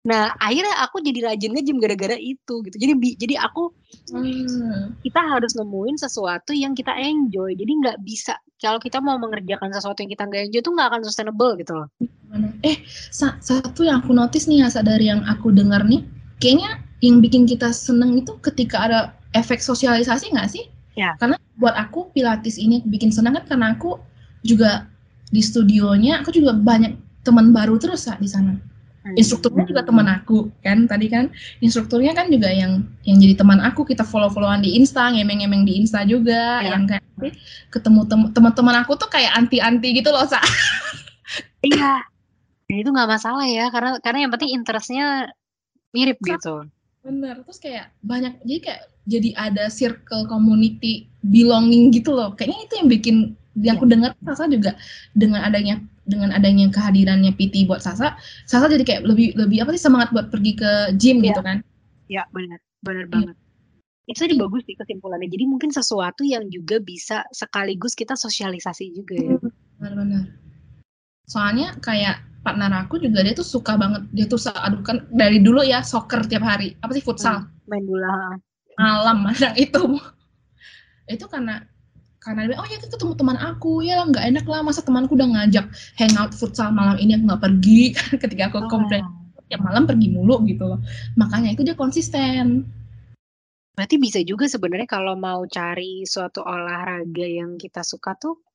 Nah, 0.07 0.31
akhirnya 0.39 0.87
aku 0.87 1.03
jadi 1.03 1.27
rajin 1.27 1.51
nge-gym 1.51 1.83
gara-gara 1.83 2.15
itu 2.15 2.63
gitu. 2.63 2.77
Jadi 2.79 2.95
jadi 3.19 3.35
aku 3.43 3.75
hmm. 4.15 5.03
kita 5.03 5.19
harus 5.19 5.59
nemuin 5.59 5.99
sesuatu 5.99 6.55
yang 6.55 6.79
kita 6.79 6.95
enjoy. 6.95 7.59
Jadi 7.59 7.73
nggak 7.83 7.99
bisa 8.07 8.39
kalau 8.63 8.79
kita 8.79 9.03
mau 9.03 9.19
mengerjakan 9.19 9.75
sesuatu 9.75 10.07
yang 10.07 10.11
kita 10.15 10.23
nggak 10.31 10.43
enjoy 10.47 10.63
itu 10.63 10.71
nggak 10.71 10.89
akan 10.95 11.01
sustainable 11.03 11.59
gitu 11.59 11.75
loh. 11.75 11.91
Eh, 12.63 12.87
sa 13.11 13.35
satu 13.43 13.83
yang 13.83 14.07
aku 14.07 14.15
notice 14.15 14.47
nih 14.47 14.63
ya 14.63 14.71
dari 14.87 15.11
yang 15.11 15.27
aku 15.27 15.51
dengar 15.51 15.83
nih, 15.83 16.07
kayaknya 16.39 16.79
yang 17.03 17.19
bikin 17.19 17.45
kita 17.45 17.75
seneng 17.75 18.23
itu 18.23 18.39
ketika 18.47 18.87
ada 18.87 19.01
efek 19.37 19.61
sosialisasi 19.61 20.33
nggak 20.33 20.49
sih? 20.49 20.65
Ya. 20.97 21.13
Karena 21.21 21.37
buat 21.61 21.77
aku 21.77 22.13
pilates 22.17 22.57
ini 22.57 22.81
bikin 22.85 23.13
senang 23.13 23.37
kan 23.41 23.45
karena 23.57 23.67
aku 23.77 24.01
juga 24.45 24.89
di 25.29 25.43
studionya 25.43 26.23
aku 26.23 26.33
juga 26.33 26.55
banyak 26.55 26.97
teman 27.27 27.51
baru 27.51 27.77
terus 27.81 28.07
di 28.23 28.31
sana 28.31 28.57
Hmm. 29.07 29.15
instrukturnya 29.15 29.63
juga 29.71 29.87
teman 29.87 30.11
aku 30.11 30.51
kan 30.67 30.91
tadi 30.91 31.07
kan 31.07 31.31
instrukturnya 31.63 32.11
kan 32.11 32.27
juga 32.27 32.51
yang 32.51 32.83
yang 33.07 33.23
jadi 33.23 33.39
teman 33.39 33.63
aku 33.63 33.87
kita 33.87 34.03
follow 34.03 34.27
followan 34.27 34.59
di 34.67 34.75
insta 34.75 35.07
ngemeng 35.15 35.47
ngemeng 35.47 35.63
di 35.63 35.79
insta 35.79 36.03
juga 36.03 36.59
ya. 36.59 36.75
yang 36.75 36.91
kayak 36.91 37.07
ketemu 37.71 38.03
teman-teman 38.35 38.83
aku 38.83 38.99
tuh 38.99 39.07
kayak 39.07 39.31
anti 39.39 39.63
anti 39.63 39.95
gitu 39.95 40.11
loh 40.11 40.27
sa 40.27 40.43
iya 41.63 42.03
ya, 42.67 42.77
itu 42.83 42.91
nggak 42.91 43.07
masalah 43.07 43.47
ya 43.47 43.71
karena 43.71 44.03
karena 44.03 44.27
yang 44.27 44.33
penting 44.35 44.51
interestnya 44.59 45.31
mirip 45.95 46.19
Sa 46.19 46.35
gitu 46.35 46.55
bener 47.07 47.39
terus 47.47 47.63
kayak 47.63 47.95
banyak 48.03 48.35
jadi 48.43 48.61
kayak 48.67 48.83
jadi 49.07 49.31
ada 49.39 49.65
circle 49.71 50.27
community 50.27 51.07
belonging 51.23 51.95
gitu 51.95 52.11
loh 52.11 52.35
kayaknya 52.35 52.67
itu 52.67 52.75
yang 52.83 52.89
bikin 52.91 53.17
yang 53.63 53.81
aku 53.81 53.89
iya. 53.89 53.93
dengar 53.97 54.11
Sasa 54.21 54.45
juga 54.53 54.77
dengan 55.17 55.41
adanya 55.41 55.81
dengan 56.07 56.31
adanya 56.31 56.69
kehadirannya 56.71 57.33
PT 57.35 57.67
buat 57.67 57.81
Sasa, 57.81 58.15
Sasa 58.45 58.69
jadi 58.69 58.85
kayak 58.85 59.03
lebih 59.09 59.33
lebih 59.35 59.65
apa 59.65 59.73
sih 59.75 59.83
semangat 59.83 60.13
buat 60.13 60.29
pergi 60.29 60.53
ke 60.61 60.71
gym 61.01 61.25
ya. 61.25 61.33
gitu 61.33 61.43
kan? 61.43 61.59
Ya 62.07 62.23
benar, 62.31 62.61
benar 62.85 63.07
ya. 63.09 63.11
banget. 63.11 63.37
Itu 64.07 64.23
jadi 64.23 64.39
bagus 64.39 64.63
sih 64.69 64.79
kesimpulannya. 64.79 65.27
Jadi 65.27 65.45
mungkin 65.51 65.75
sesuatu 65.75 66.23
yang 66.23 66.47
juga 66.47 66.79
bisa 66.79 67.27
sekaligus 67.35 67.99
kita 67.99 68.15
sosialisasi 68.15 68.95
juga 68.95 69.19
ya. 69.19 69.35
Benar-benar. 69.83 70.31
Soalnya 71.27 71.75
kayak 71.83 72.23
partner 72.47 72.71
aku 72.87 73.03
juga 73.03 73.27
dia 73.27 73.35
tuh 73.35 73.43
suka 73.43 73.75
banget 73.75 74.07
dia 74.15 74.31
tuh 74.31 74.39
aduh 74.55 74.79
kan 74.87 75.03
dari 75.11 75.43
dulu 75.43 75.67
ya 75.67 75.83
soccer 75.83 76.23
tiap 76.31 76.47
hari. 76.47 76.79
Apa 76.79 76.95
sih 76.95 77.03
futsal? 77.03 77.43
Hmm, 77.43 77.67
main 77.67 77.83
bola 77.83 78.39
malam 78.79 79.17
masa 79.27 79.51
itu. 79.59 79.99
Itu 81.11 81.27
karena 81.27 81.65
karena 82.23 82.51
dia 82.51 82.57
oh 82.59 82.67
ya 82.67 82.79
itu 82.79 82.87
ketemu 82.87 83.13
teman 83.19 83.39
aku. 83.41 83.83
Ya 83.83 84.05
nggak 84.07 84.25
enak 84.31 84.45
lah. 84.47 84.63
Masa 84.63 84.85
temanku 84.85 85.19
udah 85.19 85.27
ngajak 85.27 85.67
hangout 85.99 86.33
futsal 86.37 86.71
malam 86.71 86.95
ini 87.01 87.19
aku 87.19 87.25
nggak 87.27 87.43
pergi. 87.43 87.83
Ketika 88.23 88.53
aku 88.53 88.63
oh. 88.63 88.71
komplain 88.71 89.03
ya. 89.51 89.59
Malam 89.59 89.91
pergi 89.91 90.15
mulu 90.15 90.43
gitu 90.47 90.71
loh. 90.71 90.81
Makanya 91.19 91.55
itu 91.57 91.67
dia 91.67 91.75
konsisten. 91.75 92.67
Berarti 93.77 94.01
bisa 94.01 94.25
juga 94.25 94.49
sebenarnya 94.49 94.89
kalau 94.89 95.21
mau 95.21 95.45
cari 95.45 96.09
suatu 96.09 96.41
olahraga 96.41 97.27
yang 97.29 97.61
kita 97.61 97.85
suka 97.85 98.17
tuh 98.17 98.46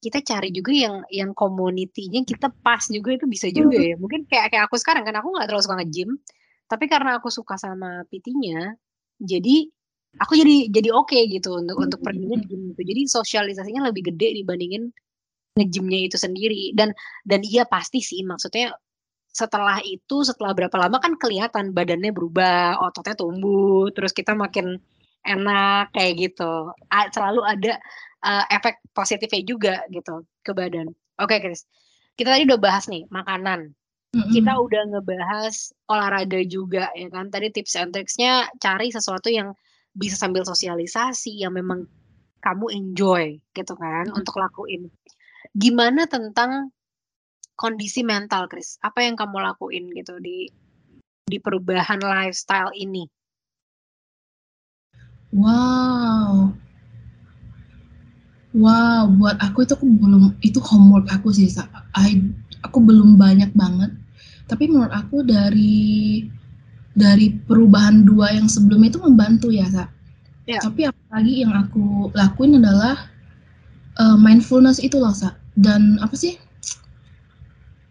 kita 0.00 0.24
cari 0.24 0.48
juga 0.50 0.72
yang 0.72 1.04
yang 1.12 1.30
komunitinya 1.36 2.24
kita 2.24 2.48
pas 2.64 2.88
juga 2.88 3.20
itu 3.20 3.28
bisa 3.28 3.52
juga 3.52 3.76
ya 3.76 4.00
mungkin 4.00 4.24
kayak 4.24 4.52
kayak 4.52 4.64
aku 4.66 4.80
sekarang 4.80 5.04
kan 5.04 5.16
aku 5.20 5.28
nggak 5.36 5.46
terlalu 5.46 5.64
suka 5.64 5.76
nge-gym 5.84 6.10
tapi 6.66 6.84
karena 6.88 7.20
aku 7.20 7.28
suka 7.28 7.60
sama 7.60 8.02
PT-nya 8.08 8.74
jadi 9.20 9.68
aku 10.18 10.32
jadi 10.34 10.56
jadi 10.72 10.90
oke 10.90 11.14
okay 11.14 11.30
gitu 11.30 11.54
untuk 11.54 11.78
hmm. 11.78 11.86
untuk 11.86 12.00
pergi 12.02 12.24
nge-gym 12.26 12.60
gitu. 12.74 12.82
Jadi 12.82 13.02
sosialisasinya 13.06 13.86
lebih 13.92 14.10
gede 14.10 14.42
dibandingin 14.42 14.90
nge-gymnya 15.54 16.00
itu 16.10 16.16
sendiri 16.18 16.74
dan 16.74 16.90
dan 17.22 17.44
iya 17.46 17.62
pasti 17.68 18.02
sih 18.02 18.22
maksudnya 18.26 18.74
setelah 19.30 19.78
itu 19.86 20.26
setelah 20.26 20.50
berapa 20.58 20.74
lama 20.74 20.98
kan 20.98 21.14
kelihatan 21.14 21.70
badannya 21.70 22.10
berubah, 22.10 22.82
ototnya 22.82 23.14
tumbuh, 23.14 23.86
terus 23.94 24.10
kita 24.10 24.34
makin 24.34 24.82
enak 25.22 25.94
kayak 25.94 26.18
gitu. 26.18 26.74
Selalu 27.14 27.46
ada 27.46 27.78
uh, 28.24 28.44
efek 28.52 28.80
positifnya 28.92 29.42
juga 29.44 29.74
gitu 29.92 30.24
ke 30.44 30.52
badan. 30.52 30.92
Oke, 31.20 31.36
okay, 31.36 31.38
Chris. 31.40 31.68
Kita 32.16 32.36
tadi 32.36 32.48
udah 32.48 32.60
bahas 32.60 32.88
nih 32.88 33.04
makanan. 33.08 33.72
Mm-hmm. 34.10 34.32
Kita 34.34 34.52
udah 34.58 34.82
ngebahas 34.90 35.54
olahraga 35.86 36.40
juga 36.44 36.90
ya 36.96 37.08
kan. 37.12 37.30
Tadi 37.30 37.52
tips 37.54 37.78
and 37.78 37.94
tricksnya 37.94 38.50
cari 38.58 38.90
sesuatu 38.90 39.30
yang 39.30 39.54
bisa 39.94 40.14
sambil 40.18 40.46
sosialisasi 40.46 41.42
yang 41.42 41.54
memang 41.54 41.86
kamu 42.40 42.66
enjoy 42.72 43.24
gitu 43.52 43.74
kan 43.76 44.08
hmm. 44.08 44.18
untuk 44.18 44.40
lakuin. 44.40 44.88
Gimana 45.52 46.08
tentang 46.08 46.72
kondisi 47.58 48.00
mental, 48.00 48.48
Chris? 48.48 48.80
Apa 48.80 49.04
yang 49.04 49.18
kamu 49.18 49.44
lakuin 49.44 49.92
gitu 49.92 50.16
di 50.22 50.48
di 51.28 51.36
perubahan 51.38 52.00
lifestyle 52.00 52.72
ini? 52.72 53.04
Wow. 55.30 56.56
Wow, 58.50 59.14
buat 59.14 59.38
aku 59.38 59.62
itu 59.62 59.78
aku 59.78 59.86
belum 59.86 60.34
itu 60.42 60.58
homework 60.58 61.06
aku 61.14 61.30
sih. 61.30 61.46
I, 61.94 62.18
aku 62.66 62.82
belum 62.82 63.14
banyak 63.14 63.54
banget. 63.54 63.94
Tapi 64.50 64.66
menurut 64.66 64.90
aku 64.90 65.22
dari 65.22 66.26
dari 66.98 67.38
perubahan 67.46 68.02
dua 68.02 68.34
yang 68.34 68.50
sebelumnya 68.50 68.90
itu 68.90 69.00
membantu 69.00 69.48
ya, 69.54 69.70
Sa. 69.70 69.86
Ya. 70.50 70.58
Tapi 70.58 70.90
apalagi 70.90 71.46
yang 71.46 71.54
aku 71.54 72.10
lakuin 72.18 72.58
adalah 72.58 73.06
uh, 74.02 74.18
mindfulness 74.18 74.82
itu 74.82 74.98
loh, 74.98 75.14
Sa. 75.14 75.38
Dan 75.54 76.02
apa 76.02 76.18
sih? 76.18 76.34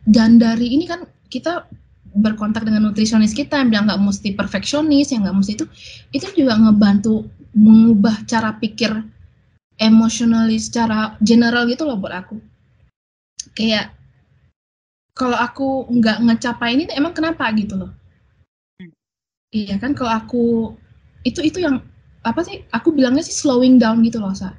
Dan 0.03 0.43
dari 0.43 0.76
ini 0.76 0.84
kan 0.84 1.07
kita 1.32 1.72
berkontak 2.20 2.68
dengan 2.68 2.89
nutrisionis 2.89 3.32
kita 3.32 3.62
yang 3.64 3.72
bilang 3.72 3.86
nggak 3.88 4.01
mesti 4.03 4.36
perfeksionis, 4.36 5.16
yang 5.16 5.24
nggak 5.24 5.38
mesti 5.39 5.55
itu, 5.55 5.66
itu 6.12 6.26
juga 6.36 6.60
ngebantu 6.60 7.30
mengubah 7.55 8.28
cara 8.28 8.57
pikir 8.60 8.91
emosionalis 9.80 10.68
secara 10.68 11.16
general 11.24 11.66
gitu 11.66 11.88
loh 11.88 11.96
buat 11.96 12.14
aku. 12.14 12.36
Kayak 13.56 13.96
kalau 15.16 15.36
aku 15.36 15.88
nggak 15.90 16.24
ngecapai 16.24 16.76
ini 16.76 16.84
emang 16.96 17.16
kenapa 17.16 17.48
gitu 17.56 17.76
loh? 17.80 17.92
Iya 19.50 19.82
kan 19.82 19.98
kalau 19.98 20.14
aku 20.14 20.44
itu 21.26 21.42
itu 21.42 21.60
yang 21.60 21.82
apa 22.22 22.46
sih 22.46 22.62
aku 22.70 22.94
bilangnya 22.94 23.26
sih 23.26 23.34
slowing 23.34 23.82
down 23.82 24.04
gitu 24.06 24.22
loh 24.22 24.36
sa. 24.36 24.54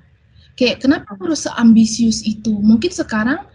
Kayak 0.58 0.82
kenapa 0.82 1.14
harus 1.16 1.46
seambisius 1.46 2.26
itu? 2.26 2.52
Mungkin 2.52 2.90
sekarang 2.90 3.46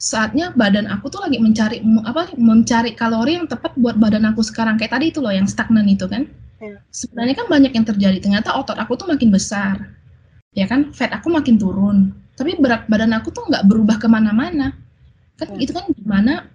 saatnya 0.00 0.50
badan 0.56 0.88
aku 0.88 1.12
tuh 1.12 1.20
lagi 1.20 1.36
mencari 1.36 1.84
apa 2.08 2.32
mencari 2.40 2.96
kalori 2.96 3.36
yang 3.36 3.46
tepat 3.46 3.76
buat 3.76 4.00
badan 4.00 4.24
aku 4.30 4.40
sekarang. 4.40 4.80
Kayak 4.80 4.96
tadi 4.96 5.06
itu 5.12 5.20
loh 5.20 5.30
yang 5.34 5.46
stagnan 5.46 5.86
itu 5.86 6.06
kan. 6.06 6.24
Ya. 6.60 6.76
sebenarnya 6.92 7.40
kan 7.40 7.46
banyak 7.48 7.72
yang 7.72 7.88
terjadi 7.88 8.20
ternyata 8.20 8.52
otot 8.52 8.76
aku 8.76 8.92
tuh 8.92 9.08
makin 9.08 9.32
besar 9.32 9.80
ya 10.54 10.66
kan 10.66 10.90
fat 10.94 11.12
aku 11.14 11.30
makin 11.30 11.56
turun. 11.56 12.14
Tapi 12.34 12.56
berat 12.56 12.88
badan 12.88 13.12
aku 13.12 13.30
tuh 13.30 13.44
nggak 13.46 13.68
berubah 13.68 14.00
ke 14.00 14.08
mana-mana. 14.08 14.72
Kan 15.36 15.56
ya. 15.56 15.68
itu 15.68 15.72
kan 15.76 15.84
gimana 15.92 16.48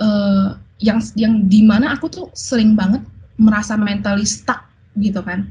uh, 0.00 0.56
yang 0.78 1.02
yang 1.18 1.48
di 1.48 1.64
mana 1.64 1.96
aku 1.96 2.06
tuh 2.08 2.26
sering 2.36 2.78
banget 2.78 3.02
merasa 3.38 3.74
mentally 3.74 4.26
stuck 4.26 4.66
gitu 4.98 5.22
kan. 5.24 5.48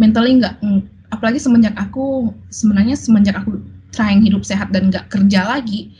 Mentally 0.00 0.40
nggak 0.40 0.58
mm, 0.64 0.80
apalagi 1.14 1.38
semenjak 1.38 1.74
aku 1.78 2.34
sebenarnya 2.50 2.98
semenjak 2.98 3.38
aku 3.38 3.62
trying 3.94 4.26
hidup 4.26 4.42
sehat 4.42 4.74
dan 4.74 4.90
nggak 4.90 5.06
kerja 5.06 5.46
lagi 5.46 5.94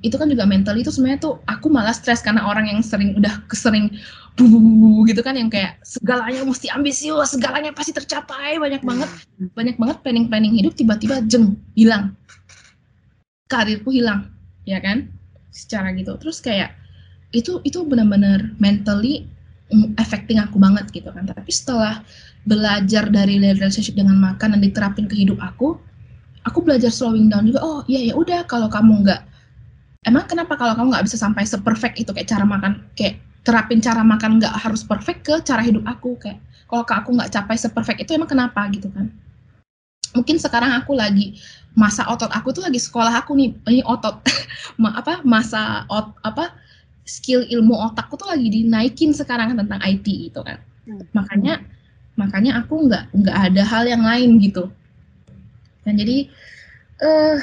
itu 0.00 0.16
kan 0.16 0.32
juga 0.32 0.48
mental 0.48 0.80
itu 0.80 0.88
sebenarnya 0.88 1.20
tuh 1.20 1.34
aku 1.44 1.68
malah 1.68 1.92
stres 1.92 2.24
karena 2.24 2.48
orang 2.48 2.72
yang 2.72 2.80
sering 2.80 3.12
udah 3.20 3.44
kesering 3.52 3.92
bu, 4.40 5.04
gitu 5.04 5.20
kan 5.20 5.36
yang 5.36 5.52
kayak 5.52 5.76
segalanya 5.84 6.40
mesti 6.40 6.72
ambisius 6.72 7.36
segalanya 7.36 7.70
pasti 7.76 7.92
tercapai 7.92 8.56
banyak 8.56 8.80
banget 8.80 9.10
banyak 9.52 9.76
banget 9.76 9.96
planning 10.00 10.26
planning 10.32 10.56
hidup 10.56 10.72
tiba-tiba 10.72 11.20
jeng 11.28 11.60
hilang. 11.76 12.16
Karirku 13.50 13.92
hilang 13.92 14.32
ya 14.64 14.80
kan? 14.80 15.10
Secara 15.52 15.92
gitu. 15.92 16.16
Terus 16.16 16.40
kayak 16.40 16.72
itu 17.36 17.60
itu 17.68 17.84
benar-benar 17.84 18.56
mentally 18.56 19.28
affecting 20.00 20.40
aku 20.40 20.56
banget 20.56 20.88
gitu 20.94 21.12
kan. 21.12 21.28
Tapi 21.28 21.50
setelah 21.52 22.00
belajar 22.48 23.12
dari 23.12 23.36
relationship 23.36 23.92
dengan 23.92 24.16
makan 24.16 24.56
dan 24.56 24.60
diterapin 24.64 25.04
ke 25.04 25.12
hidup 25.12 25.36
aku 25.44 25.76
aku 26.48 26.64
belajar 26.64 26.88
slowing 26.88 27.28
down 27.28 27.44
juga 27.44 27.60
oh 27.60 27.80
iya 27.84 28.12
ya 28.12 28.14
udah 28.16 28.48
kalau 28.48 28.72
kamu 28.72 29.04
nggak 29.04 29.20
emang 30.08 30.24
kenapa 30.24 30.56
kalau 30.56 30.72
kamu 30.72 30.96
nggak 30.96 31.04
bisa 31.08 31.16
sampai 31.20 31.44
seperfect 31.44 32.00
itu 32.00 32.10
kayak 32.16 32.28
cara 32.28 32.44
makan 32.48 32.80
kayak 32.96 33.20
terapin 33.44 33.80
cara 33.80 34.04
makan 34.04 34.40
nggak 34.40 34.52
harus 34.56 34.84
perfect 34.84 35.24
ke 35.24 35.34
cara 35.44 35.60
hidup 35.64 35.84
aku 35.84 36.16
kayak 36.20 36.40
kalau 36.70 36.86
aku 36.86 37.10
nggak 37.18 37.34
capai 37.34 37.56
seperfect 37.58 37.98
itu 37.98 38.14
emang 38.14 38.30
kenapa 38.30 38.62
gitu 38.70 38.86
kan? 38.94 39.10
Mungkin 40.14 40.38
sekarang 40.38 40.70
aku 40.74 40.94
lagi 40.94 41.38
masa 41.74 42.06
otot 42.06 42.30
aku 42.30 42.54
tuh 42.54 42.62
lagi 42.66 42.78
sekolah 42.78 43.10
aku 43.22 43.34
nih 43.34 43.54
ini 43.66 43.82
otot 43.82 44.22
apa 45.00 45.22
masa 45.26 45.86
ot 45.90 46.14
apa 46.22 46.54
skill 47.06 47.42
ilmu 47.46 47.74
otakku 47.90 48.14
tuh 48.14 48.30
lagi 48.30 48.46
dinaikin 48.50 49.10
sekarang 49.10 49.58
tentang 49.58 49.82
IT 49.82 50.06
itu 50.06 50.40
kan. 50.40 50.62
Hmm. 50.88 51.04
makanya 51.12 51.60
makanya 52.16 52.64
aku 52.64 52.88
nggak 52.88 53.04
nggak 53.12 53.36
ada 53.50 53.62
hal 53.66 53.84
yang 53.86 54.02
lain 54.06 54.38
gitu. 54.38 54.70
Dan 55.82 55.98
jadi 55.98 56.30
uh, 57.02 57.36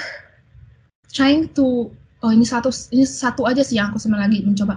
trying 1.12 1.52
to 1.52 1.92
oh 2.26 2.32
ini 2.34 2.46
satu 2.46 2.74
ini 2.94 3.06
satu 3.06 3.46
aja 3.46 3.62
sih 3.62 3.78
yang 3.78 3.94
aku 3.94 4.02
sebenarnya 4.02 4.30
lagi 4.32 4.40
mencoba. 4.46 4.76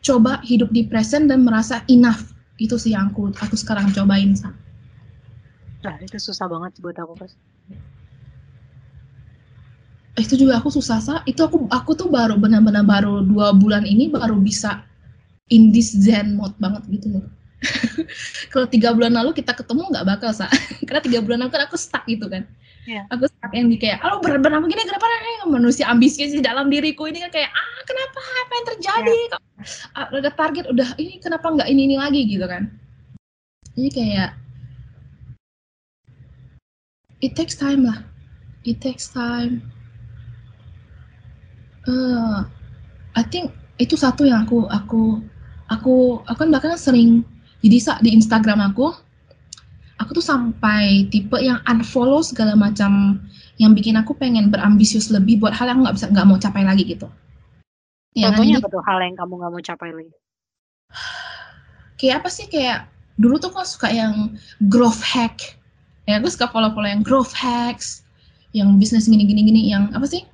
Coba 0.00 0.40
hidup 0.46 0.72
di 0.72 0.86
present 0.86 1.28
dan 1.28 1.44
merasa 1.44 1.82
enough. 1.90 2.32
Itu 2.60 2.76
sih 2.76 2.94
yang 2.94 3.12
aku 3.12 3.32
aku 3.34 3.56
sekarang 3.56 3.90
cobain 3.92 4.32
sa. 4.36 4.54
Nah 5.80 5.96
itu 6.00 6.16
susah 6.20 6.46
banget 6.46 6.76
buat 6.78 6.96
aku 7.00 7.14
pas 7.16 7.32
itu 10.20 10.34
juga 10.36 10.60
aku 10.60 10.68
susah 10.68 10.98
sa. 11.00 11.14
Itu 11.24 11.46
aku 11.46 11.66
aku 11.72 11.96
tuh 11.96 12.08
baru 12.12 12.36
benar-benar 12.36 12.84
baru 12.84 13.24
dua 13.24 13.56
bulan 13.56 13.88
ini 13.88 14.12
baru 14.12 14.36
bisa 14.36 14.84
in 15.48 15.72
this 15.72 15.96
zen 15.96 16.36
mode 16.36 16.54
banget 16.60 16.84
gitu 16.92 17.08
loh. 17.18 17.24
Kalau 18.52 18.66
tiga 18.68 18.92
bulan 18.92 19.16
lalu 19.16 19.36
kita 19.36 19.56
ketemu 19.56 19.88
nggak 19.88 20.06
bakal 20.06 20.30
sa. 20.32 20.48
Karena 20.86 21.00
tiga 21.00 21.18
bulan 21.24 21.44
lalu 21.44 21.50
kan 21.52 21.62
aku 21.68 21.76
stuck 21.80 22.04
gitu 22.04 22.28
kan 22.28 22.44
yeah. 22.88 23.04
aku 23.12 23.28
stuck 23.28 23.52
yang 23.52 23.68
di 23.68 23.76
kayak 23.76 24.00
alo 24.00 24.20
berat 24.22 24.40
berat 24.40 24.60
begini 24.64 24.86
kenapa 24.86 25.06
nih? 25.06 25.36
Manusia 25.50 25.84
ambisius 25.88 26.32
di 26.32 26.42
dalam 26.44 26.68
diriku 26.72 27.08
ini. 27.10 27.20
Kan 27.24 27.32
kayak 27.32 27.50
ah 27.50 27.80
kenapa? 27.84 28.20
Apa 28.20 28.52
yang 28.52 28.66
terjadi? 28.76 29.20
Yeah. 29.28 29.98
Ah, 29.98 30.06
udah 30.12 30.32
target 30.32 30.64
udah 30.72 30.88
ini 30.96 31.20
kenapa 31.20 31.46
nggak 31.52 31.68
ini 31.68 31.80
ini 31.90 31.96
lagi? 32.00 32.20
Gitu 32.24 32.46
kan. 32.46 32.72
Jadi 33.76 33.90
kayak 33.92 34.30
it 37.20 37.36
takes 37.36 37.56
time 37.56 37.84
lah. 37.84 38.00
It 38.64 38.80
takes 38.80 39.08
time. 39.08 39.64
Uh, 41.88 42.44
I 43.16 43.24
think 43.24 43.52
itu 43.80 43.96
satu 43.96 44.28
yang 44.28 44.44
aku 44.44 44.68
aku 44.68 45.24
aku 45.72 46.20
aku 46.28 46.38
kan 46.44 46.52
bahkan 46.52 46.76
sering 46.76 47.24
jadi 47.64 47.78
saat 47.80 48.00
di 48.04 48.12
Instagram 48.12 48.60
aku 48.60 48.92
aku 50.00 50.16
tuh 50.16 50.24
sampai 50.24 51.06
tipe 51.12 51.36
yang 51.36 51.60
unfollow 51.68 52.24
segala 52.24 52.56
macam 52.56 53.20
yang 53.60 53.76
bikin 53.76 54.00
aku 54.00 54.16
pengen 54.16 54.48
berambisius 54.48 55.12
lebih 55.12 55.44
buat 55.44 55.52
hal 55.52 55.68
yang 55.68 55.84
nggak 55.84 56.00
bisa 56.00 56.08
nggak 56.08 56.26
mau 56.26 56.40
capai 56.40 56.64
lagi 56.64 56.88
gitu. 56.88 57.06
Ya, 58.16 58.32
Contohnya 58.32 58.58
apa 58.58 58.68
tuh 58.72 58.82
hal 58.82 58.98
yang 59.04 59.14
kamu 59.14 59.32
nggak 59.36 59.52
mau 59.52 59.62
capai 59.62 59.90
lagi? 59.92 60.14
Kayak 62.00 62.24
apa 62.24 62.28
sih 62.32 62.48
kayak 62.48 62.88
dulu 63.20 63.36
tuh 63.36 63.52
kok 63.52 63.68
suka 63.68 63.92
yang 63.92 64.34
growth 64.72 65.04
hack. 65.04 65.60
Ya 66.08 66.18
aku 66.18 66.32
suka 66.32 66.48
follow-follow 66.48 66.88
yang 66.88 67.04
growth 67.04 67.36
hacks, 67.36 68.02
yang 68.56 68.80
bisnis 68.80 69.06
gini-gini 69.06 69.46
gini, 69.46 69.62
yang 69.68 69.92
apa 69.92 70.08
sih? 70.08 70.24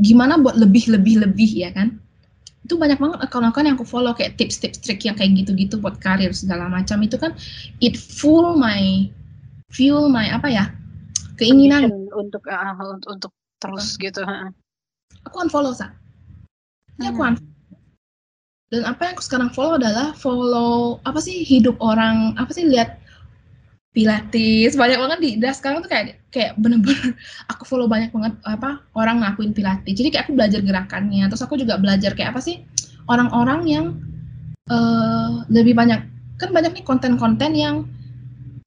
Gimana 0.00 0.40
buat 0.40 0.56
lebih 0.56 0.90
lebih 0.90 1.22
lebih 1.22 1.50
ya 1.52 1.70
kan? 1.70 2.00
Itu 2.68 2.76
banyak 2.76 3.00
banget 3.00 3.24
akun-akun 3.24 3.64
yang 3.64 3.80
aku 3.80 3.88
follow 3.88 4.12
kayak 4.12 4.36
tips-tips 4.36 4.84
trik 4.84 5.00
yang 5.00 5.16
kayak 5.16 5.32
gitu-gitu 5.40 5.80
buat 5.80 5.96
karir 6.04 6.28
segala 6.36 6.68
macam. 6.68 7.00
Itu 7.00 7.16
kan 7.16 7.32
it 7.80 7.96
full 7.96 8.60
my 8.60 9.08
fuel 9.72 10.12
my 10.12 10.28
apa 10.28 10.52
ya 10.52 10.64
keinginan. 11.40 11.88
Untuk 12.12 12.44
uh, 12.44 12.76
untuk, 12.76 13.08
untuk 13.08 13.32
terus 13.64 13.96
uh. 13.96 14.04
gitu 14.04 14.20
aku 15.24 15.36
unfollow 15.40 15.72
sa. 15.72 15.96
Ya 17.00 17.08
aku 17.08 17.24
unfollow. 17.24 17.56
Dan 18.68 18.84
apa 18.84 19.00
yang 19.00 19.12
aku 19.16 19.24
sekarang 19.24 19.48
follow 19.56 19.80
adalah 19.80 20.12
follow 20.12 21.00
apa 21.08 21.24
sih 21.24 21.40
hidup 21.40 21.80
orang 21.80 22.36
apa 22.36 22.52
sih 22.52 22.68
lihat 22.68 23.00
pilates. 23.96 24.76
Banyak 24.76 25.00
banget 25.00 25.18
di 25.24 25.30
das 25.40 25.56
sekarang 25.56 25.80
tuh 25.80 25.88
kayak 25.88 26.17
kayak 26.28 26.60
bener-bener 26.60 27.16
aku 27.52 27.64
follow 27.64 27.88
banyak 27.88 28.12
banget 28.12 28.34
apa 28.44 28.82
orang 28.94 29.24
ngakuin 29.24 29.52
pilates. 29.56 29.94
Jadi 29.96 30.08
kayak 30.12 30.24
aku 30.28 30.32
belajar 30.36 30.60
gerakannya. 30.60 31.24
Terus 31.28 31.42
aku 31.44 31.54
juga 31.56 31.80
belajar 31.80 32.12
kayak 32.12 32.36
apa 32.36 32.40
sih 32.44 32.64
orang-orang 33.08 33.60
yang 33.64 33.86
uh, 34.68 35.44
lebih 35.48 35.72
banyak 35.72 36.04
kan 36.38 36.54
banyak 36.54 36.70
nih 36.78 36.84
konten-konten 36.86 37.52
yang 37.56 37.88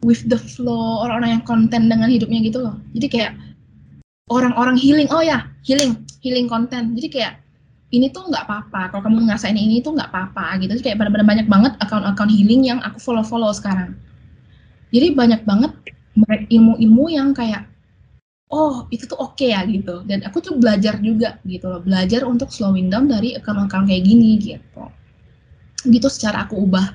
with 0.02 0.26
the 0.28 0.38
flow 0.38 1.06
orang-orang 1.06 1.40
yang 1.40 1.44
konten 1.46 1.88
dengan 1.88 2.10
hidupnya 2.10 2.40
gitu 2.42 2.60
loh. 2.66 2.76
Jadi 2.98 3.08
kayak 3.08 3.34
orang-orang 4.34 4.76
healing 4.76 5.08
oh 5.14 5.22
ya 5.22 5.46
healing 5.64 6.02
healing 6.26 6.50
konten. 6.50 6.98
Jadi 6.98 7.08
kayak 7.08 7.34
ini 7.92 8.08
tuh 8.10 8.26
nggak 8.28 8.48
apa-apa. 8.48 8.92
Kalau 8.92 9.02
kamu 9.04 9.30
ngerasain 9.30 9.56
ini 9.60 9.84
tuh 9.84 9.94
nggak 9.94 10.10
apa-apa 10.10 10.58
gitu. 10.64 10.74
Jadi 10.80 10.84
kayak 10.92 10.98
benar-benar 10.98 11.28
banyak 11.28 11.48
banget 11.48 11.74
akun-akun 11.84 12.32
healing 12.32 12.64
yang 12.66 12.80
aku 12.82 12.98
follow-follow 12.98 13.52
sekarang. 13.54 13.94
Jadi 14.92 15.16
banyak 15.16 15.44
banget 15.48 15.72
ilmu-ilmu 16.28 17.06
yang 17.12 17.30
kayak 17.32 17.68
oh 18.52 18.86
itu 18.92 19.08
tuh 19.08 19.18
oke 19.18 19.40
okay 19.40 19.56
ya 19.56 19.64
gitu. 19.66 20.04
Dan 20.04 20.22
aku 20.28 20.44
tuh 20.44 20.60
belajar 20.60 21.00
juga 21.00 21.40
gitu 21.48 21.72
loh 21.72 21.82
belajar 21.82 22.28
untuk 22.28 22.52
slowing 22.52 22.92
down 22.92 23.08
dari 23.08 23.36
account-account 23.40 23.88
kayak 23.88 24.04
gini 24.04 24.38
gitu. 24.38 24.84
Gitu 25.88 26.08
secara 26.12 26.46
aku 26.46 26.60
ubah. 26.60 26.94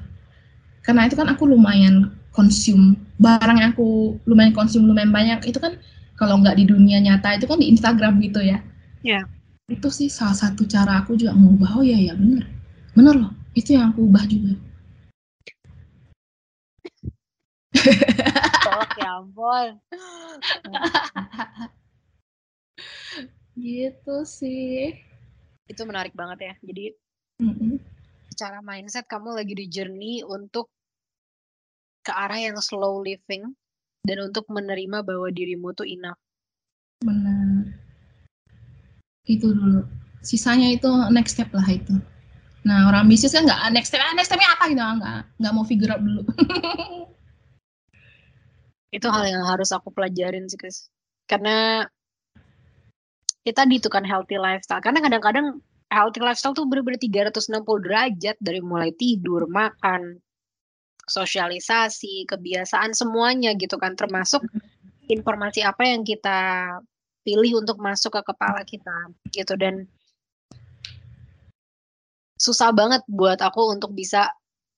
Karena 0.84 1.08
itu 1.08 1.18
kan 1.18 1.26
aku 1.32 1.48
lumayan 1.48 2.14
konsum 2.30 2.94
barang 3.16 3.56
yang 3.58 3.70
aku 3.72 4.20
lumayan 4.28 4.52
konsum 4.52 4.84
lumayan 4.84 5.10
banyak. 5.10 5.42
Itu 5.48 5.58
kan 5.58 5.80
kalau 6.14 6.40
nggak 6.40 6.60
di 6.60 6.64
dunia 6.68 7.00
nyata 7.02 7.36
itu 7.40 7.48
kan 7.48 7.58
di 7.58 7.72
Instagram 7.72 8.20
gitu 8.22 8.40
ya. 8.44 8.60
Ya. 9.02 9.22
Yeah. 9.22 9.24
itu 9.66 9.90
sih 9.90 10.06
salah 10.06 10.38
satu 10.38 10.62
cara 10.62 11.02
aku 11.02 11.18
juga 11.18 11.34
mengubah. 11.34 11.82
Oh 11.82 11.82
ya 11.82 11.98
ya 11.98 12.14
bener. 12.14 12.46
Bener 12.94 13.14
loh 13.18 13.32
itu 13.56 13.72
yang 13.72 13.90
aku 13.90 14.04
ubah 14.04 14.24
juga 14.28 14.52
Tolak 18.64 18.92
ya 18.98 19.10
ampun. 19.22 19.68
gitu 23.56 24.16
sih. 24.28 24.94
Itu 25.66 25.82
menarik 25.88 26.12
banget 26.12 26.38
ya. 26.52 26.54
Jadi 26.62 26.84
mm-hmm. 27.42 27.72
secara 28.34 28.60
mindset 28.60 29.08
kamu 29.08 29.34
lagi 29.34 29.54
di 29.56 29.66
journey 29.66 30.22
untuk 30.26 30.70
ke 32.06 32.12
arah 32.14 32.38
yang 32.38 32.58
slow 32.62 33.02
living 33.02 33.50
dan 34.06 34.22
untuk 34.22 34.46
menerima 34.46 35.02
bahwa 35.02 35.26
dirimu 35.34 35.74
tuh 35.74 35.88
enough. 35.88 36.18
Benar. 37.02 37.74
Itu 39.26 39.50
dulu. 39.50 39.82
Sisanya 40.22 40.70
itu 40.70 40.86
next 41.10 41.34
step 41.34 41.50
lah 41.50 41.66
itu. 41.66 41.98
Nah 42.66 42.90
orang 42.90 43.10
bisnis 43.10 43.34
kan 43.34 43.46
nggak 43.46 43.74
next 43.74 43.90
step, 43.90 44.02
ah, 44.02 44.14
next 44.14 44.30
stepnya 44.30 44.50
apa 44.54 44.64
gitu 44.70 44.82
nggak 44.82 45.18
nggak 45.42 45.52
mau 45.54 45.66
figure 45.66 45.90
out 45.90 46.02
dulu. 46.02 46.22
itu 48.96 49.06
hal 49.12 49.28
yang 49.28 49.44
harus 49.44 49.68
aku 49.76 49.92
pelajarin 49.92 50.48
sih 50.48 50.56
guys 50.56 50.88
karena 51.28 51.84
kita 53.46 53.62
itu 53.70 53.86
kan 53.86 54.02
healthy 54.02 54.42
lifestyle. 54.42 54.82
Karena 54.82 54.98
kadang-kadang 54.98 55.62
healthy 55.86 56.18
lifestyle 56.18 56.50
tuh 56.50 56.66
bener-bener 56.66 56.98
360 56.98 57.62
derajat. 57.86 58.34
Dari 58.42 58.58
mulai 58.58 58.90
tidur 58.90 59.46
makan 59.46 60.18
sosialisasi 61.06 62.26
kebiasaan 62.26 62.90
semuanya 62.90 63.54
gitu 63.54 63.78
kan. 63.78 63.94
Termasuk 63.94 64.42
informasi 65.06 65.62
apa 65.62 65.86
yang 65.86 66.02
kita 66.02 66.74
pilih 67.22 67.62
untuk 67.62 67.78
masuk 67.78 68.18
ke 68.18 68.22
kepala 68.34 68.66
kita 68.66 69.14
gitu. 69.30 69.54
Dan 69.54 69.86
susah 72.34 72.74
banget 72.74 73.06
buat 73.06 73.38
aku 73.38 73.70
untuk 73.70 73.94
bisa 73.94 74.26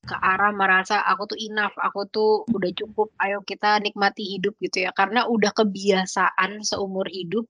ke 0.09 0.17
arah 0.17 0.49
merasa 0.57 1.05
aku 1.05 1.29
tuh 1.29 1.39
enough, 1.39 1.77
aku 1.77 2.09
tuh 2.09 2.49
udah 2.49 2.73
cukup, 2.73 3.13
ayo 3.21 3.45
kita 3.45 3.77
nikmati 3.85 4.25
hidup 4.25 4.57
gitu 4.65 4.89
ya. 4.89 4.91
Karena 4.97 5.29
udah 5.29 5.53
kebiasaan 5.53 6.65
seumur 6.65 7.05
hidup 7.13 7.45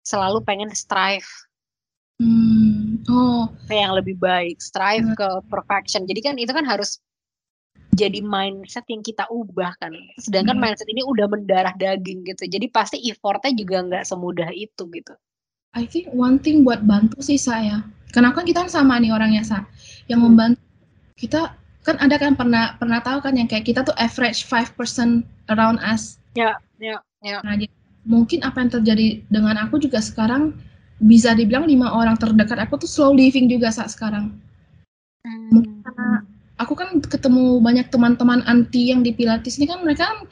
selalu 0.00 0.40
pengen 0.48 0.72
strive. 0.72 1.28
Hmm. 2.16 3.04
Oh. 3.08 3.48
Yang 3.68 4.04
lebih 4.04 4.16
baik, 4.16 4.56
strive 4.64 5.12
hmm. 5.12 5.16
ke 5.16 5.28
perfection. 5.52 6.08
Jadi 6.08 6.20
kan 6.24 6.34
itu 6.40 6.52
kan 6.56 6.64
harus 6.64 7.00
jadi 7.96 8.24
mindset 8.24 8.88
yang 8.88 9.04
kita 9.04 9.28
ubah 9.28 9.76
kan. 9.76 9.92
Sedangkan 10.16 10.56
hmm. 10.56 10.64
mindset 10.64 10.88
ini 10.88 11.04
udah 11.04 11.28
mendarah 11.28 11.76
daging 11.76 12.24
gitu. 12.24 12.48
Jadi 12.48 12.66
pasti 12.72 12.96
effortnya 13.12 13.52
juga 13.52 13.84
nggak 13.84 14.04
semudah 14.08 14.48
itu 14.56 14.88
gitu. 14.88 15.14
I 15.76 15.86
think 15.86 16.10
one 16.10 16.40
thing 16.40 16.64
buat 16.66 16.82
bantu 16.82 17.20
sih 17.22 17.38
saya. 17.38 17.84
Karena 18.10 18.34
kan 18.34 18.42
kita 18.42 18.66
kan 18.66 18.70
sama 18.72 18.98
nih 18.98 19.14
orangnya 19.14 19.44
sa. 19.44 19.58
Yang 20.10 20.20
hmm. 20.20 20.26
membantu 20.26 20.62
kita 21.20 21.59
kan 21.80 21.96
ada 21.96 22.16
kan 22.20 22.36
pernah 22.36 22.76
pernah 22.76 23.00
tahu 23.00 23.24
kan 23.24 23.32
yang 23.36 23.48
kayak 23.48 23.64
kita 23.64 23.80
tuh 23.80 23.96
average 23.96 24.44
5% 24.44 25.24
around 25.48 25.80
us. 25.80 26.20
Ya, 26.36 26.60
ya, 26.76 27.00
ya. 27.24 27.40
Nah, 27.40 27.56
jadi, 27.56 27.72
mungkin 28.04 28.40
apa 28.44 28.60
yang 28.64 28.70
terjadi 28.72 29.24
dengan 29.28 29.56
aku 29.60 29.80
juga 29.80 30.00
sekarang 30.00 30.56
bisa 31.00 31.32
dibilang 31.32 31.64
lima 31.64 31.88
orang 31.92 32.16
terdekat 32.20 32.60
aku 32.60 32.84
tuh 32.84 32.90
slow 32.90 33.12
living 33.16 33.48
juga 33.48 33.72
saat 33.72 33.92
sekarang. 33.92 34.36
Hmm. 35.24 35.48
Mungkin 35.52 35.80
karena 35.80 36.08
aku 36.60 36.76
kan 36.76 37.00
ketemu 37.00 37.58
banyak 37.64 37.88
teman-teman 37.88 38.44
anti 38.44 38.92
yang 38.92 39.00
di 39.00 39.16
Pilates 39.16 39.56
ini 39.56 39.64
kan 39.64 39.80
mereka 39.80 40.12
kan 40.12 40.28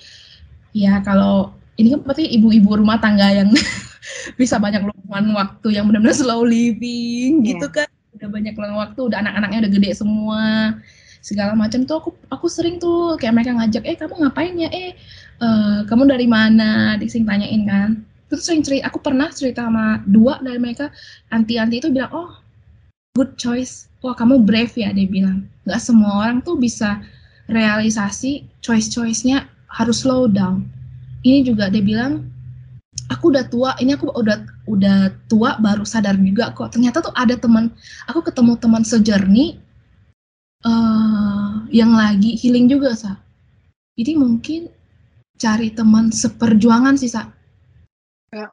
ya 0.77 1.01
kalau 1.01 1.57
ini 1.81 1.97
kan 1.97 2.05
berarti 2.05 2.29
ibu-ibu 2.37 2.85
rumah 2.85 3.01
tangga 3.01 3.33
yang 3.33 3.49
bisa 4.41 4.61
banyak 4.61 4.85
luangan 4.85 5.33
waktu 5.33 5.69
yang 5.81 5.89
benar-benar 5.89 6.17
slow 6.17 6.45
living 6.45 7.41
yeah. 7.41 7.57
gitu 7.57 7.67
kan 7.73 7.89
udah 8.19 8.29
banyak 8.29 8.55
luang 8.59 8.77
waktu 8.77 9.01
udah 9.01 9.19
anak-anaknya 9.25 9.59
udah 9.65 9.73
gede 9.73 9.91
semua 9.97 10.45
segala 11.21 11.53
macam 11.55 11.85
tuh 11.85 12.01
aku 12.01 12.11
aku 12.31 12.47
sering 12.47 12.79
tuh 12.79 13.19
kayak 13.19 13.35
mereka 13.35 13.53
ngajak 13.57 13.85
eh 13.85 13.97
kamu 13.99 14.15
ngapain 14.23 14.55
ya? 14.57 14.69
Eh 14.71 14.91
uh, 15.43 15.85
kamu 15.87 16.09
dari 16.09 16.27
mana? 16.31 16.97
Dising 17.01 17.27
tanyain 17.27 17.63
kan. 17.67 17.91
Terus 18.29 18.45
sering 18.45 18.63
cerita 18.63 18.93
aku 18.93 19.01
pernah 19.01 19.33
cerita 19.33 19.65
sama 19.67 20.05
dua 20.05 20.39
dari 20.45 20.61
mereka. 20.61 20.93
Anti-anti 21.33 21.81
itu 21.81 21.89
bilang 21.89 22.13
oh 22.13 22.31
good 23.17 23.35
choice. 23.41 23.89
Wah 24.05 24.15
kamu 24.15 24.45
brave 24.47 24.73
ya 24.79 24.95
dia 24.95 25.09
bilang. 25.09 25.49
Nggak 25.67 25.81
semua 25.83 26.27
orang 26.27 26.45
tuh 26.45 26.55
bisa 26.61 27.03
realisasi 27.49 28.45
choice-choice-nya 28.61 29.49
harus 29.73 30.05
slow 30.05 30.29
down. 30.29 30.69
Ini 31.25 31.43
juga 31.49 31.73
dia 31.73 31.83
bilang 31.83 32.29
aku 33.09 33.33
udah 33.33 33.49
tua 33.49 33.73
ini 33.81 33.97
aku 33.97 34.13
udah 34.13 34.45
udah 34.69 34.99
tua 35.27 35.57
baru 35.59 35.83
sadar 35.83 36.15
juga 36.21 36.53
kok. 36.53 36.77
Ternyata 36.77 37.01
tuh 37.01 37.15
ada 37.17 37.35
teman 37.35 37.73
aku 38.07 38.21
ketemu 38.21 38.61
teman 38.61 38.85
sejernih 38.85 39.57
uh, 40.65 41.67
yang 41.69 41.93
lagi 41.93 42.35
healing 42.39 42.67
juga 42.67 42.97
sa 42.97 43.19
jadi 43.99 44.15
mungkin 44.17 44.73
cari 45.39 45.71
teman 45.71 46.11
seperjuangan 46.11 46.99
sih 46.99 47.11
sa 47.11 47.31
ya. 48.35 48.49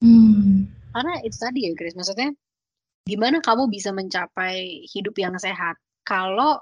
hmm. 0.00 0.68
karena 0.94 1.12
itu 1.26 1.36
tadi 1.36 1.68
ya 1.68 1.72
Grace 1.76 1.96
maksudnya 1.98 2.32
gimana 3.04 3.44
kamu 3.44 3.68
bisa 3.68 3.92
mencapai 3.92 4.88
hidup 4.88 5.16
yang 5.20 5.36
sehat 5.36 5.76
kalau 6.04 6.60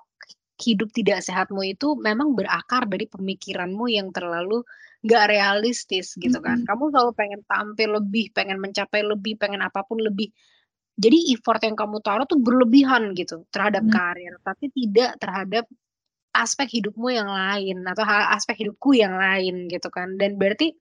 hidup 0.63 0.95
tidak 0.95 1.27
sehatmu 1.27 1.67
itu 1.67 1.99
memang 1.99 2.39
berakar 2.39 2.87
dari 2.87 3.11
pemikiranmu 3.11 3.91
yang 3.91 4.15
terlalu 4.15 4.63
gak 5.03 5.35
realistis 5.35 6.15
gitu 6.15 6.39
kan. 6.39 6.63
Mm 6.63 6.65
-hmm. 6.65 6.71
Kamu 6.71 6.85
selalu 6.95 7.13
pengen 7.19 7.41
tampil 7.51 7.99
lebih, 7.99 8.31
pengen 8.31 8.63
mencapai 8.63 9.03
lebih, 9.03 9.35
pengen 9.35 9.59
apa 9.67 9.83
pun 9.83 9.99
lebih. 9.99 10.31
Jadi 10.97 11.33
effort 11.33 11.61
yang 11.65 11.77
kamu 11.77 12.05
taruh 12.05 12.29
tuh 12.29 12.39
berlebihan 12.39 13.17
gitu 13.17 13.49
terhadap 13.49 13.83
mm 13.85 13.91
-hmm. 13.91 13.99
karir, 13.99 14.35
tapi 14.45 14.65
tidak 14.73 15.11
terhadap 15.17 15.65
aspek 16.33 16.81
hidupmu 16.81 17.09
yang 17.13 17.29
lain 17.29 17.85
atau 17.85 18.05
aspek 18.07 18.65
hidupku 18.65 18.97
yang 18.97 19.17
lain 19.17 19.69
gitu 19.73 19.89
kan. 19.89 20.17
Dan 20.21 20.37
berarti 20.37 20.77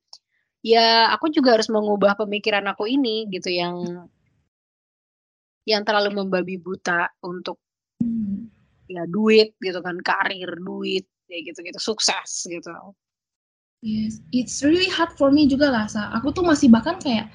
ya 0.61 1.09
aku 1.15 1.33
juga 1.33 1.57
harus 1.57 1.67
mengubah 1.71 2.15
pemikiran 2.19 2.63
aku 2.69 2.85
ini 2.85 3.25
gitu 3.33 3.49
yang 3.49 4.07
yang 5.65 5.81
terlalu 5.85 6.25
membabi 6.25 6.57
buta 6.57 7.09
untuk 7.21 7.61
ya 8.89 9.05
duit 9.07 9.55
gitu 9.61 9.79
kan 9.79 9.97
karir 10.01 10.51
duit 10.59 11.05
ya 11.31 11.39
gitu 11.41 11.63
gitu 11.63 11.79
sukses 11.79 12.43
gitu 12.49 12.73
yes 13.79 14.19
it's 14.35 14.59
really 14.65 14.89
hard 14.89 15.13
for 15.15 15.31
me 15.31 15.47
juga 15.47 15.71
lah 15.71 15.85
sa 15.87 16.11
aku 16.11 16.33
tuh 16.35 16.43
masih 16.43 16.67
bahkan 16.67 16.99
kayak 16.99 17.31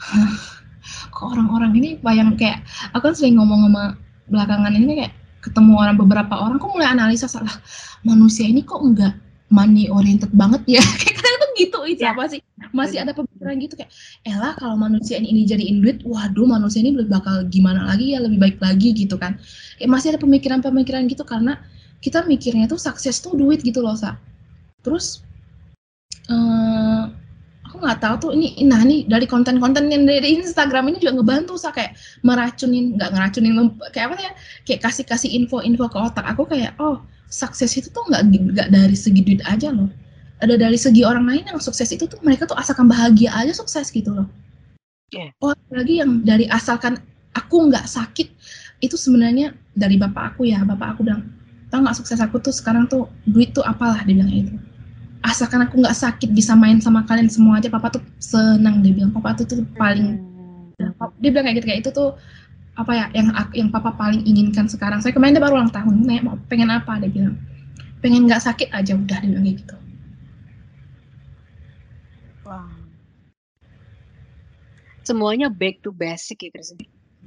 kok 1.10 1.26
orang-orang 1.32 1.72
ini 1.78 1.90
bayang 2.00 2.34
kayak 2.34 2.62
aku 2.94 3.10
kan 3.10 3.14
sering 3.14 3.36
ngomong 3.38 3.70
sama 3.70 3.84
belakangan 4.26 4.72
ini 4.74 5.06
kayak 5.06 5.12
ketemu 5.42 5.72
orang 5.78 5.96
beberapa 5.96 6.34
orang 6.34 6.58
kok 6.58 6.70
mulai 6.74 6.90
analisa 6.90 7.30
salah 7.30 7.54
manusia 8.02 8.46
ini 8.50 8.66
kok 8.66 8.82
enggak 8.82 9.14
money 9.46 9.86
oriented 9.86 10.30
banget 10.34 10.78
ya? 10.78 10.82
Kayak 11.00 11.22
kadang 11.22 11.38
tuh 11.38 11.50
gitu 11.54 11.78
itu 11.86 12.02
ya. 12.02 12.12
apa 12.14 12.22
sih? 12.26 12.40
Masih 12.74 12.98
ada 12.98 13.14
pemikiran 13.14 13.54
gitu 13.62 13.74
kayak 13.78 13.90
elah 14.26 14.58
kalau 14.58 14.74
manusia 14.74 15.22
ini, 15.22 15.30
ini 15.30 15.42
jadiin 15.46 15.78
duit 15.80 16.02
waduh 16.02 16.48
manusia 16.48 16.82
ini 16.82 16.98
bakal 17.06 17.46
gimana 17.46 17.86
lagi 17.86 18.16
ya 18.16 18.18
lebih 18.20 18.42
baik 18.42 18.58
lagi 18.58 18.90
gitu 18.90 19.14
kan. 19.14 19.38
Kayak 19.78 19.90
masih 19.90 20.08
ada 20.14 20.20
pemikiran-pemikiran 20.20 21.06
gitu 21.06 21.22
karena 21.22 21.62
kita 22.02 22.26
mikirnya 22.26 22.66
tuh 22.66 22.80
sukses 22.80 23.22
tuh 23.22 23.38
duit 23.38 23.62
gitu 23.62 23.80
loh 23.80 23.94
sa. 23.94 24.18
Terus 24.82 25.22
uh, 26.26 26.85
aku 27.76 27.84
nggak 27.84 28.00
tahu 28.00 28.14
tuh 28.16 28.30
ini 28.32 28.56
nah 28.64 28.80
ini 28.80 29.04
dari 29.04 29.28
konten-konten 29.28 29.92
yang 29.92 30.08
dari 30.08 30.40
Instagram 30.40 30.88
ini 30.88 30.96
juga 31.04 31.20
ngebantu 31.20 31.60
sa 31.60 31.76
kayak 31.76 31.92
meracunin 32.24 32.96
nggak 32.96 33.12
ngeracunin 33.12 33.52
kayak 33.92 34.06
apa 34.08 34.16
ya 34.16 34.32
kayak 34.64 34.80
kasih 34.80 35.04
kasih 35.04 35.30
info-info 35.36 35.84
ke 35.92 35.98
otak 36.00 36.24
aku 36.24 36.48
kayak 36.48 36.72
oh 36.80 37.04
sukses 37.28 37.74
itu 37.76 37.92
tuh 37.92 38.00
nggak 38.08 38.22
nggak 38.32 38.68
dari 38.72 38.96
segi 38.96 39.20
duit 39.20 39.42
aja 39.44 39.74
loh. 39.74 39.90
Ada 40.40 40.60
dari 40.60 40.76
segi 40.76 41.00
orang 41.00 41.24
lain 41.28 41.44
yang 41.48 41.60
sukses 41.60 41.88
itu 41.92 42.04
tuh 42.04 42.20
mereka 42.20 42.44
tuh 42.44 42.56
asalkan 42.56 42.88
bahagia 42.88 43.32
aja 43.32 43.52
sukses 43.56 43.88
gitu 43.92 44.12
loh. 44.12 44.28
Yeah. 45.14 45.30
oh 45.38 45.54
lagi 45.70 46.02
yang 46.02 46.26
dari 46.26 46.50
asalkan 46.50 46.98
aku 47.38 47.70
nggak 47.70 47.86
sakit 47.86 48.26
itu 48.82 48.98
sebenarnya 48.98 49.54
dari 49.78 49.94
bapak 49.94 50.34
aku 50.34 50.50
ya 50.50 50.66
bapak 50.66 50.98
aku 50.98 51.06
bilang 51.06 51.30
tau 51.70 51.78
nggak 51.78 51.94
sukses 51.94 52.18
aku 52.18 52.42
tuh 52.42 52.50
sekarang 52.50 52.90
tuh 52.90 53.06
duit 53.22 53.54
tuh 53.54 53.62
apalah 53.62 54.02
dia 54.02 54.18
bilang 54.18 54.34
itu 54.34 54.50
asalkan 55.26 55.66
aku 55.66 55.82
nggak 55.82 55.96
sakit 55.98 56.30
bisa 56.30 56.54
main 56.54 56.78
sama 56.78 57.02
kalian 57.02 57.26
semua 57.26 57.58
aja 57.58 57.66
papa 57.66 57.90
tuh 57.90 58.02
senang 58.22 58.78
dia 58.80 58.94
bilang. 58.94 59.10
Papa 59.10 59.34
tuh 59.34 59.44
tuh 59.50 59.66
paling 59.74 60.22
hmm. 60.78 61.18
dia 61.18 61.30
bilang 61.34 61.44
kayak 61.50 61.56
gitu 61.58 61.66
kayak 61.66 61.80
itu 61.82 61.90
tuh 61.90 62.14
apa 62.76 62.92
ya 62.92 63.04
yang 63.16 63.28
yang 63.50 63.68
papa 63.74 63.90
paling 63.98 64.22
inginkan 64.22 64.70
sekarang. 64.70 65.02
Saya 65.02 65.10
kemarin 65.10 65.34
dia 65.34 65.42
baru 65.42 65.58
ulang 65.58 65.74
tahun 65.74 66.06
nih 66.06 66.22
mau 66.22 66.38
pengen 66.46 66.70
apa 66.70 67.02
dia 67.02 67.10
bilang. 67.10 67.34
Pengen 67.98 68.30
nggak 68.30 68.44
sakit 68.46 68.70
aja 68.70 68.94
udah 68.94 69.18
dia 69.18 69.28
bilang 69.28 69.44
kayak 69.44 69.58
gitu. 69.66 69.76
Wow. 72.46 72.70
semuanya 75.06 75.50
back 75.50 75.82
to 75.82 75.90
basic 75.94 76.46
ya 76.46 76.50
Chris 76.54 76.74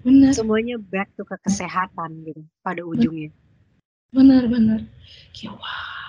benar. 0.04 0.32
Semuanya 0.32 0.80
back 0.80 1.12
to 1.16 1.28
ke 1.28 1.36
kesehatan 1.44 2.24
gitu 2.28 2.44
pada 2.64 2.84
ujungnya. 2.84 3.32
Benar 4.16 4.48
benar. 4.48 4.84
Ya 5.36 5.52
wow 5.52 6.09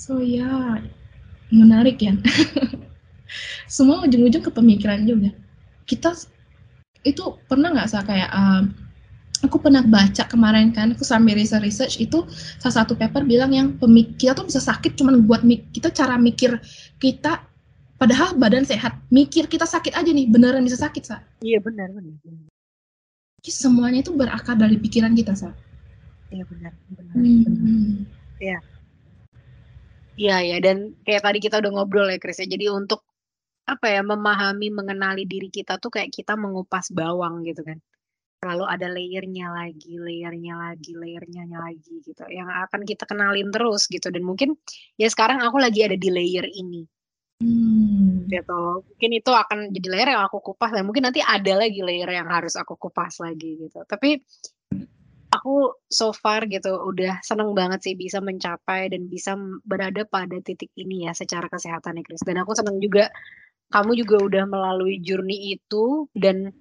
so 0.00 0.16
ya 0.24 0.80
menarik 1.52 2.00
ya. 2.00 2.16
Semua 3.76 4.00
ujung-ujung 4.08 4.40
ke 4.40 4.48
pemikiran 4.48 5.04
juga. 5.04 5.36
Kita 5.84 6.16
itu 7.04 7.36
pernah 7.44 7.68
nggak 7.76 7.88
sih 7.92 8.00
kayak 8.00 8.30
uh, 8.32 8.62
aku 9.44 9.56
pernah 9.60 9.80
baca 9.80 10.24
kemarin 10.28 10.68
kan 10.68 10.92
aku 10.92 11.00
sambil 11.00 11.32
research 11.32 11.64
research 11.64 11.96
itu 11.96 12.28
salah 12.60 12.84
satu 12.84 12.92
paper 12.92 13.24
bilang 13.24 13.56
yang 13.56 13.72
pemik 13.80 14.20
kita 14.20 14.36
tuh 14.36 14.44
bisa 14.44 14.60
sakit 14.60 15.00
cuman 15.00 15.24
buat 15.24 15.40
mik 15.40 15.72
kita 15.72 15.88
cara 15.96 16.20
mikir 16.20 16.60
kita 17.00 17.40
padahal 18.00 18.36
badan 18.40 18.64
sehat. 18.64 18.96
Mikir 19.12 19.44
kita 19.48 19.68
sakit 19.68 19.92
aja 19.92 20.08
nih 20.08 20.28
beneran 20.32 20.64
bisa 20.64 20.80
sakit 20.80 21.04
sa. 21.04 21.20
Iya 21.44 21.60
benar 21.60 21.92
benar, 21.92 22.16
semuanya 23.44 24.04
itu 24.04 24.12
berakar 24.16 24.56
dari 24.56 24.80
pikiran 24.80 25.12
kita 25.12 25.36
sa. 25.36 25.52
Iya 26.32 26.44
benar 26.48 26.72
benar. 26.88 27.14
Hmm. 27.16 28.08
iya 28.40 28.60
iya 30.20 30.36
ya 30.44 30.56
dan 30.60 30.92
kayak 31.08 31.22
tadi 31.24 31.38
kita 31.40 31.56
udah 31.64 31.72
ngobrol 31.72 32.12
ya 32.12 32.20
Chris 32.20 32.44
ya 32.44 32.48
jadi 32.48 32.68
untuk 32.76 33.00
apa 33.70 33.86
ya, 33.86 34.02
memahami, 34.02 34.68
mengenali 34.74 35.22
diri 35.30 35.46
kita 35.46 35.78
tuh 35.78 35.94
kayak 35.94 36.10
kita 36.10 36.34
mengupas 36.34 36.90
bawang 36.90 37.46
gitu 37.46 37.62
kan. 37.62 37.78
Lalu 38.42 38.64
ada 38.66 38.86
layernya 38.88 39.52
lagi, 39.52 40.00
layernya 40.00 40.54
lagi, 40.56 40.96
layernya 40.96 41.44
lagi 41.54 42.00
gitu, 42.02 42.24
yang 42.32 42.48
akan 42.48 42.88
kita 42.88 43.04
kenalin 43.04 43.52
terus 43.52 43.84
gitu 43.86 44.08
dan 44.08 44.24
mungkin 44.24 44.56
ya 44.96 45.12
sekarang 45.12 45.44
aku 45.44 45.60
lagi 45.60 45.84
ada 45.84 45.94
di 45.94 46.08
layer 46.08 46.48
ini. 46.48 46.82
Hmm. 47.44 48.26
Gitu. 48.26 48.62
Mungkin 48.96 49.10
itu 49.12 49.30
akan 49.30 49.58
jadi 49.76 49.88
layer 49.92 50.08
yang 50.16 50.24
aku 50.24 50.40
kupas 50.40 50.72
dan 50.72 50.88
mungkin 50.88 51.04
nanti 51.12 51.20
ada 51.20 51.52
lagi 51.52 51.84
layer 51.84 52.08
yang 52.08 52.28
harus 52.32 52.56
aku 52.56 52.80
kupas 52.80 53.20
lagi 53.20 53.60
gitu. 53.60 53.84
Tapi 53.84 54.24
aku 55.40 55.72
so 55.88 56.12
far 56.12 56.44
gitu 56.44 56.68
udah 56.68 57.16
seneng 57.24 57.56
banget 57.56 57.80
sih 57.80 57.94
bisa 57.96 58.20
mencapai 58.20 58.92
dan 58.92 59.08
bisa 59.08 59.32
berada 59.64 60.04
pada 60.04 60.36
titik 60.44 60.68
ini 60.76 61.08
ya 61.08 61.16
secara 61.16 61.48
kesehatan 61.48 61.96
ya 61.96 62.04
Chris. 62.04 62.20
Dan 62.28 62.44
aku 62.44 62.52
seneng 62.52 62.76
juga 62.76 63.08
kamu 63.72 63.96
juga 64.04 64.20
udah 64.20 64.44
melalui 64.44 65.00
journey 65.00 65.56
itu 65.56 66.04
dan 66.12 66.52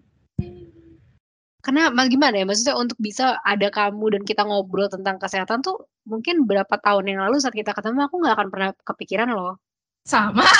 karena 1.60 1.92
gimana 2.08 2.40
ya 2.40 2.48
maksudnya 2.48 2.80
untuk 2.80 2.96
bisa 3.04 3.36
ada 3.44 3.68
kamu 3.68 4.16
dan 4.16 4.24
kita 4.24 4.48
ngobrol 4.48 4.88
tentang 4.88 5.20
kesehatan 5.20 5.60
tuh 5.60 5.92
mungkin 6.08 6.48
berapa 6.48 6.72
tahun 6.80 7.12
yang 7.12 7.20
lalu 7.28 7.44
saat 7.44 7.52
kita 7.52 7.76
ketemu 7.76 8.08
aku 8.08 8.16
nggak 8.24 8.36
akan 8.40 8.48
pernah 8.48 8.70
kepikiran 8.88 9.30
loh. 9.36 9.60
Sama. 10.08 10.48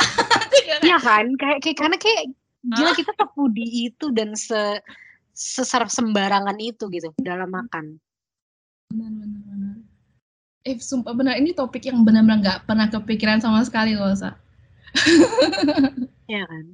Iya 0.80 0.96
kan? 0.96 1.36
Kayak, 1.36 1.60
kayak 1.60 1.78
karena 1.78 1.98
kayak 2.00 2.24
gila 2.64 2.92
kita 2.96 3.12
di 3.52 3.66
itu 3.92 4.16
dan 4.16 4.32
se 4.32 4.80
sesar 5.36 5.88
sembarangan 5.88 6.56
itu 6.60 6.88
gitu 6.92 7.12
dalam 7.20 7.52
makan 7.52 8.00
benar 8.90 9.12
benar 9.14 9.42
benar 9.46 9.76
eh 10.68 10.78
sumpah 10.78 11.14
benar 11.16 11.40
ini 11.40 11.56
topik 11.56 11.88
yang 11.88 12.04
benar-benar 12.04 12.38
nggak 12.42 12.60
pernah 12.68 12.92
kepikiran 12.92 13.40
sama 13.40 13.64
sekali 13.64 13.96
loh 13.96 14.12
sa 14.14 14.36
Iya 16.30 16.46
kan? 16.46 16.66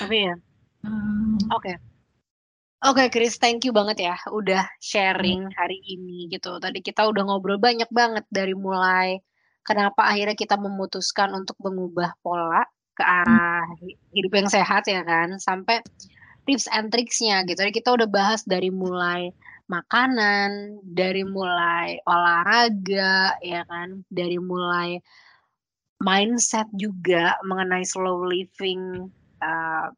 Tapi 0.00 0.16
ya. 0.24 0.34
Hmm. 0.80 1.36
Oke. 1.52 1.60
Okay. 1.60 1.76
Oke, 2.86 3.02
okay, 3.02 3.08
Chris, 3.08 3.40
thank 3.40 3.64
you 3.64 3.72
banget 3.72 4.04
ya 4.04 4.14
udah 4.30 4.62
sharing 4.84 5.48
hari 5.56 5.80
ini 5.84 6.28
gitu. 6.28 6.60
Tadi 6.60 6.84
kita 6.84 7.08
udah 7.08 7.24
ngobrol 7.24 7.56
banyak 7.56 7.88
banget 7.88 8.24
dari 8.28 8.52
mulai 8.52 9.16
kenapa 9.64 10.06
akhirnya 10.06 10.36
kita 10.36 10.60
memutuskan 10.60 11.32
untuk 11.34 11.56
mengubah 11.58 12.14
pola 12.20 12.62
ke 12.96 13.02
arah 13.02 13.64
hidup 14.12 14.32
yang 14.32 14.48
sehat 14.48 14.84
ya 14.88 15.02
kan, 15.02 15.40
sampai 15.40 15.80
tips 16.44 16.68
and 16.70 16.92
tricksnya 16.92 17.42
gitu. 17.48 17.58
Jadi 17.64 17.74
kita 17.74 17.96
udah 17.96 18.08
bahas 18.08 18.44
dari 18.44 18.68
mulai 18.68 19.32
makanan, 19.66 20.80
dari 20.82 21.22
mulai 21.26 21.98
olahraga 22.06 23.34
ya 23.42 23.62
kan, 23.66 24.06
dari 24.10 24.38
mulai 24.38 25.02
mindset 26.00 26.66
juga 26.76 27.34
mengenai 27.46 27.84
slow 27.86 28.24
living. 28.26 29.10
Uh, 29.42 29.90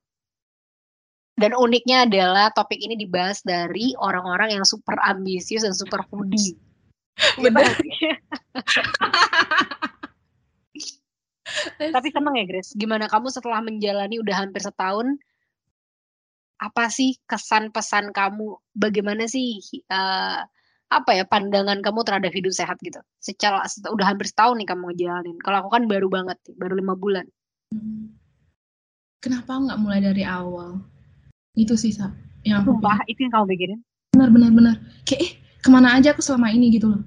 dan 1.38 1.54
uniknya 1.54 2.02
adalah 2.02 2.50
topik 2.50 2.82
ini 2.82 2.98
dibahas 2.98 3.38
dari 3.46 3.94
orang-orang 4.02 4.58
yang 4.58 4.66
super 4.66 4.98
ambisius 5.06 5.62
dan 5.62 5.70
super 5.70 6.02
foodie. 6.10 6.58
Benar. 7.42 7.78
Tapi 11.78 12.08
seneng 12.12 12.34
ya 12.36 12.44
Grace, 12.44 12.74
gimana 12.76 13.08
kamu 13.08 13.30
setelah 13.32 13.62
menjalani 13.64 14.20
udah 14.20 14.36
hampir 14.36 14.60
setahun, 14.60 15.16
apa 16.58 16.90
sih 16.90 17.14
kesan 17.24 17.70
pesan 17.70 18.10
kamu? 18.10 18.58
Bagaimana 18.74 19.26
sih 19.30 19.58
uh, 19.90 20.42
apa 20.88 21.10
ya 21.14 21.24
pandangan 21.28 21.78
kamu 21.84 22.00
terhadap 22.02 22.32
hidup 22.34 22.52
sehat 22.54 22.78
gitu? 22.82 22.98
Secara 23.22 23.62
udah 23.90 24.06
hampir 24.06 24.26
setahun 24.26 24.58
nih 24.58 24.68
kamu 24.68 24.90
ngejalanin. 24.94 25.36
Kalau 25.42 25.62
aku 25.62 25.70
kan 25.70 25.86
baru 25.86 26.10
banget, 26.10 26.38
baru 26.58 26.74
lima 26.78 26.94
bulan. 26.98 27.26
Hmm. 27.70 28.14
Kenapa 29.18 29.58
nggak 29.58 29.78
mulai 29.82 29.98
dari 30.02 30.22
awal? 30.22 30.78
Itu 31.58 31.74
sih, 31.74 31.90
Sa. 31.90 32.10
yang 32.46 32.62
aku 32.62 32.78
Sumpah, 32.78 33.02
itu 33.10 33.18
yang 33.26 33.34
kamu 33.34 33.46
pikirin? 33.50 33.80
benar 34.14 34.30
benar 34.34 34.50
benar 34.50 34.74
kayak 35.06 35.20
eh 35.22 35.30
ke 35.62 35.68
mana 35.70 35.94
aja 35.94 36.10
aku 36.10 36.18
selama 36.24 36.50
ini 36.50 36.74
gitu 36.74 36.90
loh 36.90 37.02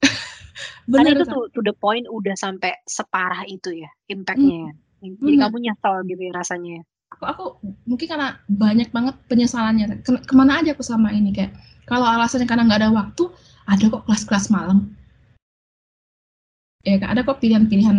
Karena 0.88 1.12
benar 1.12 1.12
itu 1.20 1.24
to, 1.28 1.40
to 1.52 1.60
the 1.60 1.74
point 1.76 2.08
udah 2.08 2.32
sampai 2.32 2.72
separah 2.88 3.44
itu 3.44 3.84
ya 3.84 3.90
impactnya. 4.08 4.72
ya. 4.72 4.72
Jadi 5.04 5.34
Hmm. 5.36 5.42
kamu 5.44 5.56
nyesel 5.68 5.94
gitu 6.08 6.22
ya 6.24 6.32
rasanya. 6.32 6.72
ya. 6.80 6.82
Aku 7.18 7.26
aku 7.26 7.44
mungkin 7.90 8.06
karena 8.06 8.38
banyak 8.46 8.94
banget 8.94 9.14
penyesalannya. 9.26 10.06
Ke- 10.06 10.22
ke 10.22 10.34
mana 10.38 10.62
aja 10.62 10.70
aku 10.70 10.86
selama 10.86 11.10
ini 11.10 11.34
kayak 11.34 11.50
kalau 11.84 12.06
alasannya 12.06 12.46
karena 12.46 12.62
nggak 12.70 12.80
ada 12.86 12.90
waktu 12.94 13.26
ada 13.66 13.84
kok 13.90 14.06
kelas-kelas 14.06 14.46
malam. 14.54 14.94
Ya 16.86 16.94
ada 17.02 17.26
kok 17.26 17.42
pilihan-pilihan. 17.42 17.98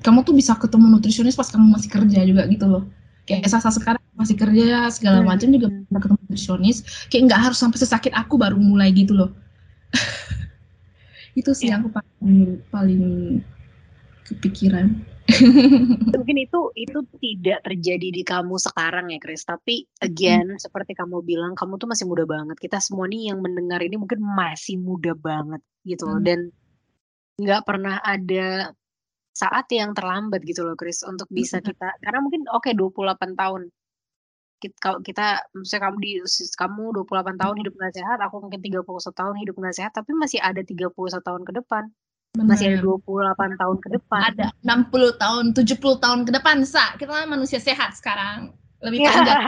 Kamu 0.00 0.22
tuh 0.22 0.32
bisa 0.32 0.54
ketemu 0.54 0.94
nutrisionis 0.94 1.34
pas 1.34 1.50
kamu 1.50 1.74
masih 1.74 1.90
kerja 1.90 2.22
juga 2.22 2.46
gitu 2.46 2.70
loh. 2.70 2.86
Kayak 3.26 3.50
sasa 3.50 3.74
sekarang 3.74 4.00
masih 4.14 4.38
kerja 4.38 4.86
segala 4.94 5.20
Hmm. 5.20 5.28
macam 5.34 5.48
juga 5.50 5.66
bisa 5.68 5.98
ketemu 5.98 6.18
nutrisionis. 6.22 6.76
Kayak 7.10 7.22
nggak 7.28 7.40
harus 7.50 7.58
sampai 7.58 7.78
sesakit 7.82 8.14
aku 8.14 8.38
baru 8.38 8.56
mulai 8.56 8.94
gitu 8.94 9.12
loh. 9.12 9.34
Itu 11.40 11.50
sih 11.52 11.68
Ya. 11.68 11.76
yang 11.76 11.84
aku 11.84 11.98
paling 11.98 12.62
paling 12.70 13.04
kepikiran 14.24 14.86
Mungkin 16.16 16.36
itu 16.38 16.60
itu 16.78 16.98
tidak 17.18 17.66
terjadi 17.66 18.08
di 18.14 18.22
kamu 18.22 18.56
sekarang 18.56 19.10
ya 19.10 19.18
Chris. 19.18 19.42
Tapi 19.42 19.82
again 20.00 20.56
seperti 20.56 20.94
kamu 20.94 21.22
bilang 21.26 21.52
kamu 21.58 21.76
tuh 21.76 21.90
masih 21.90 22.06
muda 22.06 22.24
banget. 22.24 22.56
Kita 22.58 22.78
semua 22.78 23.10
nih 23.10 23.34
yang 23.34 23.42
mendengar 23.42 23.82
ini 23.82 23.98
mungkin 23.98 24.22
masih 24.22 24.78
muda 24.78 25.12
banget 25.18 25.60
gitu 25.82 26.06
loh. 26.06 26.22
Hmm. 26.22 26.26
Dan 26.26 26.38
nggak 27.36 27.62
pernah 27.68 28.00
ada 28.00 28.72
saat 29.36 29.68
yang 29.68 29.92
terlambat 29.92 30.40
gitu 30.48 30.64
loh 30.64 30.72
Chris 30.80 31.04
untuk 31.04 31.28
bisa 31.28 31.60
Hmm. 31.60 31.68
kita 31.68 31.88
karena 32.00 32.18
mungkin 32.24 32.48
oke 32.48 32.72
28 32.72 33.36
tahun 33.36 33.68
kita, 34.56 34.76
kalau 34.80 34.98
kita 35.04 35.44
misalnya 35.52 35.92
kamu 35.92 35.96
di 36.00 36.12
kamu 36.56 36.82
28 36.96 37.36
tahun 37.36 37.56
hidup 37.60 37.74
nggak 37.76 37.92
sehat, 37.92 38.18
aku 38.24 38.36
mungkin 38.40 38.60
31 38.64 39.12
tahun 39.12 39.36
hidup 39.44 39.54
nggak 39.60 39.76
sehat, 39.76 39.92
tapi 39.92 40.16
masih 40.16 40.40
ada 40.40 40.64
31 40.64 41.20
tahun 41.20 41.42
ke 41.44 41.52
depan, 41.60 41.92
masih 42.44 42.66
ada 42.76 42.84
Benar. 42.84 43.56
28 43.56 43.60
tahun 43.62 43.76
ke 43.80 43.88
depan. 43.96 44.20
ada 44.20 44.46
60 44.60 45.22
tahun 45.22 45.44
70 45.56 46.04
tahun 46.04 46.20
ke 46.28 46.30
depan 46.36 46.56
sa 46.68 46.92
kita 47.00 47.08
kan 47.08 47.30
manusia 47.30 47.56
sehat 47.56 47.96
sekarang 47.96 48.52
lebih 48.84 49.06
panjang 49.06 49.40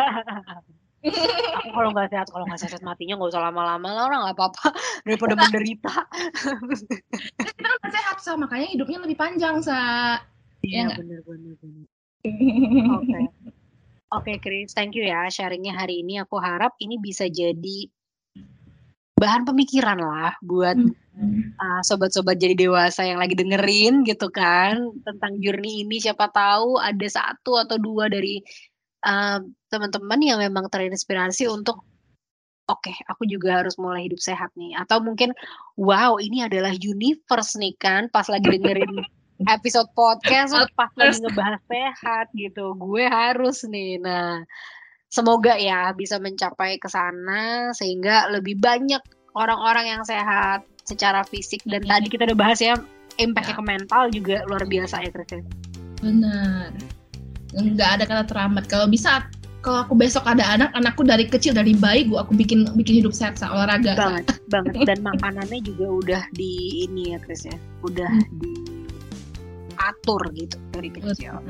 aku 0.48 0.70
kalau 1.78 1.94
nggak 1.94 2.10
sehat, 2.10 2.26
kalau 2.26 2.42
nggak 2.42 2.58
sehat 2.58 2.82
matinya 2.82 3.14
nggak 3.14 3.30
usah 3.30 3.38
lama-lama 3.38 3.86
lah 3.86 4.02
orang 4.10 4.20
nggak 4.26 4.34
apa-apa 4.34 4.66
daripada 5.06 5.38
menderita. 5.38 5.94
kita 7.38 7.54
kan 7.54 7.70
udah 7.78 7.90
sehat 7.94 8.16
sa 8.18 8.34
makanya 8.34 8.66
hidupnya 8.74 8.98
lebih 9.06 9.14
panjang 9.14 9.62
sa 9.62 9.78
Iya 10.58 10.90
nggak? 10.90 10.98
benar 10.98 11.20
benar 11.22 11.54
benar. 11.62 11.86
Oke. 12.98 13.20
Oke 14.10 14.32
Chris, 14.42 14.74
thank 14.74 14.98
you 14.98 15.06
ya 15.06 15.30
sharingnya 15.30 15.70
hari 15.70 16.02
ini. 16.02 16.18
Aku 16.18 16.40
harap 16.42 16.74
ini 16.82 16.98
bisa 16.98 17.30
jadi 17.30 17.86
bahan 19.18 19.42
pemikiran 19.44 19.98
lah 19.98 20.32
buat 20.40 20.78
uh, 21.58 21.82
sobat-sobat 21.82 22.38
jadi 22.38 22.54
dewasa 22.54 23.04
yang 23.04 23.18
lagi 23.18 23.34
dengerin 23.34 24.06
gitu 24.06 24.30
kan 24.30 24.94
tentang 25.02 25.42
journey 25.42 25.82
ini. 25.82 25.98
Siapa 25.98 26.30
tahu 26.30 26.78
ada 26.78 27.06
satu 27.10 27.58
atau 27.58 27.76
dua 27.76 28.06
dari 28.06 28.40
uh, 29.04 29.42
teman-teman 29.68 30.20
yang 30.22 30.38
memang 30.38 30.70
terinspirasi 30.70 31.50
untuk 31.50 31.82
oke 32.68 32.92
aku 33.08 33.24
juga 33.26 33.64
harus 33.64 33.74
mulai 33.76 34.06
hidup 34.06 34.22
sehat 34.22 34.54
nih. 34.54 34.78
Atau 34.78 35.02
mungkin 35.02 35.34
wow 35.74 36.16
ini 36.22 36.46
adalah 36.46 36.72
universe 36.72 37.58
nih 37.58 37.74
kan 37.76 38.06
pas 38.14 38.30
lagi 38.30 38.48
dengerin 38.54 39.02
episode 39.54 39.90
podcast 39.94 40.54
pas 40.78 40.90
lagi 40.94 41.18
ngebahas 41.20 41.62
sehat 41.66 42.26
gitu. 42.38 42.78
Gue 42.78 43.10
harus 43.10 43.66
nih. 43.66 43.98
Nah, 43.98 44.46
semoga 45.08 45.56
ya 45.56 45.92
bisa 45.96 46.20
mencapai 46.20 46.76
ke 46.76 46.88
sana 46.88 47.72
sehingga 47.72 48.28
lebih 48.32 48.60
banyak 48.60 49.00
orang-orang 49.32 49.98
yang 49.98 50.02
sehat 50.04 50.64
secara 50.84 51.24
fisik 51.24 51.60
dan 51.68 51.84
tadi 51.84 52.08
kita 52.08 52.24
udah 52.28 52.38
bahas 52.38 52.60
ya 52.60 52.76
impactnya 53.20 53.56
ke 53.58 53.64
mental 53.64 54.02
juga 54.12 54.44
luar 54.46 54.64
biasa 54.64 55.04
ya 55.04 55.10
Chris. 55.12 55.44
benar 55.98 56.70
nggak 57.56 57.90
ada 57.98 58.04
kata 58.06 58.24
terlambat 58.28 58.68
kalau 58.70 58.86
bisa 58.86 59.26
kalau 59.64 59.82
aku 59.82 59.98
besok 59.98 60.22
ada 60.22 60.46
anak 60.46 60.70
anakku 60.78 61.02
dari 61.02 61.26
kecil 61.26 61.50
dari 61.50 61.74
bayi 61.74 62.06
gua 62.06 62.22
aku 62.22 62.38
bikin 62.38 62.70
bikin 62.78 63.02
hidup 63.02 63.10
sehat 63.10 63.34
sa 63.42 63.50
olahraga. 63.50 63.98
Banget, 63.98 64.24
banget 64.54 64.86
dan 64.86 65.02
makanannya 65.02 65.58
juga 65.66 65.86
udah 65.90 66.22
di 66.38 66.86
ini 66.86 67.10
ya 67.12 67.18
Chris 67.18 67.42
ya. 67.42 67.58
Udah 67.82 68.06
diatur 69.74 70.22
gitu 70.38 70.56
dari 70.70 70.94
kecil. 70.94 71.42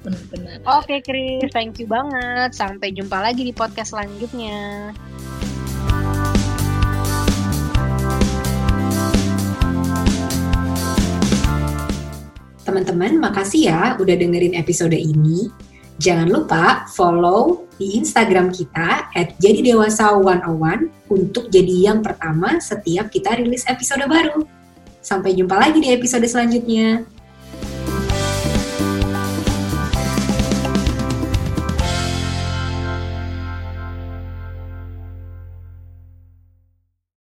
Benar-benar 0.00 0.60
Oke 0.80 1.00
Chris, 1.04 1.48
thank 1.52 1.76
you 1.80 1.86
banget. 1.88 2.56
Sampai 2.56 2.92
jumpa 2.92 3.20
lagi 3.20 3.44
di 3.44 3.52
podcast 3.52 3.92
selanjutnya. 3.92 4.92
Teman-teman, 12.64 13.18
makasih 13.18 13.66
ya 13.66 13.82
udah 13.98 14.14
dengerin 14.14 14.54
episode 14.54 14.94
ini. 14.94 15.50
Jangan 16.00 16.32
lupa 16.32 16.88
follow 16.88 17.68
di 17.76 18.00
Instagram 18.00 18.48
kita 18.48 19.12
at 19.12 19.36
jadi 19.36 19.60
dewasa 19.74 20.16
101 20.16 20.88
untuk 21.12 21.52
jadi 21.52 21.92
yang 21.92 22.00
pertama 22.00 22.56
setiap 22.56 23.12
kita 23.12 23.36
rilis 23.36 23.68
episode 23.68 24.08
baru. 24.08 24.40
Sampai 25.04 25.36
jumpa 25.36 25.60
lagi 25.60 25.76
di 25.80 25.92
episode 25.92 26.24
selanjutnya. 26.24 27.04